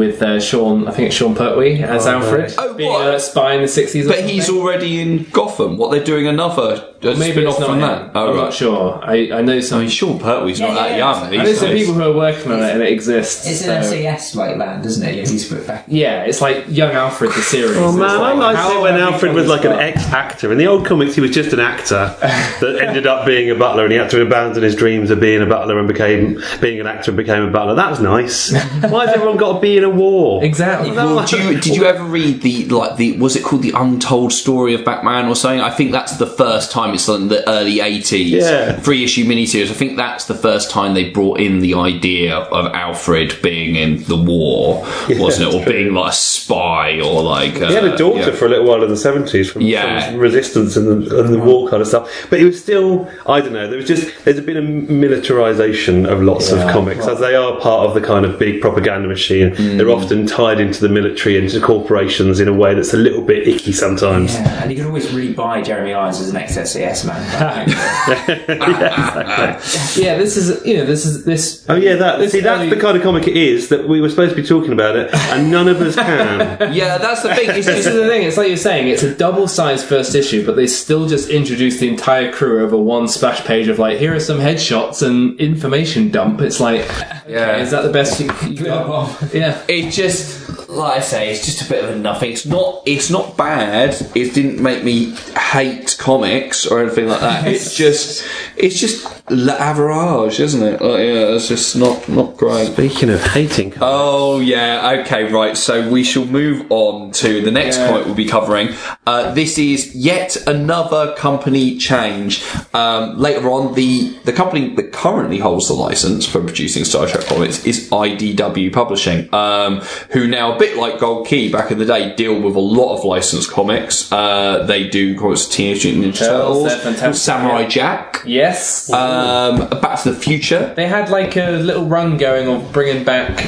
[0.00, 0.88] With uh, Sean.
[0.88, 2.56] I think it's Sean Pertwee as Oh, Alfred, nice.
[2.58, 3.14] Oh, being what?
[3.14, 4.08] a spy in the sixties.
[4.08, 5.76] But he's already in Gotham.
[5.76, 7.80] What they're doing another a maybe spin it's off not from him.
[7.82, 8.10] that.
[8.14, 8.42] Oh, I'm right.
[8.44, 9.00] not sure.
[9.02, 11.40] I, I know I mean, Sean Pertwee's not Yeah, that yeah, young.
[11.40, 13.46] I know some people who are working on it, and it exists.
[13.46, 15.14] It's so- an SAS like land, isn't it?
[15.14, 15.84] Yeah, he's put back.
[15.86, 17.76] Yeah, it's like Young Alfred, the series.
[17.76, 20.50] Oh It's man, I like, liked how it when Alfred come was like an ex-actor.
[20.52, 23.84] In the old comics, he was just an actor that ended up being a butler,
[23.84, 26.86] and he had to abandon his dreams of being a butler and became being an
[26.86, 27.74] actor and became a butler.
[27.74, 28.52] That was nice.
[28.90, 30.42] Why has everyone got to be in a war?
[30.44, 30.90] Exactly.
[30.92, 34.32] Well, do you, did you ever read the like the was it called the Untold
[34.32, 35.60] Story of Batman or something?
[35.60, 38.30] I think that's the first time it's in the early eighties.
[38.32, 38.78] Yeah.
[38.80, 39.70] Three issue miniseries.
[39.70, 44.02] I think that's the first time they brought in the idea of Alfred being in
[44.04, 45.72] the war, wasn't it, or true.
[45.72, 47.60] being like a spy or like.
[47.60, 48.36] Uh, He had a daughter yeah.
[48.36, 50.10] for a little while in the seventies from, Yeah.
[50.10, 52.26] from resistance and the, and the war kind of stuff.
[52.30, 53.68] But it was still, I don't know.
[53.68, 57.86] There was just there's been a militarization of lots of comics as they are part
[57.88, 59.50] of the kind of big propaganda machine.
[59.50, 59.79] Mm.
[59.80, 63.22] They're often tied into the military and to corporations in a way that's a little
[63.22, 64.34] bit icky sometimes.
[64.34, 67.66] Yeah, and you could always really buy Jeremy Irons as an ex-SAS man.
[69.96, 71.64] Yeah, this is you know this is this.
[71.68, 74.00] Oh yeah, that this see that's early- the kind of comic it is that we
[74.02, 76.72] were supposed to be talking about it, and none of us can.
[76.80, 77.50] Yeah, that's the thing.
[77.50, 78.22] It's This is the thing.
[78.22, 78.88] It's like you're saying.
[78.88, 83.08] It's a double-sized first issue, but they still just introduced the entire crew over one
[83.08, 86.40] splash page of like, here are some headshots and information dump.
[86.42, 86.80] It's like,
[87.26, 87.56] Yeah.
[87.56, 89.34] is that the best you, you got?
[89.34, 89.60] Yeah.
[89.70, 92.32] It just like I say, it's just a bit of a nothing.
[92.32, 92.82] It's not.
[92.86, 93.94] It's not bad.
[94.14, 97.46] It didn't make me hate comics or anything like that.
[97.46, 98.26] It's just.
[98.56, 100.80] It's just average, isn't it?
[100.80, 102.72] Like, yeah, it's just not not great.
[102.72, 105.56] Speaking of hating, comics, Oh yeah, okay, right.
[105.56, 107.90] So we shall move on to the next Yeah.
[107.90, 108.70] point we'll be covering.
[109.06, 112.44] Uh, this is yet another company change.
[112.74, 117.24] Um, later on, the the company that currently holds the license for producing Star Trek
[117.26, 119.80] comics is IDW Publishing, um,
[120.12, 123.04] who now, bit like Gold Key back in the day, deal with a lot of
[123.04, 124.12] licensed comics.
[124.12, 127.68] Uh, they do comics Teenage Mutant Ninja Turtles, Turtles, Samurai yeah.
[127.68, 128.92] Jack, Yes.
[128.92, 130.72] um, Back to the Future.
[130.76, 133.46] They had like a little run going of bringing back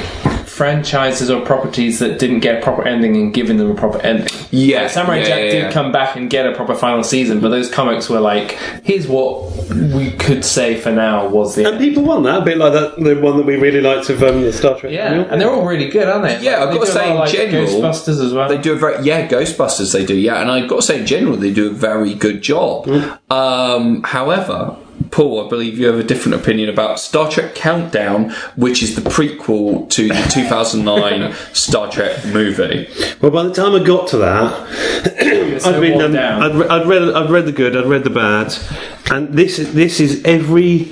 [0.53, 4.27] franchises or properties that didn't get a proper ending and giving them a proper ending.
[4.51, 5.71] Yeah, Samurai yeah, Jack yeah, did yeah.
[5.71, 8.51] come back and get a proper final season, but those comics were like,
[8.83, 11.83] here's what we could say for now was the and end.
[11.83, 12.97] people want that a bit like that.
[12.97, 14.93] The one that we really liked of um, the Star Trek.
[14.93, 16.43] Yeah, and they're all really good, aren't they?
[16.43, 18.47] Yeah, I've got to do a lot say, of, like, in general, Ghostbusters as well.
[18.47, 21.07] They do a very yeah, Ghostbusters they do yeah, and I've got to say in
[21.07, 22.87] general they do a very good job.
[23.31, 24.77] Um, however,
[25.13, 29.01] Paul, I believe you have a different opinion about Star Trek Countdown, which is the
[29.01, 32.89] prequel to the 2009 Star Trek movie.
[33.21, 36.15] Well, by the time I got to that, so I'd been um.
[36.15, 38.57] I'd, I'd read I'd read the good, I'd read the bad,
[39.11, 40.91] and this is this is every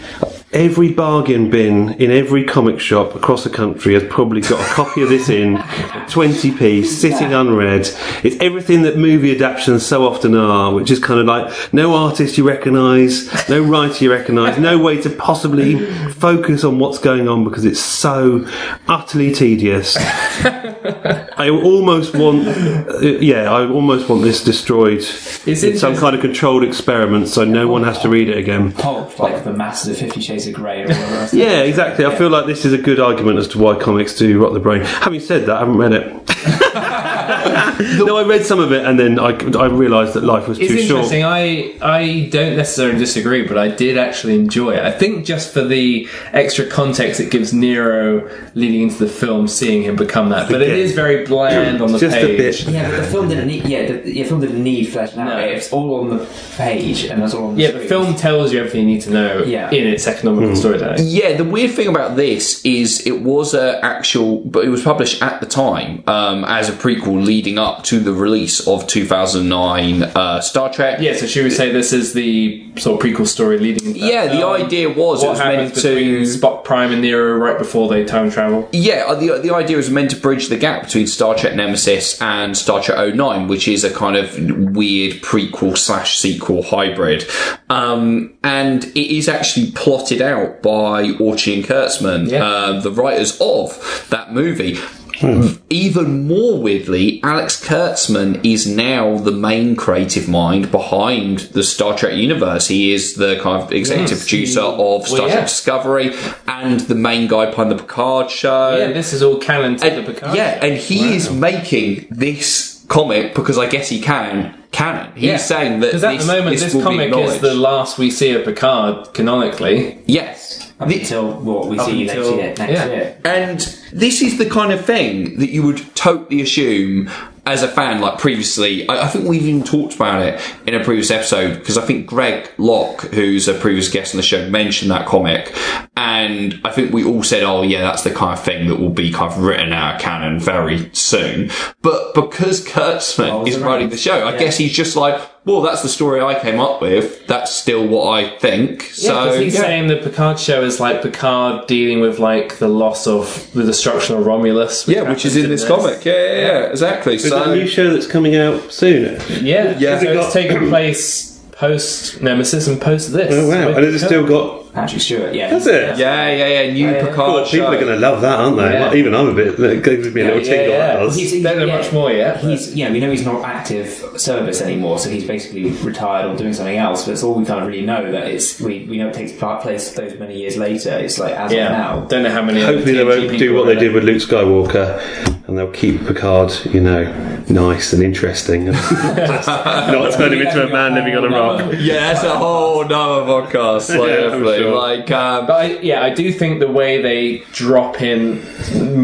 [0.54, 5.02] every bargain bin in every comic shop across the country has probably got a copy
[5.02, 7.88] of this in 20p sitting unread.
[8.24, 12.38] It's everything that movie adaptations so often are, which is kind of like no artist
[12.38, 17.44] you recognise, no writer you recognise, no way to possibly focus on what's going on
[17.44, 18.48] because it's so
[18.88, 19.98] utterly tedious.
[21.38, 26.22] I almost want, uh, yeah, I almost want this destroyed It's in some kind of
[26.22, 28.74] controlled experiment, so no one has to read it again.
[28.74, 31.34] Pulp, like the Masters of Fifty Shades of Grey or whatever else.
[31.34, 32.06] Yeah, exactly.
[32.06, 34.60] I feel like this is a good argument as to why comics do rot the
[34.60, 34.82] brain.
[34.82, 37.08] Having said that, I haven't read it.
[38.06, 40.68] no, I read some of it, and then I, I realised that life was It's
[40.70, 40.90] too short.
[41.12, 41.24] interesting.
[41.24, 44.84] I I don't necessarily disagree, but I did actually enjoy it.
[44.84, 49.84] I think just for the extra context it gives Nero leading into the film, seeing
[49.84, 50.50] him become that.
[50.50, 52.66] But it is very bland on the Just a page.
[52.66, 52.74] bit.
[52.74, 53.66] Yeah, but the film didn't need.
[53.66, 55.28] Yeah, the, the film didn't need fleshing out.
[55.28, 55.38] No.
[55.40, 56.26] It's all on the
[56.58, 57.90] page, and that's all on the Yeah, the screen.
[57.90, 59.70] film tells you everything you need to know Yeah.
[59.72, 61.00] in its economical storytelling.
[61.06, 65.22] Yeah, the weird thing about this is it was a actual, but it was published
[65.22, 70.42] at the time um, as a prequel leading up to the release of 2009 uh,
[70.42, 71.00] Star Trek.
[71.02, 74.38] Yeah, so should we say this is the sort of prequel story leading Yeah, the
[74.40, 74.54] film?
[74.62, 78.30] idea was it What was meant to Spock Prime and Nero right before they time
[78.32, 78.68] travel?
[78.72, 82.22] Yeah, uh, the the idea was meant to bridge the gap between Star Trek Nemesis
[82.22, 84.34] and Star Trek 09, which is a kind of
[84.76, 87.26] weird prequel slash sequel hybrid.
[87.70, 92.44] Um, and it is actually plotted out by Orci and Kurtzman, Yeah.
[92.46, 94.78] uh, the writers of that movie.
[95.22, 95.48] Hmm.
[95.70, 102.16] Even more weirdly, Alex Kurtzman is now the main creative mind behind the Star Trek
[102.16, 102.68] universe.
[102.68, 104.28] He is the kind of executive Yes.
[104.28, 105.34] producer of Star yeah.
[105.34, 106.14] Trek Discovery
[106.48, 108.76] and the main guy behind the Picard show.
[108.78, 110.36] Yeah, this is all canon to the And- Picard.
[110.36, 111.14] yeah, and he Wow.
[111.14, 115.08] is making this comic because I guess he can canon.
[115.16, 115.38] He's Yeah.
[115.38, 118.10] saying that Because at this, the moment, this, will be comic is the last we
[118.10, 119.98] see of Picard canonically.
[120.08, 120.68] yes.
[120.80, 122.68] Up until what we Up see until- next year.
[122.68, 122.86] Next yeah.
[122.88, 123.14] year.
[123.24, 127.10] And this is the kind of thing that you would totally assume
[127.44, 130.84] as a fan, like previously, I, I think we've even talked about it in a
[130.84, 134.92] previous episode because I think Greg Locke, who's a previous guest on the show, mentioned
[134.92, 135.52] that comic,
[135.98, 138.90] and I think we all said, "Oh, yeah, that's the kind of thing that will
[138.92, 141.50] be kind of written out of canon very soon."
[141.82, 143.66] But because Kurtzman is right.
[143.68, 144.38] writing the show, I Yeah.
[144.38, 147.26] guess he's just like, "Well, that's the story I came up with.
[147.28, 149.62] That's still what I think." Yeah, so 'cause he's yeah.
[149.62, 154.16] saying the Picard show is like Picard dealing with like the loss of the destruction
[154.18, 154.88] of Romulus.
[154.88, 156.06] yeah, which is in this comic.
[156.06, 157.16] Yeah, yeah, yeah, exactly.
[157.16, 159.20] Is that a new show that's coming out soon?
[159.42, 160.00] Yeah, Yeah.
[160.00, 163.34] So Has it it's got- taking place post Nemesis and post this.
[163.34, 163.70] Oh wow!
[163.76, 164.61] And has it still got?
[164.74, 165.50] Patrick Stewart, yeah.
[165.50, 165.98] Has it?
[165.98, 167.06] yeah, yeah, yeah, new yeah.
[167.06, 168.72] Picard Oh, people are going to love that, aren't they?
[168.72, 168.86] Yeah.
[168.88, 169.60] Like, even I'm a bit.
[169.60, 170.70] It gives me a little Yeah, tingle.
[170.70, 171.00] yeah, yeah.
[171.00, 171.16] does.
[171.16, 172.42] He's, Don't know much more yet.
[172.42, 176.38] but- He's, yeah, we know he's not active service anymore, so he's basically retired or
[176.38, 177.04] doing something else.
[177.06, 179.34] But it's all we kind of really know that it's we, we know it takes
[179.34, 180.92] place those many years later.
[180.98, 181.72] It's like as yeah, of
[182.04, 182.08] now.
[182.08, 182.62] don't know how many.
[182.62, 185.00] Hopefully they won't do what they did with Luke Skywalker,
[185.48, 187.04] and they'll keep Picard, you know,
[187.50, 188.78] nice and interesting, and
[189.26, 191.74] not turn him into a man living on a rock.
[191.78, 193.90] Yeah, that's a whole nother podcast.
[193.90, 194.61] Like, Yeah, I'm definitely.
[194.64, 194.76] Sure.
[194.76, 198.42] like um, But I, yeah, I do think the way they drop in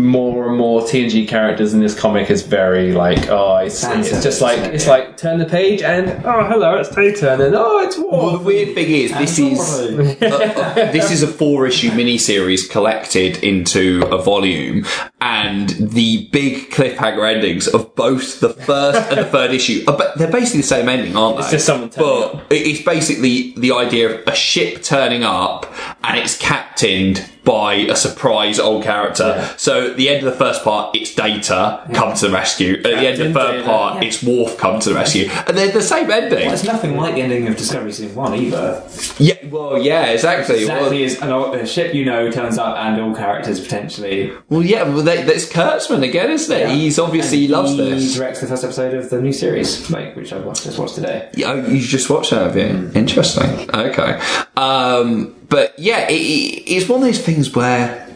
[0.02, 4.24] more and more TNG characters in this comic is very like, oh, it's, Fan it's
[4.24, 4.92] just like it's Yeah.
[4.92, 8.44] like turn the page and oh, hello, it's Data, and then oh, it's Well, the
[8.44, 14.22] weird thing is, this is uh, uh, this is a four-issue miniseries collected into a
[14.22, 14.86] volume,
[15.22, 20.32] and the big cliffhanger endings of both the first and the third issue, are, they're
[20.32, 21.42] basically the same ending, aren't they?
[21.44, 25.47] It's just someone turning but it- it's basically the idea of a ship turning up
[26.04, 29.50] and it's captained by a surprise old character.
[29.58, 32.74] So at the end of the first part, it's Data come to the rescue.
[32.76, 33.64] At the end of the third Data.
[33.66, 36.46] part, it's Worf come to the rescue, and they're the same ending.
[36.46, 38.84] Well, it's nothing like the ending of Discovery Season 1 either.
[39.18, 40.60] Yeah, well, yeah, exactly.
[40.60, 44.34] Exactly Well, as an, old- a ship you know turns up and all characters potentially.
[44.50, 46.70] well, yeah, well, they, that's Kurtzman again, isn't it?
[46.72, 48.16] He's obviously he loves he this.
[48.16, 51.30] directs the first episode of the new series, like which I watched, just watched today.
[51.34, 52.92] Yeah, oh, you just watched that, have you?
[52.94, 53.70] Interesting.
[53.74, 54.20] Okay.
[54.58, 58.08] Um, but yeah, it, it, it's one of those things where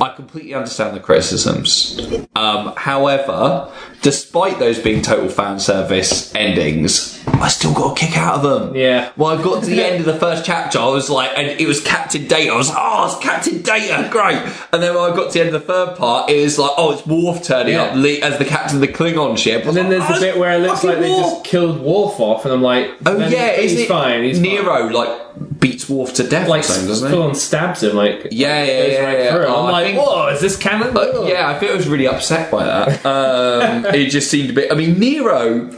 [0.00, 2.00] I completely understand the criticisms.
[2.34, 3.70] Um, however,
[4.02, 8.74] despite those being total fan service endings, I still got a kick out of them.
[8.76, 9.12] Yeah.
[9.16, 11.66] Well, I got to the end of the first chapter, I was like, and it
[11.66, 12.52] was Captain Data.
[12.52, 14.38] I was like, oh, it's Captain Data, great.
[14.72, 16.70] And then when I got to the end of the third part, it was like,
[16.76, 17.82] oh, it's Worf turning Yeah.
[17.84, 19.64] up le- as the captain of the Klingon ship.
[19.66, 22.54] And then there's the bit where it looks like they just killed Worf off, and
[22.54, 24.24] I'm like, Oh yeah, he's is it fine.
[24.24, 28.28] He's Nero like beats Worf to death, like something, doesn't full on stabs him, like
[28.30, 29.44] Yeah, yeah, yeah, right yeah.
[29.46, 30.92] Oh, I'm I like, think- whoa, is this canon?
[30.92, 33.00] But yeah, I think I was really upset by that.
[33.10, 34.72] Um, it just seemed a bit.
[34.72, 35.70] I mean, Nero.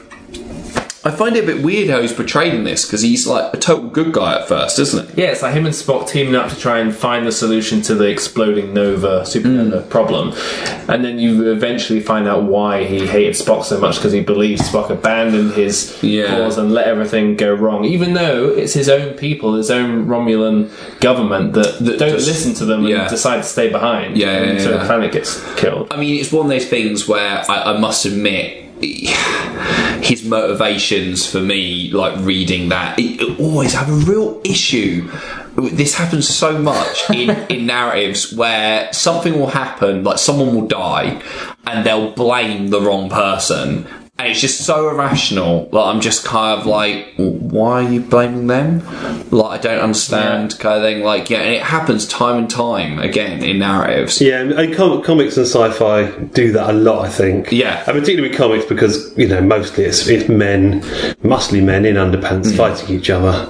[1.05, 3.57] I find it a bit weird how he's portrayed in this because he's like a
[3.57, 5.19] total good guy at first, isn't it?
[5.19, 7.97] Yeah, it's like him and Spock teaming up to try and find the solution to
[7.97, 9.89] the exploding nova supernova Mm.
[9.91, 10.33] problem,
[10.89, 14.63] and then you eventually find out why he hated Spock so much because he believes
[14.63, 16.29] Spock abandoned his Yeah.
[16.37, 20.69] cause and let everything go wrong, even though it's his own people, his own Romulan
[21.01, 23.01] government that, That don't just- listen to them yeah.
[23.03, 24.17] and decide to stay behind.
[24.17, 24.77] Yeah, yeah, and so yeah.
[24.77, 25.89] the planet gets killed.
[25.91, 28.59] I mean, it's one of those things where I, I must admit.
[28.83, 35.11] His motivations for me, like reading that, it, always have a real issue.
[35.57, 41.23] This happens so much in, in narratives where something will happen, like someone will die,
[41.67, 43.87] and they'll blame the wrong person,
[44.19, 45.69] and it's just so irrational.
[45.73, 48.83] Like I'm just kind of like, why are you blaming them?
[49.31, 51.03] Like I don't understand, kind of thing.
[51.03, 54.21] Like yeah, and it happens time and time again in narratives.
[54.21, 57.07] Yeah, and com- comics and sci-fi do that a lot.
[57.07, 57.51] I think.
[57.51, 57.79] Yeah.
[57.79, 60.83] and particularly with comics because you know mostly it's, it's men,
[61.25, 63.49] muscly men in underpants fighting each other.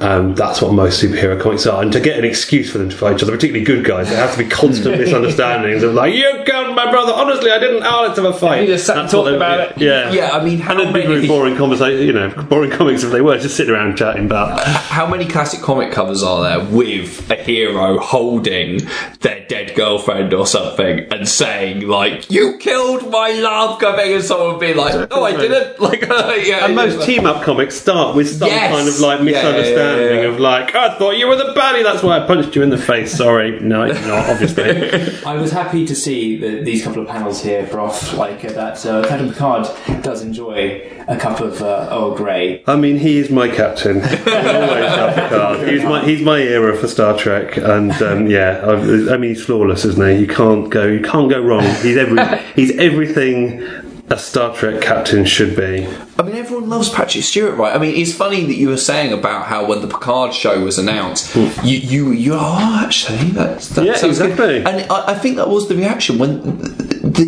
[0.00, 1.82] Um, that's what most superhero comics are.
[1.82, 4.18] And to get an excuse for them to fight each other, particularly good guys, there
[4.18, 7.82] have to be constant misunderstandings of like, "You killed my brother." Honestly, I didn't.
[7.84, 8.60] Oh, let's have a fight.
[8.62, 9.78] You just sat and talked about it.
[9.78, 10.03] Yeah.
[10.12, 13.10] Yeah, I mean, how And it'd be many boring conversation, you know, boring comics if
[13.12, 14.60] they were just sitting around chatting about.
[14.64, 18.80] how many classic comic covers are there with a hero holding
[19.20, 24.58] their dead girlfriend or something and saying like, "You killed my love," coming and someone
[24.58, 26.02] being like, "No, I didn't." Like,
[26.46, 28.70] yeah, And most team up comics start with some Yes.
[28.74, 30.28] kind of like Yeah, yeah, yeah, misunderstanding yeah.
[30.28, 32.78] of like, I thought you were the baddie, that's why I punched you in the
[32.78, 33.12] face.
[33.16, 33.60] Sorry.
[33.60, 34.64] No, not, obviously.
[35.26, 38.84] I was happy to see the, these couple of panels here, Broth, like uh, that
[38.86, 39.66] uh, Captain Picard
[40.02, 42.62] does enjoy a cup of uh, Earl Grey.
[42.66, 44.02] I mean, he is my captain.
[44.02, 44.08] I'll
[44.62, 45.68] always have Picard.
[45.68, 47.56] He's my, he's my era for Star Trek.
[47.56, 48.72] And um, yeah, I,
[49.14, 50.20] I mean, he's flawless, isn't he?
[50.20, 51.64] You can't go, you can't go wrong.
[51.82, 52.18] He's every,
[52.54, 53.62] he's everything
[54.10, 55.86] a Star Trek captain should be.
[56.18, 57.74] I mean, everyone loves Patrick Stewart, right?
[57.74, 60.78] I mean, it's funny that you were saying about how when the Picard show was
[60.78, 64.56] announced, you you you oh, actually that's that Yeah, sounds good." exactly.
[64.58, 67.24] And I, I think that was the reaction when the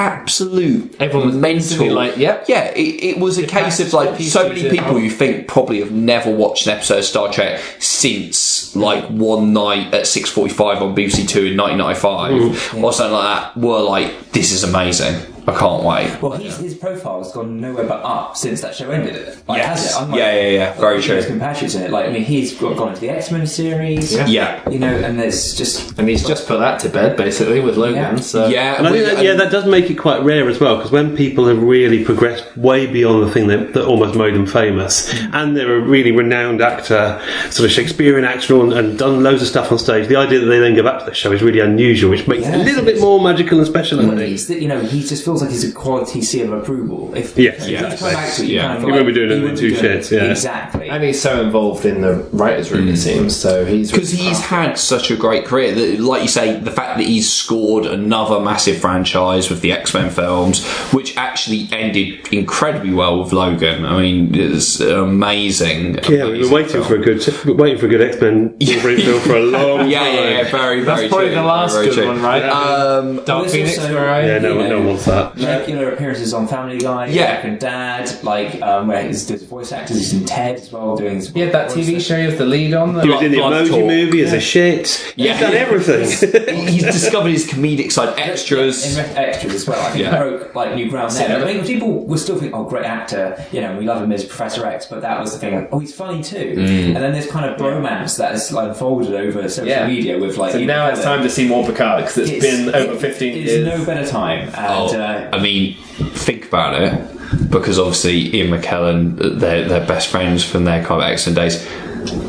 [0.00, 2.46] absolute Everyone was mental instantly like, yep.
[2.48, 2.72] yeah.
[2.72, 6.34] It, it was a case of like so many people you think probably have never
[6.34, 10.94] watched an episode of Star Trek since like one night at six forty five on
[10.94, 12.32] BBC Two in nineteen ninety five
[12.74, 15.14] or something like that were like, this is amazing.
[15.50, 16.22] I can't wait.
[16.22, 19.26] Well, his, his profile has gone nowhere but up since that show ended.
[19.48, 19.68] Like, Yes.
[19.68, 20.04] has it?
[20.04, 20.72] Unlike- Yeah, yeah, yeah.
[20.80, 21.16] Very like, true.
[21.16, 21.90] His compatriots in it.
[21.90, 24.12] Like, I mean, he's got, gone into the X Men series.
[24.14, 24.26] Yeah.
[24.26, 24.68] Yeah.
[24.70, 27.96] You know, and there's just And he's just put that to bed, basically, with Logan.
[27.96, 28.16] Yeah.
[28.16, 30.76] So Yeah, And I think that, yeah, that does make it quite rare as well
[30.76, 34.46] because when people have really progressed way beyond the thing that, that almost made them
[34.46, 37.20] famous, and they're a really renowned actor,
[37.50, 40.46] sort of Shakespearean actor, and, and done loads of stuff on stage, the idea that
[40.46, 42.84] they then go back to the show is really unusual, which makes it a little
[42.84, 44.00] bit more magical and special.
[44.00, 44.20] I think.
[44.20, 47.12] he's you know he just feels like he's a quality seal of approval.
[47.14, 47.96] If Yes, if exactly.
[47.98, 48.62] come back to it, you Yeah.
[48.62, 50.30] kind of He feel won't like be doing it in wouldn't two be shits, yeah.
[50.30, 50.88] exactly.
[50.88, 53.36] and he's so involved in the writers' room, it seems.
[53.36, 55.72] So he's because he's had such a great career.
[55.74, 59.94] That, like you say, the fact that he's scored another massive franchise with the X
[59.94, 63.84] Men films, which actually ended incredibly well with Logan.
[63.84, 65.98] I mean, it's amazing.
[66.08, 69.20] Yeah, we've been waiting for a good, waiting for a good X Men Wolverine film
[69.20, 70.14] for a long Yeah, time.
[70.14, 71.34] yeah, yeah, very, That's very probably true.
[71.36, 72.06] the last very good true.
[72.08, 72.42] one, right?
[72.44, 75.19] Um, Dark Phoenix, also- where I Yeah, no, You one- know, no one wants that.
[75.36, 77.24] Regular appearances on Family Guy, Yeah.
[77.40, 79.96] American Dad, like um, where he's does voice actors.
[79.98, 82.00] He's in Ted as well, doing his He had that voice TV acting.
[82.00, 83.00] show he was the lead on.
[83.00, 83.84] He was in the Emoji Talk.
[83.86, 85.12] movie as a shit.
[85.16, 85.32] Yeah.
[85.32, 86.66] He's done everything.
[86.68, 88.96] he's discovered his comedic side, extras.
[88.96, 89.80] In re- extras as well.
[89.80, 90.10] I think Yeah.
[90.12, 91.26] he broke like new ground there.
[91.28, 91.44] Cinema.
[91.44, 94.24] I think people were still thinking, "Oh, great actor," you know, we love him as
[94.24, 95.54] Professor X, but that was the thing.
[95.54, 96.54] Like, oh, he's funny too.
[96.56, 96.86] Mm.
[96.86, 99.86] And then there's kind of bromance that has like, unfolded over social Yeah.
[99.86, 100.52] media with like.
[100.52, 103.00] So Ian now it's time to see more Picard because it's It's- been over it-
[103.00, 103.66] 15 It's years.
[103.66, 105.76] no better time, and Oh, uh, I mean,
[106.14, 111.08] think about it, because obviously Ian McKellen, they're, they're best friends from their kind of
[111.08, 111.66] excellent days.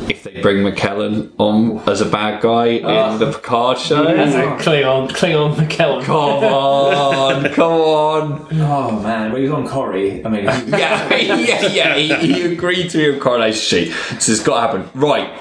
[0.09, 3.15] If they bring McKellen on as a bad guy in ah.
[3.17, 6.03] the Picard show, That's a Klingon, Klingon McKellen.
[6.03, 8.47] come on, come on.
[8.51, 11.95] oh man, when he was on Corrie, I mean, Yeah, yeah, yeah.
[11.95, 14.99] He, he agreed to be on Coronation Street, so it's got to happen.
[14.99, 15.31] Right,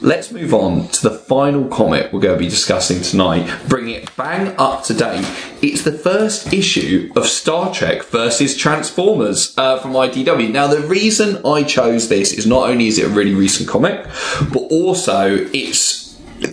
[0.00, 3.48] let's move on to the final comic we're going to be discussing tonight.
[3.68, 5.24] Bring it bang up to date.
[5.66, 10.52] It's the first issue of Star Trek versus Transformers uh, from IDW.
[10.52, 14.06] Now, the reason I chose this is not only is it a really recent comic,
[14.52, 16.05] but also it's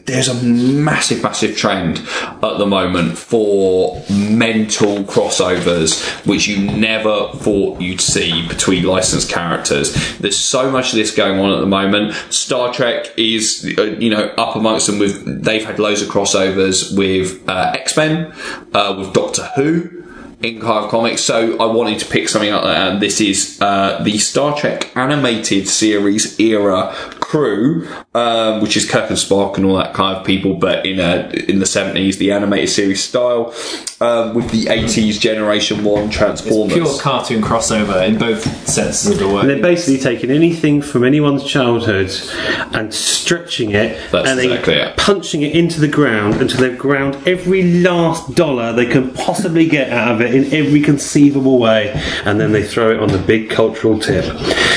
[0.06, 7.82] there's a massive, massive trend at the moment for mental crossovers, which you never thought
[7.82, 10.18] you'd see between licensed characters.
[10.18, 12.14] There's so much of this going on at the moment.
[12.30, 16.96] Star Trek is, uh, you know, up amongst them with, they've had loads of crossovers
[16.98, 18.34] with uh, X-Men,
[18.74, 20.04] uh, with Doctor Who,
[20.44, 21.22] in of comics.
[21.22, 25.68] So I wanted to pick something up, and this is uh, the Star Trek animated
[25.68, 26.94] series era
[27.34, 31.00] crew, um, which is Kirk and Spock and all that kind of people, but in
[31.00, 33.56] a in the seventies, the animated series style,
[34.02, 36.78] um, with the eighties Generation One Transformers.
[36.78, 39.42] It's Pure cartoon crossover in both senses of the word.
[39.42, 42.12] And they're basically taking anything from anyone's childhood
[42.76, 44.98] and stretching it That's and then it.
[44.98, 49.90] punching it into the ground until they've ground every last dollar they can possibly get
[49.90, 51.92] out of it in every conceivable way,
[52.26, 54.26] and then they throw it on the big cultural tip.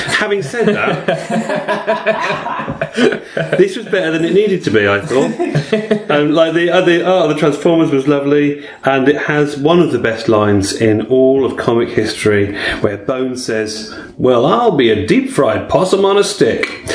[0.07, 2.46] Having said that,
[3.59, 4.89] this was better than it needed to be.
[4.89, 5.67] I thought.
[6.09, 9.99] Um, like the other, oh, the Transformers was lovely, and it has one of the
[9.99, 15.31] best lines in all of comic history, where Bones says, "Well, I'll be a deep
[15.31, 16.67] fried possum on a stick,"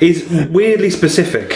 [0.00, 1.50] is weirdly specific.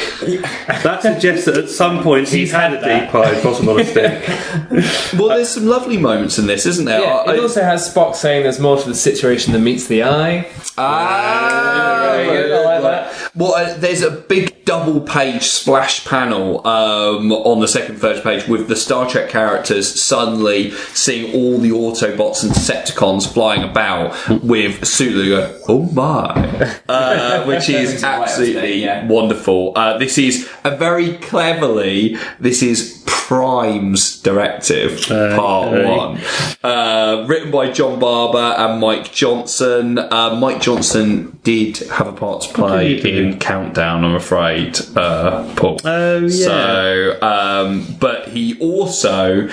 [0.83, 4.27] That suggests that at some point he's, had, a deep fried possum on a stick.
[5.19, 7.01] well, there's some lovely moments in this, isn't there?
[7.01, 10.03] Yeah, I- it also has Spock saying there's more to the situation than meets the
[10.05, 10.49] eye.
[10.77, 13.31] Ah, Very good, I like that.
[13.35, 18.47] Well, uh, there's a big double page splash panel um, on the second, third page
[18.47, 24.87] with the Star Trek characters suddenly seeing all the Autobots and Decepticons flying about with
[24.87, 29.07] Sulu going, oh my, uh, which is Right, absolutely yeah.
[29.07, 29.73] wonderful.
[29.75, 35.97] Uh, this is a very cleverly, this is Prime's directive, part okay.
[35.97, 36.19] one.
[36.63, 39.99] Uh, written by John Barber and Mike Johnson.
[39.99, 44.58] Uh, Mike Johnson did have a part to play did in Countdown, I'm afraid,
[44.97, 45.79] uh, Paul.
[45.85, 46.29] Oh, yeah.
[46.29, 49.49] So, um, but he also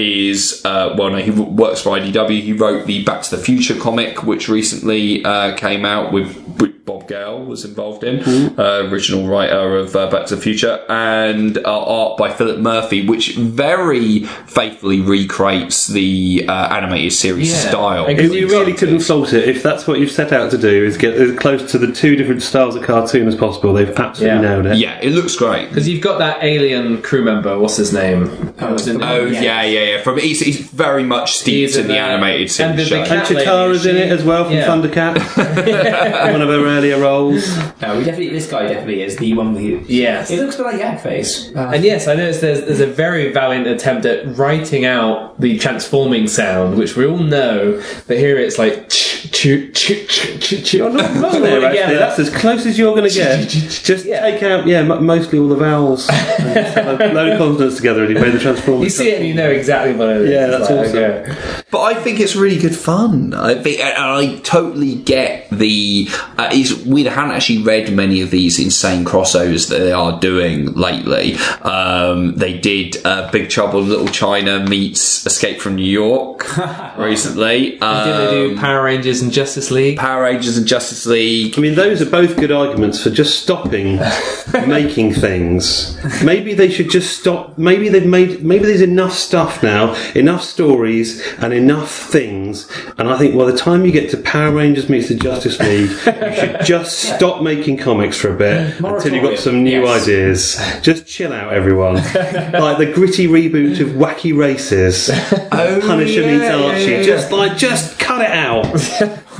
[0.00, 2.40] is, uh, well, no, he works for IDW.
[2.42, 6.84] He wrote the Back to the Future comic, which recently uh, came out with, with
[6.84, 8.20] Bob Gale was involved in,
[8.58, 13.06] uh, original writer of uh, Back to the Future, and uh, art by Philip Murphy,
[13.06, 17.70] which very faithfully recreates the uh, animated series Yeah.
[17.70, 18.06] style.
[18.06, 20.84] And If you really couldn't fault it, if that's what you've set out to do,
[20.84, 24.36] is get as close to the two different styles of cartoon as possible, they've absolutely
[24.36, 24.40] Yeah.
[24.40, 24.76] nailed it.
[24.78, 25.68] Yeah, it looks great.
[25.68, 27.58] Because you've got that alien crew member.
[27.58, 28.26] What's his name?
[28.58, 29.40] Who was in Oh Yeah.
[29.42, 30.02] yeah, yeah, yeah.
[30.02, 33.06] From he's, he's very much steeped in in the the- animated and the- series the
[33.06, 33.14] show.
[33.16, 34.66] And Cheetara's in it as well from yeah.
[34.66, 35.16] Thundercat.
[36.32, 37.46] One of her earlier roles.
[37.82, 38.30] No, we definitely.
[38.30, 39.54] This guy definitely is the one.
[39.56, 40.30] Who, Yes.
[40.30, 41.54] It looks a bit like Yak Face.
[41.54, 45.58] Uh, And yes, I noticed there's, there's a very valiant attempt at writing out the
[45.58, 50.64] transforming sound, which we all know, but here it's like ch ch ch ch ch
[50.64, 50.74] ch.
[50.74, 51.96] You're not wrong there, actually.
[51.96, 53.48] That's as close as you're going to get.
[53.48, 56.08] Just take out, yeah, m- mostly all the vowels.
[56.08, 58.84] and just have a load of consonants together and you play the transformers.
[58.84, 60.30] You see it and you know exactly what it is.
[60.30, 60.96] Yeah, that's like, awesome.
[60.98, 61.62] okay.
[61.70, 63.32] But I think it's really good fun.
[63.34, 66.08] I think, and I totally get the.
[66.38, 70.72] Uh, is we hadn't actually read many of these insane crossovers that they are doing
[70.74, 71.34] lately.
[71.62, 76.44] Um, they did uh, Big Trouble in Little China meets Escape from New York
[76.98, 77.70] recently.
[77.72, 79.98] Did they do Um, Power Rangers and Justice League?
[79.98, 81.56] Power Rangers and Justice League.
[81.56, 84.00] I mean, those are both good arguments for just stopping
[84.66, 85.96] making things.
[86.24, 87.56] Maybe they should just stop.
[87.58, 88.42] Maybe they've made.
[88.42, 92.68] Maybe there's enough stuff now, enough stories, and enough things.
[92.98, 95.90] And I think by the time you get to Power Rangers meets the Justice League,
[95.90, 100.02] you should just stop making comics for a bit until you've got some new Yes.
[100.02, 100.82] ideas.
[100.82, 101.94] Just chill out, everyone.
[102.52, 105.10] like the gritty reboot of Wacky Races,
[105.52, 106.90] Oh, Punisher yeah, meets yeah, Archie.
[106.90, 108.66] yeah, Just like, just cut it out.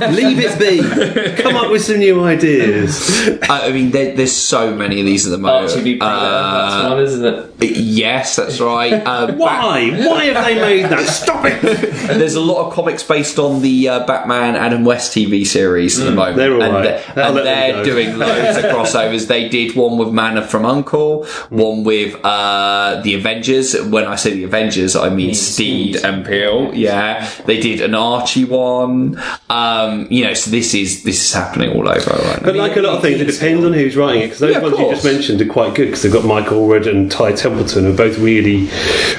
[0.09, 1.41] Leave it be.
[1.41, 3.09] Come up with some new ideas.
[3.49, 5.69] I I mean, there, there's so many of these at the moment.
[5.71, 7.25] Archie v Predator, that's Uh, one, isn't
[7.59, 7.71] it?
[7.77, 8.93] yes, that's right.
[8.93, 9.89] Uh, Bat- Why?
[10.07, 11.07] Why have they made that?
[11.07, 11.61] Stop it!
[12.17, 16.05] There's a lot of comics based on the uh, Batman Adam West TV series at
[16.05, 16.35] the moment.
[16.35, 16.83] Mm, they're all and right.
[17.15, 17.83] they're, I'll and let them they're go.
[17.83, 19.27] doing loads of crossovers.
[19.27, 23.75] They did one with Man from Uncle, one with uh, the Avengers.
[23.81, 26.05] When I say the Avengers, I mean Steed Steed.
[26.05, 26.73] and Peel.
[26.73, 29.21] Yeah, they did an Archie one.
[29.49, 32.45] Um, Um, you know, so this is this is happening all over right now.
[32.45, 34.25] But like a lot of things, it depends on who's writing it.
[34.25, 36.87] Because those Yeah, ones you just mentioned are quite good because they've got Mike Allred
[36.87, 38.69] and Ty Templeton, who are both really,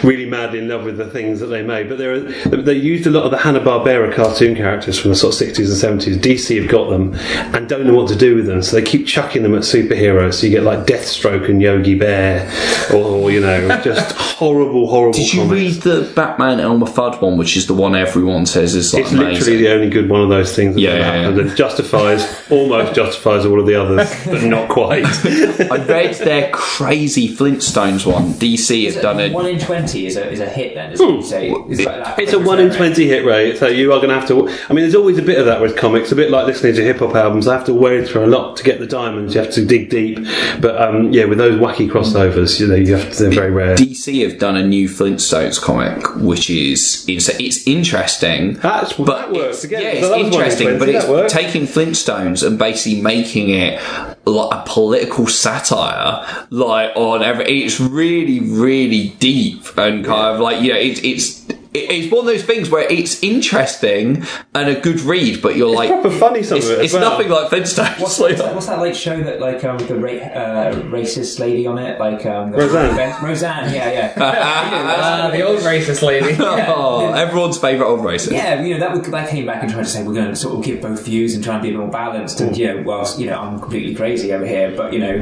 [0.02, 1.88] really madly in love with the things that they made.
[1.88, 5.34] But they're, they used a lot of the Hanna Barbera cartoon characters from the sort
[5.34, 6.16] of sixties and seventies.
[6.18, 7.14] DC have got them
[7.54, 10.34] and don't know what to do with them, so they keep chucking them at superheroes.
[10.34, 12.50] So you get like Deathstroke and Yogi Bear,
[12.94, 15.12] or you know, just horrible, horrible.
[15.12, 15.52] Did you comics.
[15.60, 19.12] read the Batman Elmer Fudd one, which is the one everyone says is like It's
[19.12, 19.32] amazing?
[19.34, 21.46] literally the only good one of those things that Yeah, ever yeah, happened.
[21.46, 21.52] yeah.
[21.52, 25.04] It justifies, almost justifies all of the others, but not quite.
[25.04, 28.34] I read their crazy Flintstones one.
[28.34, 30.92] DC Is have it done a one in twenty is a, is a hit then,
[30.92, 31.22] isn't it?
[31.24, 32.18] Say, is it like?
[32.18, 34.48] It's a 1 in 20 hit rate, so you are going to have to.
[34.68, 36.84] I mean, there's always a bit of that with comics, a bit like listening to
[36.84, 37.48] hip hop albums.
[37.48, 39.88] I have to wade through a lot to get the diamonds, you have to dig
[39.90, 40.18] deep.
[40.60, 43.76] But um, yeah, with those wacky crossovers, you know, you have to, they're very rare.
[43.76, 48.54] DC have done a new Flintstones comic, which is it's, it's interesting.
[48.54, 49.82] That's- but that works again.
[49.82, 53.80] Yeah, So it's interesting, 1 in but it's taking Flintstones and basically making it
[54.26, 57.64] like a political satire, like on every.
[57.64, 61.61] It's really, really deep and kind of like you know, it's it's.
[61.74, 64.24] It- It's one of those things where it's interesting
[64.54, 67.10] and a good read, but you're like, proper funny, some it's, of it it's well.
[67.10, 67.98] nothing like Flintstones.
[68.00, 71.66] What's, what's, that, what's that like show that like um the ra- uh, racist lady
[71.66, 73.24] on it like um the Roseanne.
[73.24, 76.36] Roseanne yeah yeah Ah, the old racist lady.
[76.40, 78.32] oh, everyone's favourite old racist.
[78.32, 80.36] yeah you know that would, that came back and tried to say we're going to
[80.36, 82.66] sort of give both views and try and be a bit more balanced and you
[82.66, 85.14] know whilst you know I'm completely crazy over here but you know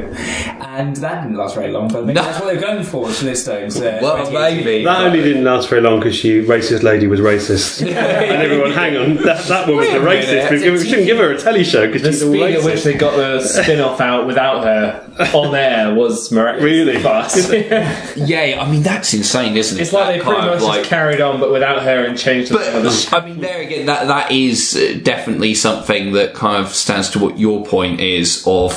[0.61, 2.23] and that didn't last very long but maybe No.
[2.23, 4.83] that's what they're going for Flintstones uh, Well, maybe.
[4.83, 6.15] That only didn't last very long because
[6.45, 10.51] she racist lady was racist, and everyone, hang on, that, that woman's a Wait racist.
[10.51, 10.63] minute.
[10.63, 12.83] We, we shouldn't give her a telly show because The she's all speed at which
[12.83, 16.63] they got the spin off out without her on air was miraculous.
[16.63, 16.99] Really?
[17.01, 17.51] fast.
[18.17, 19.81] Yeah, I mean that's insane, isn't it?
[19.81, 22.17] It's like That they pretty kind of much just carried on, but without her and
[22.17, 26.33] changed the the But I mean, there again, that that is uh, definitely something that
[26.33, 28.73] kind of stands to what your point is of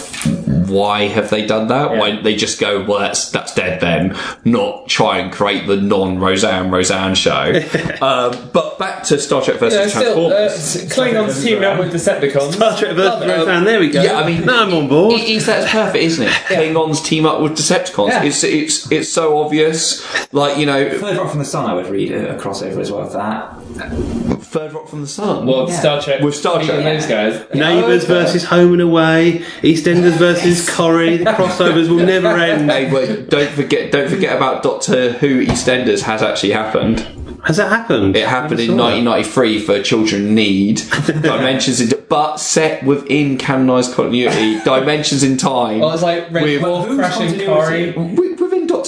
[0.75, 1.93] why have they done that?
[1.93, 1.99] Yeah.
[1.99, 5.77] Why don't they just go, well, that's that's dead then, not try and create the
[5.77, 7.53] non Roseanne Roseanne show.
[8.03, 12.55] um, but back to Star Trek versus Yeah, still, uh, Klingons teaming up with Decepticons.
[12.55, 13.29] Star Trek versus Love it.
[13.29, 14.03] Roseanne, there we go.
[14.03, 15.21] yeah, I mean, now I'm on board.
[15.21, 16.33] It is that's perfect, isn't it?
[16.33, 18.09] Klingons team up with Decepticons.
[18.09, 18.25] Yeah.
[18.25, 20.05] It's it's it's so obvious.
[20.33, 22.91] Like you know, Third Rock from the Sun I would read a, a crossover as
[22.91, 25.47] well for that Third Rock from the Sun.
[25.47, 25.81] Well, Yeah.
[25.81, 26.21] Star Trek.
[26.23, 27.43] With Star Trek, and those guys.
[27.55, 31.17] Neighbours versus Home and Away, EastEnders versus Corrie.
[31.19, 32.71] The crossovers will never end.
[32.71, 33.91] Hey, wait, don't forget!
[33.91, 37.01] Don't forget about Doctor Who EastEnders has actually happened.
[37.45, 38.17] Has that happened?
[38.17, 39.05] It happened in never saw that.
[39.05, 40.77] 1993 for Children Need.
[41.07, 45.81] Dimensions, into, but but set within canonized continuity, dimensions in time.
[45.81, 48.34] Well, it's like Red with- Dwarf crashing continuity?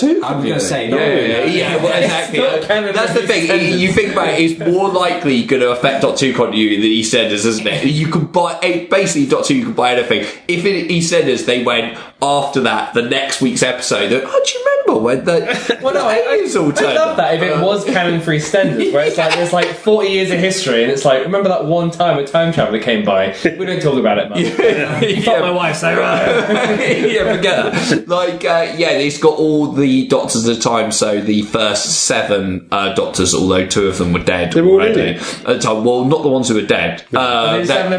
[0.01, 0.21] Corrie.
[0.21, 1.77] Wi- Within Doctor Who, I was gonna say, yeah, no, yeah, yeah, yeah.
[1.77, 2.39] yeah, well, exactly.
[2.41, 3.47] not That's the thing.
[3.47, 3.79] EastEnders.
[3.79, 7.45] You think about it, it's more likely going to affect Doctor Who continuity than EastEnders,
[7.47, 7.85] isn't it?
[7.87, 9.57] You can buy eh, basically Dot Two.
[9.57, 10.21] You can buy anything.
[10.49, 14.65] If in EastEnders they went after that, the next week's episode, they're, oh, do you
[14.87, 17.85] remember when the, Well, no, I, I, aliens all I love that if it was
[17.85, 21.25] canon for EastEnders, where it's like there's like 40 years of history, and it's like
[21.25, 23.35] remember that one time a time traveler came by.
[23.45, 24.39] We don't talk about it much.
[24.41, 26.27] You Fuck my wife, so right.
[27.11, 28.09] yeah, forget that.
[28.09, 30.93] Like, uh, yeah, it's got all the doctors at the time.
[30.93, 35.21] So the first seven uh, doctors, although two of them were dead They're already at
[35.45, 35.85] the time.
[35.85, 37.05] Well, not the ones who were dead.
[37.15, 37.91] Uh, They they- that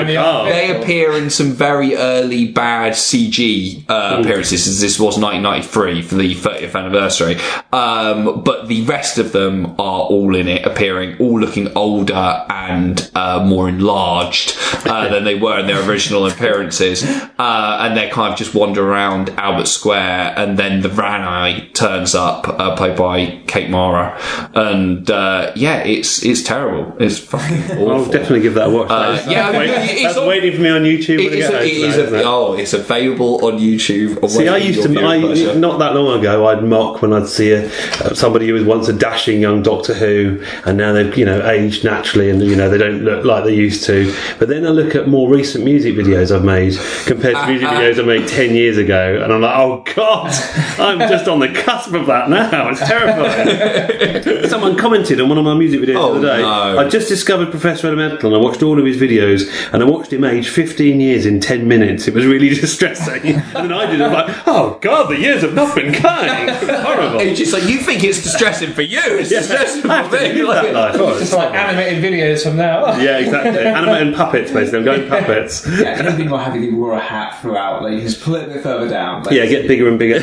[0.00, 4.66] would be the they appear in some very early bad CG uh, appearances.
[4.66, 7.36] as This was 1993 for the 30th anniversary,
[7.72, 13.10] um, but the rest of them are all in it, appearing all looking older and
[13.14, 14.56] uh, more enlarged
[14.86, 18.88] uh, than they were in their original appearances, uh, and they kind of just wander
[18.88, 24.18] around Albert Square, and then the Rani turns up, uh, played by Kate O'Mara,
[24.54, 26.96] and uh, yeah, it's it's terrible.
[27.02, 27.90] It's fucking awful.
[27.90, 28.90] I'll definitely give that a watch.
[28.90, 31.18] Uh, That's- yeah, I mean, it's that's on- waiting for me on YouTube.
[31.20, 32.24] It when I is, get a, it is a, it?
[32.26, 34.28] oh, it's available on YouTube.
[34.28, 37.66] See, I used to, I, not that long ago, I'd mock when I'd see a,
[37.66, 41.46] uh, somebody who was once a dashing young Doctor Who, and now they've, you know,
[41.48, 44.14] aged naturally, and you know they don't look like they used to.
[44.38, 46.74] But then I look at more recent music videos I've made
[47.06, 50.30] compared to music videos I made ten years ago, and I'm like, oh god,
[50.78, 52.68] I'm just on the cusp of that now.
[52.70, 54.46] It's terrifying.
[54.48, 56.42] Someone commented on one of my music videos Oh, the other day.
[56.42, 56.78] no.
[56.78, 60.12] I just discovered Professor Elemental, and I watched all of his videos, and I watched
[60.12, 62.06] him age 15 years in 10 minutes.
[62.08, 63.34] It was really distressing.
[63.34, 66.15] and then I did it, I'm like, oh god, the years have not been kind.
[66.66, 67.20] It was horrible.
[67.20, 69.00] It's just like you think it's distressing for you.
[69.02, 70.42] It's distressing for to me.
[70.42, 71.00] live that Like, life.
[71.00, 72.96] Oh, It's like animated videos from now.
[72.98, 73.58] yeah, exactly.
[73.64, 74.78] Animated puppets, basically.
[74.80, 75.66] I'm going puppets.
[75.68, 77.82] Yeah, he'd be more happy if he wore a hat throughout.
[77.82, 79.22] Like, you just pull it a bit further down.
[79.24, 80.20] Like, Yeah, get bigger and bigger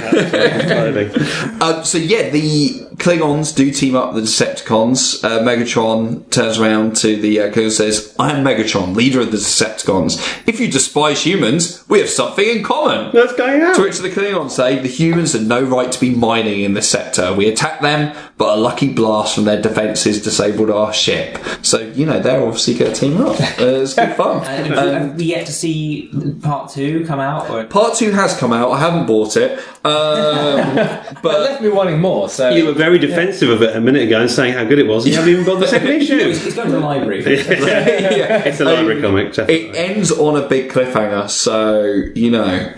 [1.62, 5.24] Uh, so yeah, the Klingons do team up with the Decepticons.
[5.24, 9.32] Uh, Megatron turns around to the uh, Klingon and says, "I am Megatron, leader of
[9.32, 10.18] the Decepticons.
[10.48, 13.76] If you despise humans, we have something in common." What's going on?
[13.76, 16.82] To which the Klingons say, the humans have no right to be mining in the
[16.82, 17.34] sector.
[17.34, 21.38] We attacked them, but a lucky blast from their defences disabled our ship.
[21.62, 23.40] So, you know, they're obviously going to team up.
[23.40, 24.44] Uh, it's good fun.
[24.46, 26.10] And Um, have we yet to see
[26.42, 27.50] part two come out?
[27.50, 28.72] Or part two has come out.
[28.72, 29.60] I haven't bought it.
[29.86, 30.76] Um,
[31.14, 32.28] But but left me wanting more.
[32.30, 34.88] So You were very defensive of it a minute ago and saying how good it
[34.88, 35.06] was.
[35.08, 36.16] You haven't even got the second issue.
[36.18, 37.24] it's, it's going to the library.
[37.24, 39.70] yeah, It's a library comic, definitely.
[39.70, 41.84] It ends on a big cliffhanger, so
[42.16, 42.74] you know,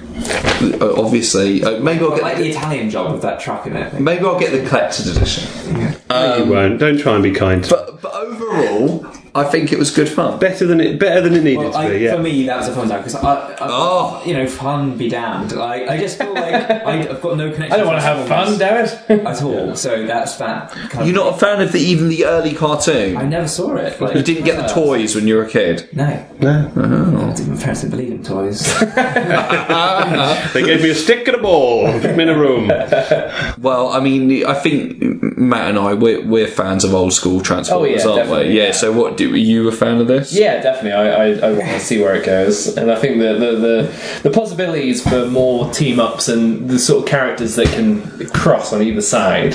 [0.82, 3.99] obviously, uh, maybe I'll I like get the Italian job with that truck in it.
[3.99, 5.43] Maybe I'll get the collector's edition.
[6.09, 6.80] Um, you won't.
[6.80, 7.67] Don't try and be kind.
[7.69, 9.05] But but overall,
[9.36, 10.40] I think it was good fun.
[10.40, 10.98] better than it.
[10.98, 11.98] Better than it needed Well, to I, be.
[12.06, 12.16] Yeah.
[12.16, 14.22] For me, that was a fun time because I, I, Oh.
[14.26, 15.52] you know, fun be damned.
[15.52, 17.74] Like, I just feel like I, I've got no connection.
[17.74, 19.26] I don't want to have fun, damn it.
[19.26, 19.76] at all.
[19.86, 20.72] So that's that.
[20.72, 23.18] Kind You're not a fan of the even the early cartoon.
[23.18, 23.99] I never saw it.
[23.99, 25.90] Like, You didn't get the toys when you were a kid.
[25.91, 26.72] No, No.
[26.76, 27.30] Oh.
[27.30, 28.62] I didn't my parents didn't believe in toys.
[30.53, 31.91] They gave me a stick and a ball.
[31.99, 32.68] Put me in a room.
[33.62, 35.02] Well, I mean, I think
[35.38, 38.36] Matt and I we're, we're fans of old school Transformers, Oh, yeah, aren't we?
[38.38, 38.64] definitely, Yeah.
[38.68, 38.72] yeah.
[38.72, 40.34] So, what do were you a fan of this?
[40.34, 40.93] Yeah, definitely.
[40.93, 44.19] I, I, I want to see where it goes, and I think the, the, the,
[44.23, 48.81] the possibilities for more team ups and the sort of characters that can cross on
[48.81, 49.53] either side.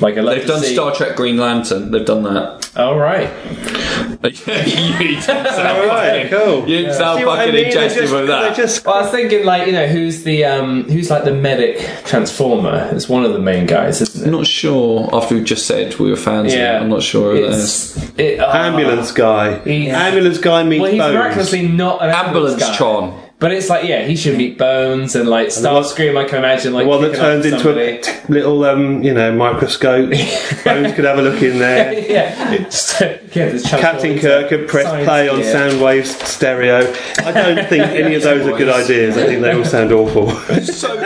[0.00, 0.74] Like I love They've done see.
[0.74, 1.90] Star Trek Green Lantern.
[1.90, 2.70] They've done that.
[2.76, 3.30] All right.
[4.24, 6.60] you didn't sound All right, cool.
[6.68, 7.64] You didn't sound See what I fucking mean?
[7.64, 8.56] They interested just- with that.
[8.56, 11.78] just- Well, I was thinking, like you know, who's the um, who's like the medic
[12.04, 12.88] transformer?
[12.92, 14.26] It's one of the main guys, isn't it?
[14.26, 15.08] I'm not sure.
[15.14, 17.96] After we've just said we were fans of it, I'm not sure who that is.
[17.96, 19.58] It's it, uh, Ambulance guy.
[19.64, 21.14] He's- Ambulance guy meets Well, he's Bones.
[21.14, 22.76] miraculously not an ambulance, Ambulance guy.
[22.76, 23.20] Tron.
[23.40, 26.16] But it's like, yeah, he should meet Bones and like the one- Starscream.
[26.16, 27.86] I can imagine like The one that kicking turns up into somebody.
[27.88, 30.10] a t- little, um, you know, microscope.
[30.64, 31.92] Bones could have a look in there.
[32.10, 35.54] yeah, Just, yeah, this Captain Kirk could press Science play on gear.
[35.54, 36.90] Soundwave's stereo.
[37.18, 39.18] I don't think any of those are good ideas.
[39.18, 40.30] I think they all sound awful.
[40.62, 40.96] So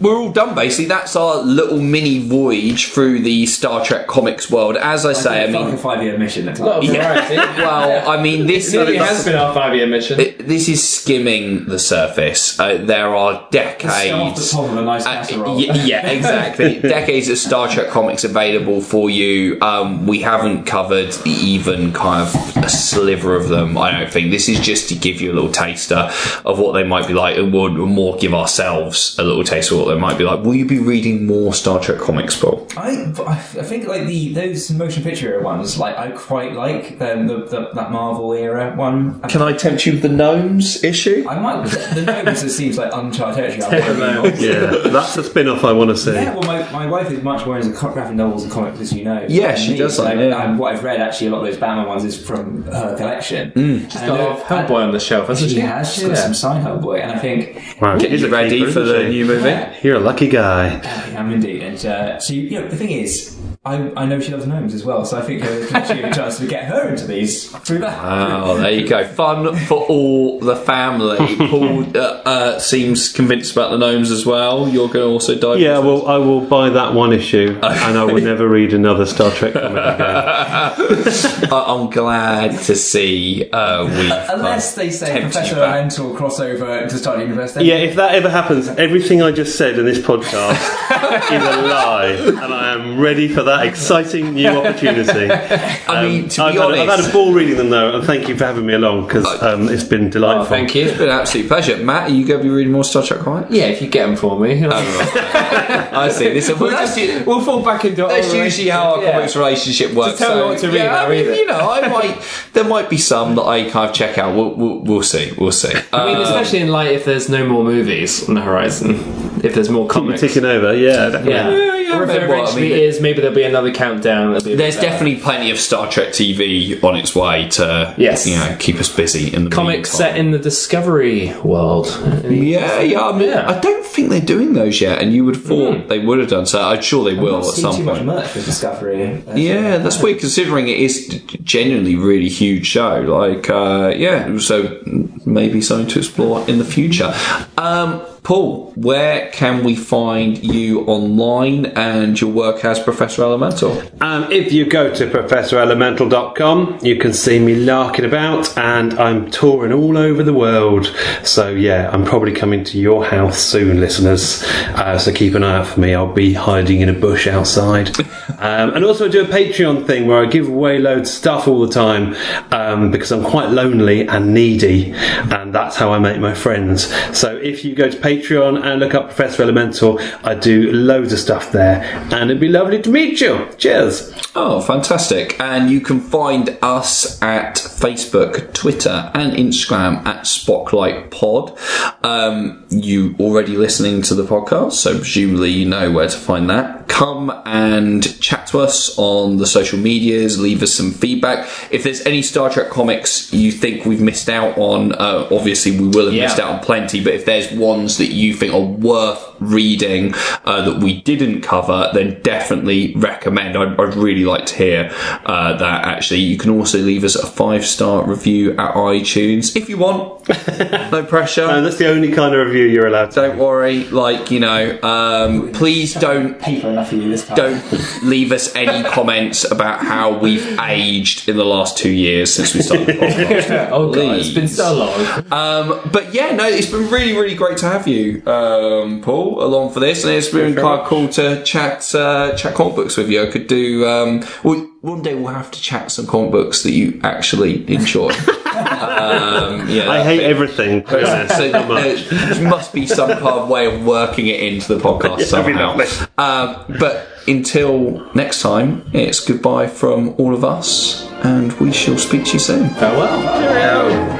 [0.00, 0.86] we're all done basically.
[0.86, 4.76] That's our little mini voyage through the Star Trek comics world.
[4.76, 6.48] As I say, I It's like a mean, five-year mission.
[6.48, 6.96] At A lot of times.
[6.96, 7.36] variety.
[7.62, 10.18] well, I mean, this It is has been our five-year mission.
[10.20, 12.58] it- this is skimming the surface.
[12.58, 14.50] Uh, there are Start off the decades.
[14.52, 15.56] top of a nice Uh, casserole.
[15.56, 16.78] y- yeah, exactly.
[16.82, 19.58] Decades of Star Trek comics available for you.
[19.60, 23.76] Um, we haven't covered even kind of a sliver of them.
[23.76, 26.10] I don't think this is just to give you a little taster
[26.44, 29.78] of what they might be like, and we'll more give ourselves a little taste of
[29.78, 32.66] what there might be like, will you be reading more Star Trek comics, Paul?
[32.76, 37.14] I, I think like the those motion picture era ones, like I quite like the,
[37.26, 39.20] the, the that Marvel era one.
[39.22, 41.26] Can I tempt you with the gnomes issue?
[41.28, 43.82] I might the gnomes it seems like uncharted territory.
[43.82, 44.20] I'm.
[44.40, 46.12] Yeah, that's a spin off I want to see.
[46.12, 49.04] Yeah, well, my, my wife is much more into graphic novels and comics, as you
[49.04, 49.26] know.
[49.28, 49.78] Yeah, she me.
[49.78, 50.44] does So, like, yeah.
[50.50, 53.50] And what I've read, actually, a lot of those Batman ones is from her collection.
[53.52, 53.90] Mm.
[53.90, 55.56] She's got a lot of Hellboy on the shelf, hasn't she?
[55.56, 55.92] She has.
[55.92, 56.22] She's got Yeah.
[56.22, 59.48] some sign Hellboy, and I think Wow, Get she's you ready for the new movie?
[59.48, 59.72] Yeah.
[59.82, 60.78] You're a lucky guy.
[60.84, 61.62] I am indeed.
[61.62, 64.84] And uh, so, you know, the thing is, I, I know she loves gnomes as
[64.84, 67.98] well, so I think there's actually a chance to get her into these through that.
[68.02, 69.06] Oh, there you go.
[69.06, 71.18] Fun for all the family.
[71.50, 74.66] Paul uh, uh, seems convinced about the gnomes as well.
[74.68, 77.98] You're going to also dive Yeah, into well, I will buy that one issue, and
[77.98, 79.98] I will never read another Star Trek comic again.
[81.52, 84.10] I- I'm glad to see uh, we.
[84.10, 85.74] Unless they say Tempt you Professor back.
[85.74, 87.64] Elemental crossover to Star University.
[87.66, 90.52] Yeah, if that ever happens, everything I just said in this podcast
[91.32, 92.06] is a lie,
[92.44, 95.30] and I am ready for that exciting new opportunity.
[95.88, 98.06] I mean, to I've, be had, honest, I've had a ball reading them though, and
[98.06, 100.42] thank you for having me along because um, it's been delightful.
[100.42, 100.86] Oh, thank you.
[100.86, 101.76] it's been an absolute pleasure.
[101.78, 103.50] Matt, are you going to be reading more Star Trek comics?
[103.50, 104.64] Yeah, if you get them for me.
[104.66, 106.32] I see.
[106.32, 109.12] This, well, we'll, that's, just, we'll fall back into our that's usually how our yeah.
[109.12, 110.18] comics relationship works.
[110.18, 112.22] tell me what to read Yeah, I'll mean, read you know, I might.
[112.52, 114.34] There might be some that I kind of check out.
[114.36, 115.32] We'll, we'll, we'll see.
[115.38, 115.72] We'll see.
[115.92, 118.96] I mean, Um, especially in light if there's no more movies on the horizon,
[119.42, 120.20] if there's more Keep comics.
[120.22, 121.10] ticking over, yeah.
[121.10, 121.32] definitely.
[121.32, 121.50] Yeah.
[121.50, 124.32] Yeah, yeah, or if there what, I mean- is, maybe there'll be another countdown.
[124.42, 124.88] be There's better.
[124.88, 128.26] definitely plenty of Star Trek TV on its way to, Yes.
[128.26, 130.12] you know, keep us busy in the comics meantime.
[130.12, 131.86] set in the Discovery world.
[132.28, 133.00] Yeah, yeah.
[133.02, 133.50] I mean, Yeah.
[133.50, 136.28] I don't think they're doing those yet, and you would have thought they would have
[136.30, 136.60] done so.
[136.62, 139.22] I'm sure they will I've at not seen some too much merch with Discovery.
[139.34, 143.00] Yeah, that's weird considering it is genuinely really huge show.
[143.00, 144.78] Like, uh, yeah, so
[145.26, 147.12] maybe something to explore in the future.
[147.58, 153.82] Um, Paul, where can we find you online and your work as Professor Elemental?
[154.02, 159.72] Um, if you go to professorelemental.com, you can see me larking about, and I'm touring
[159.72, 160.94] all over the world.
[161.24, 164.44] So, yeah, I'm probably coming to your house soon, listeners.
[164.74, 165.94] Uh, so, keep an eye out for me.
[165.94, 167.98] I'll be hiding in a bush outside.
[168.38, 171.48] um, and also, I do a Patreon thing where I give away loads of stuff
[171.48, 172.14] all the time
[172.52, 176.86] um, because I'm quite lonely and needy, and that's how I make my friends.
[177.16, 181.20] So, if you go to Patreon and look up Professor Elemental, I do loads of
[181.20, 181.82] stuff there,
[182.12, 183.46] and it'd be lovely to meet you.
[183.56, 184.12] Cheers.
[184.34, 185.38] Oh, fantastic.
[185.40, 191.56] And you can find us at Facebook, Twitter, and Instagram at Spotlight Pod.
[192.02, 196.88] Um, you already listening to the podcast, so presumably you know where to find that.
[196.88, 201.48] Come and chat to us on the social medias, leave us some feedback.
[201.70, 205.86] If there's any Star Trek comics you think we've missed out on, uh, obviously we
[205.88, 206.24] will have Yeah.
[206.24, 210.14] missed out on plenty, but if there's ones that you think are worth reading
[210.44, 213.56] uh, that we didn't cover, then definitely recommend.
[213.56, 214.90] I'd, I'd really like to hear
[215.24, 216.20] uh, that actually.
[216.20, 220.28] You can also leave us a five star review at iTunes if you want.
[220.92, 221.44] no pressure.
[221.44, 223.20] And that's the only kind of review you're allowed to.
[223.20, 223.84] don't worry.
[223.84, 227.36] Like, you know, um, please don't Paper enough for you this time.
[227.36, 232.54] don't leave us any comments about how we've aged in the last two years since
[232.54, 233.68] we started the podcast.
[233.70, 235.32] Oh god, it's been so long.
[235.32, 237.89] Um, but yeah, no, it's been really, really great to have you,
[238.26, 242.74] um, Paul, along for this, and it's been quite cool to chat uh, chat comic
[242.76, 243.22] books with you.
[243.22, 243.86] I could do.
[243.86, 248.10] Um, well, one day we'll have to chat some comic books that you actually enjoy.
[248.10, 250.84] um, yeah, I hate everything.
[250.84, 255.00] to so there must be some kind of way of working it into the podcast
[255.30, 255.76] that'd be somehow.
[255.76, 255.86] lovely.
[256.18, 262.24] Um, but until next time, it's goodbye from all of us, and we shall speak
[262.26, 262.68] to you soon.
[262.70, 264.18] Farewell.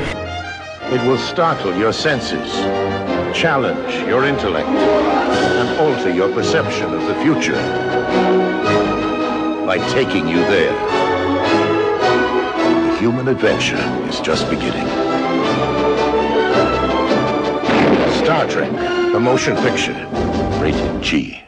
[0.92, 2.52] It will startle your senses,
[3.32, 7.60] challenge your intellect, and alter your perception of the future
[9.66, 10.72] by taking you there.
[12.86, 14.86] The human adventure is just beginning.
[18.24, 18.72] Star Trek,
[19.12, 20.06] the motion picture,
[20.60, 21.42] rated G.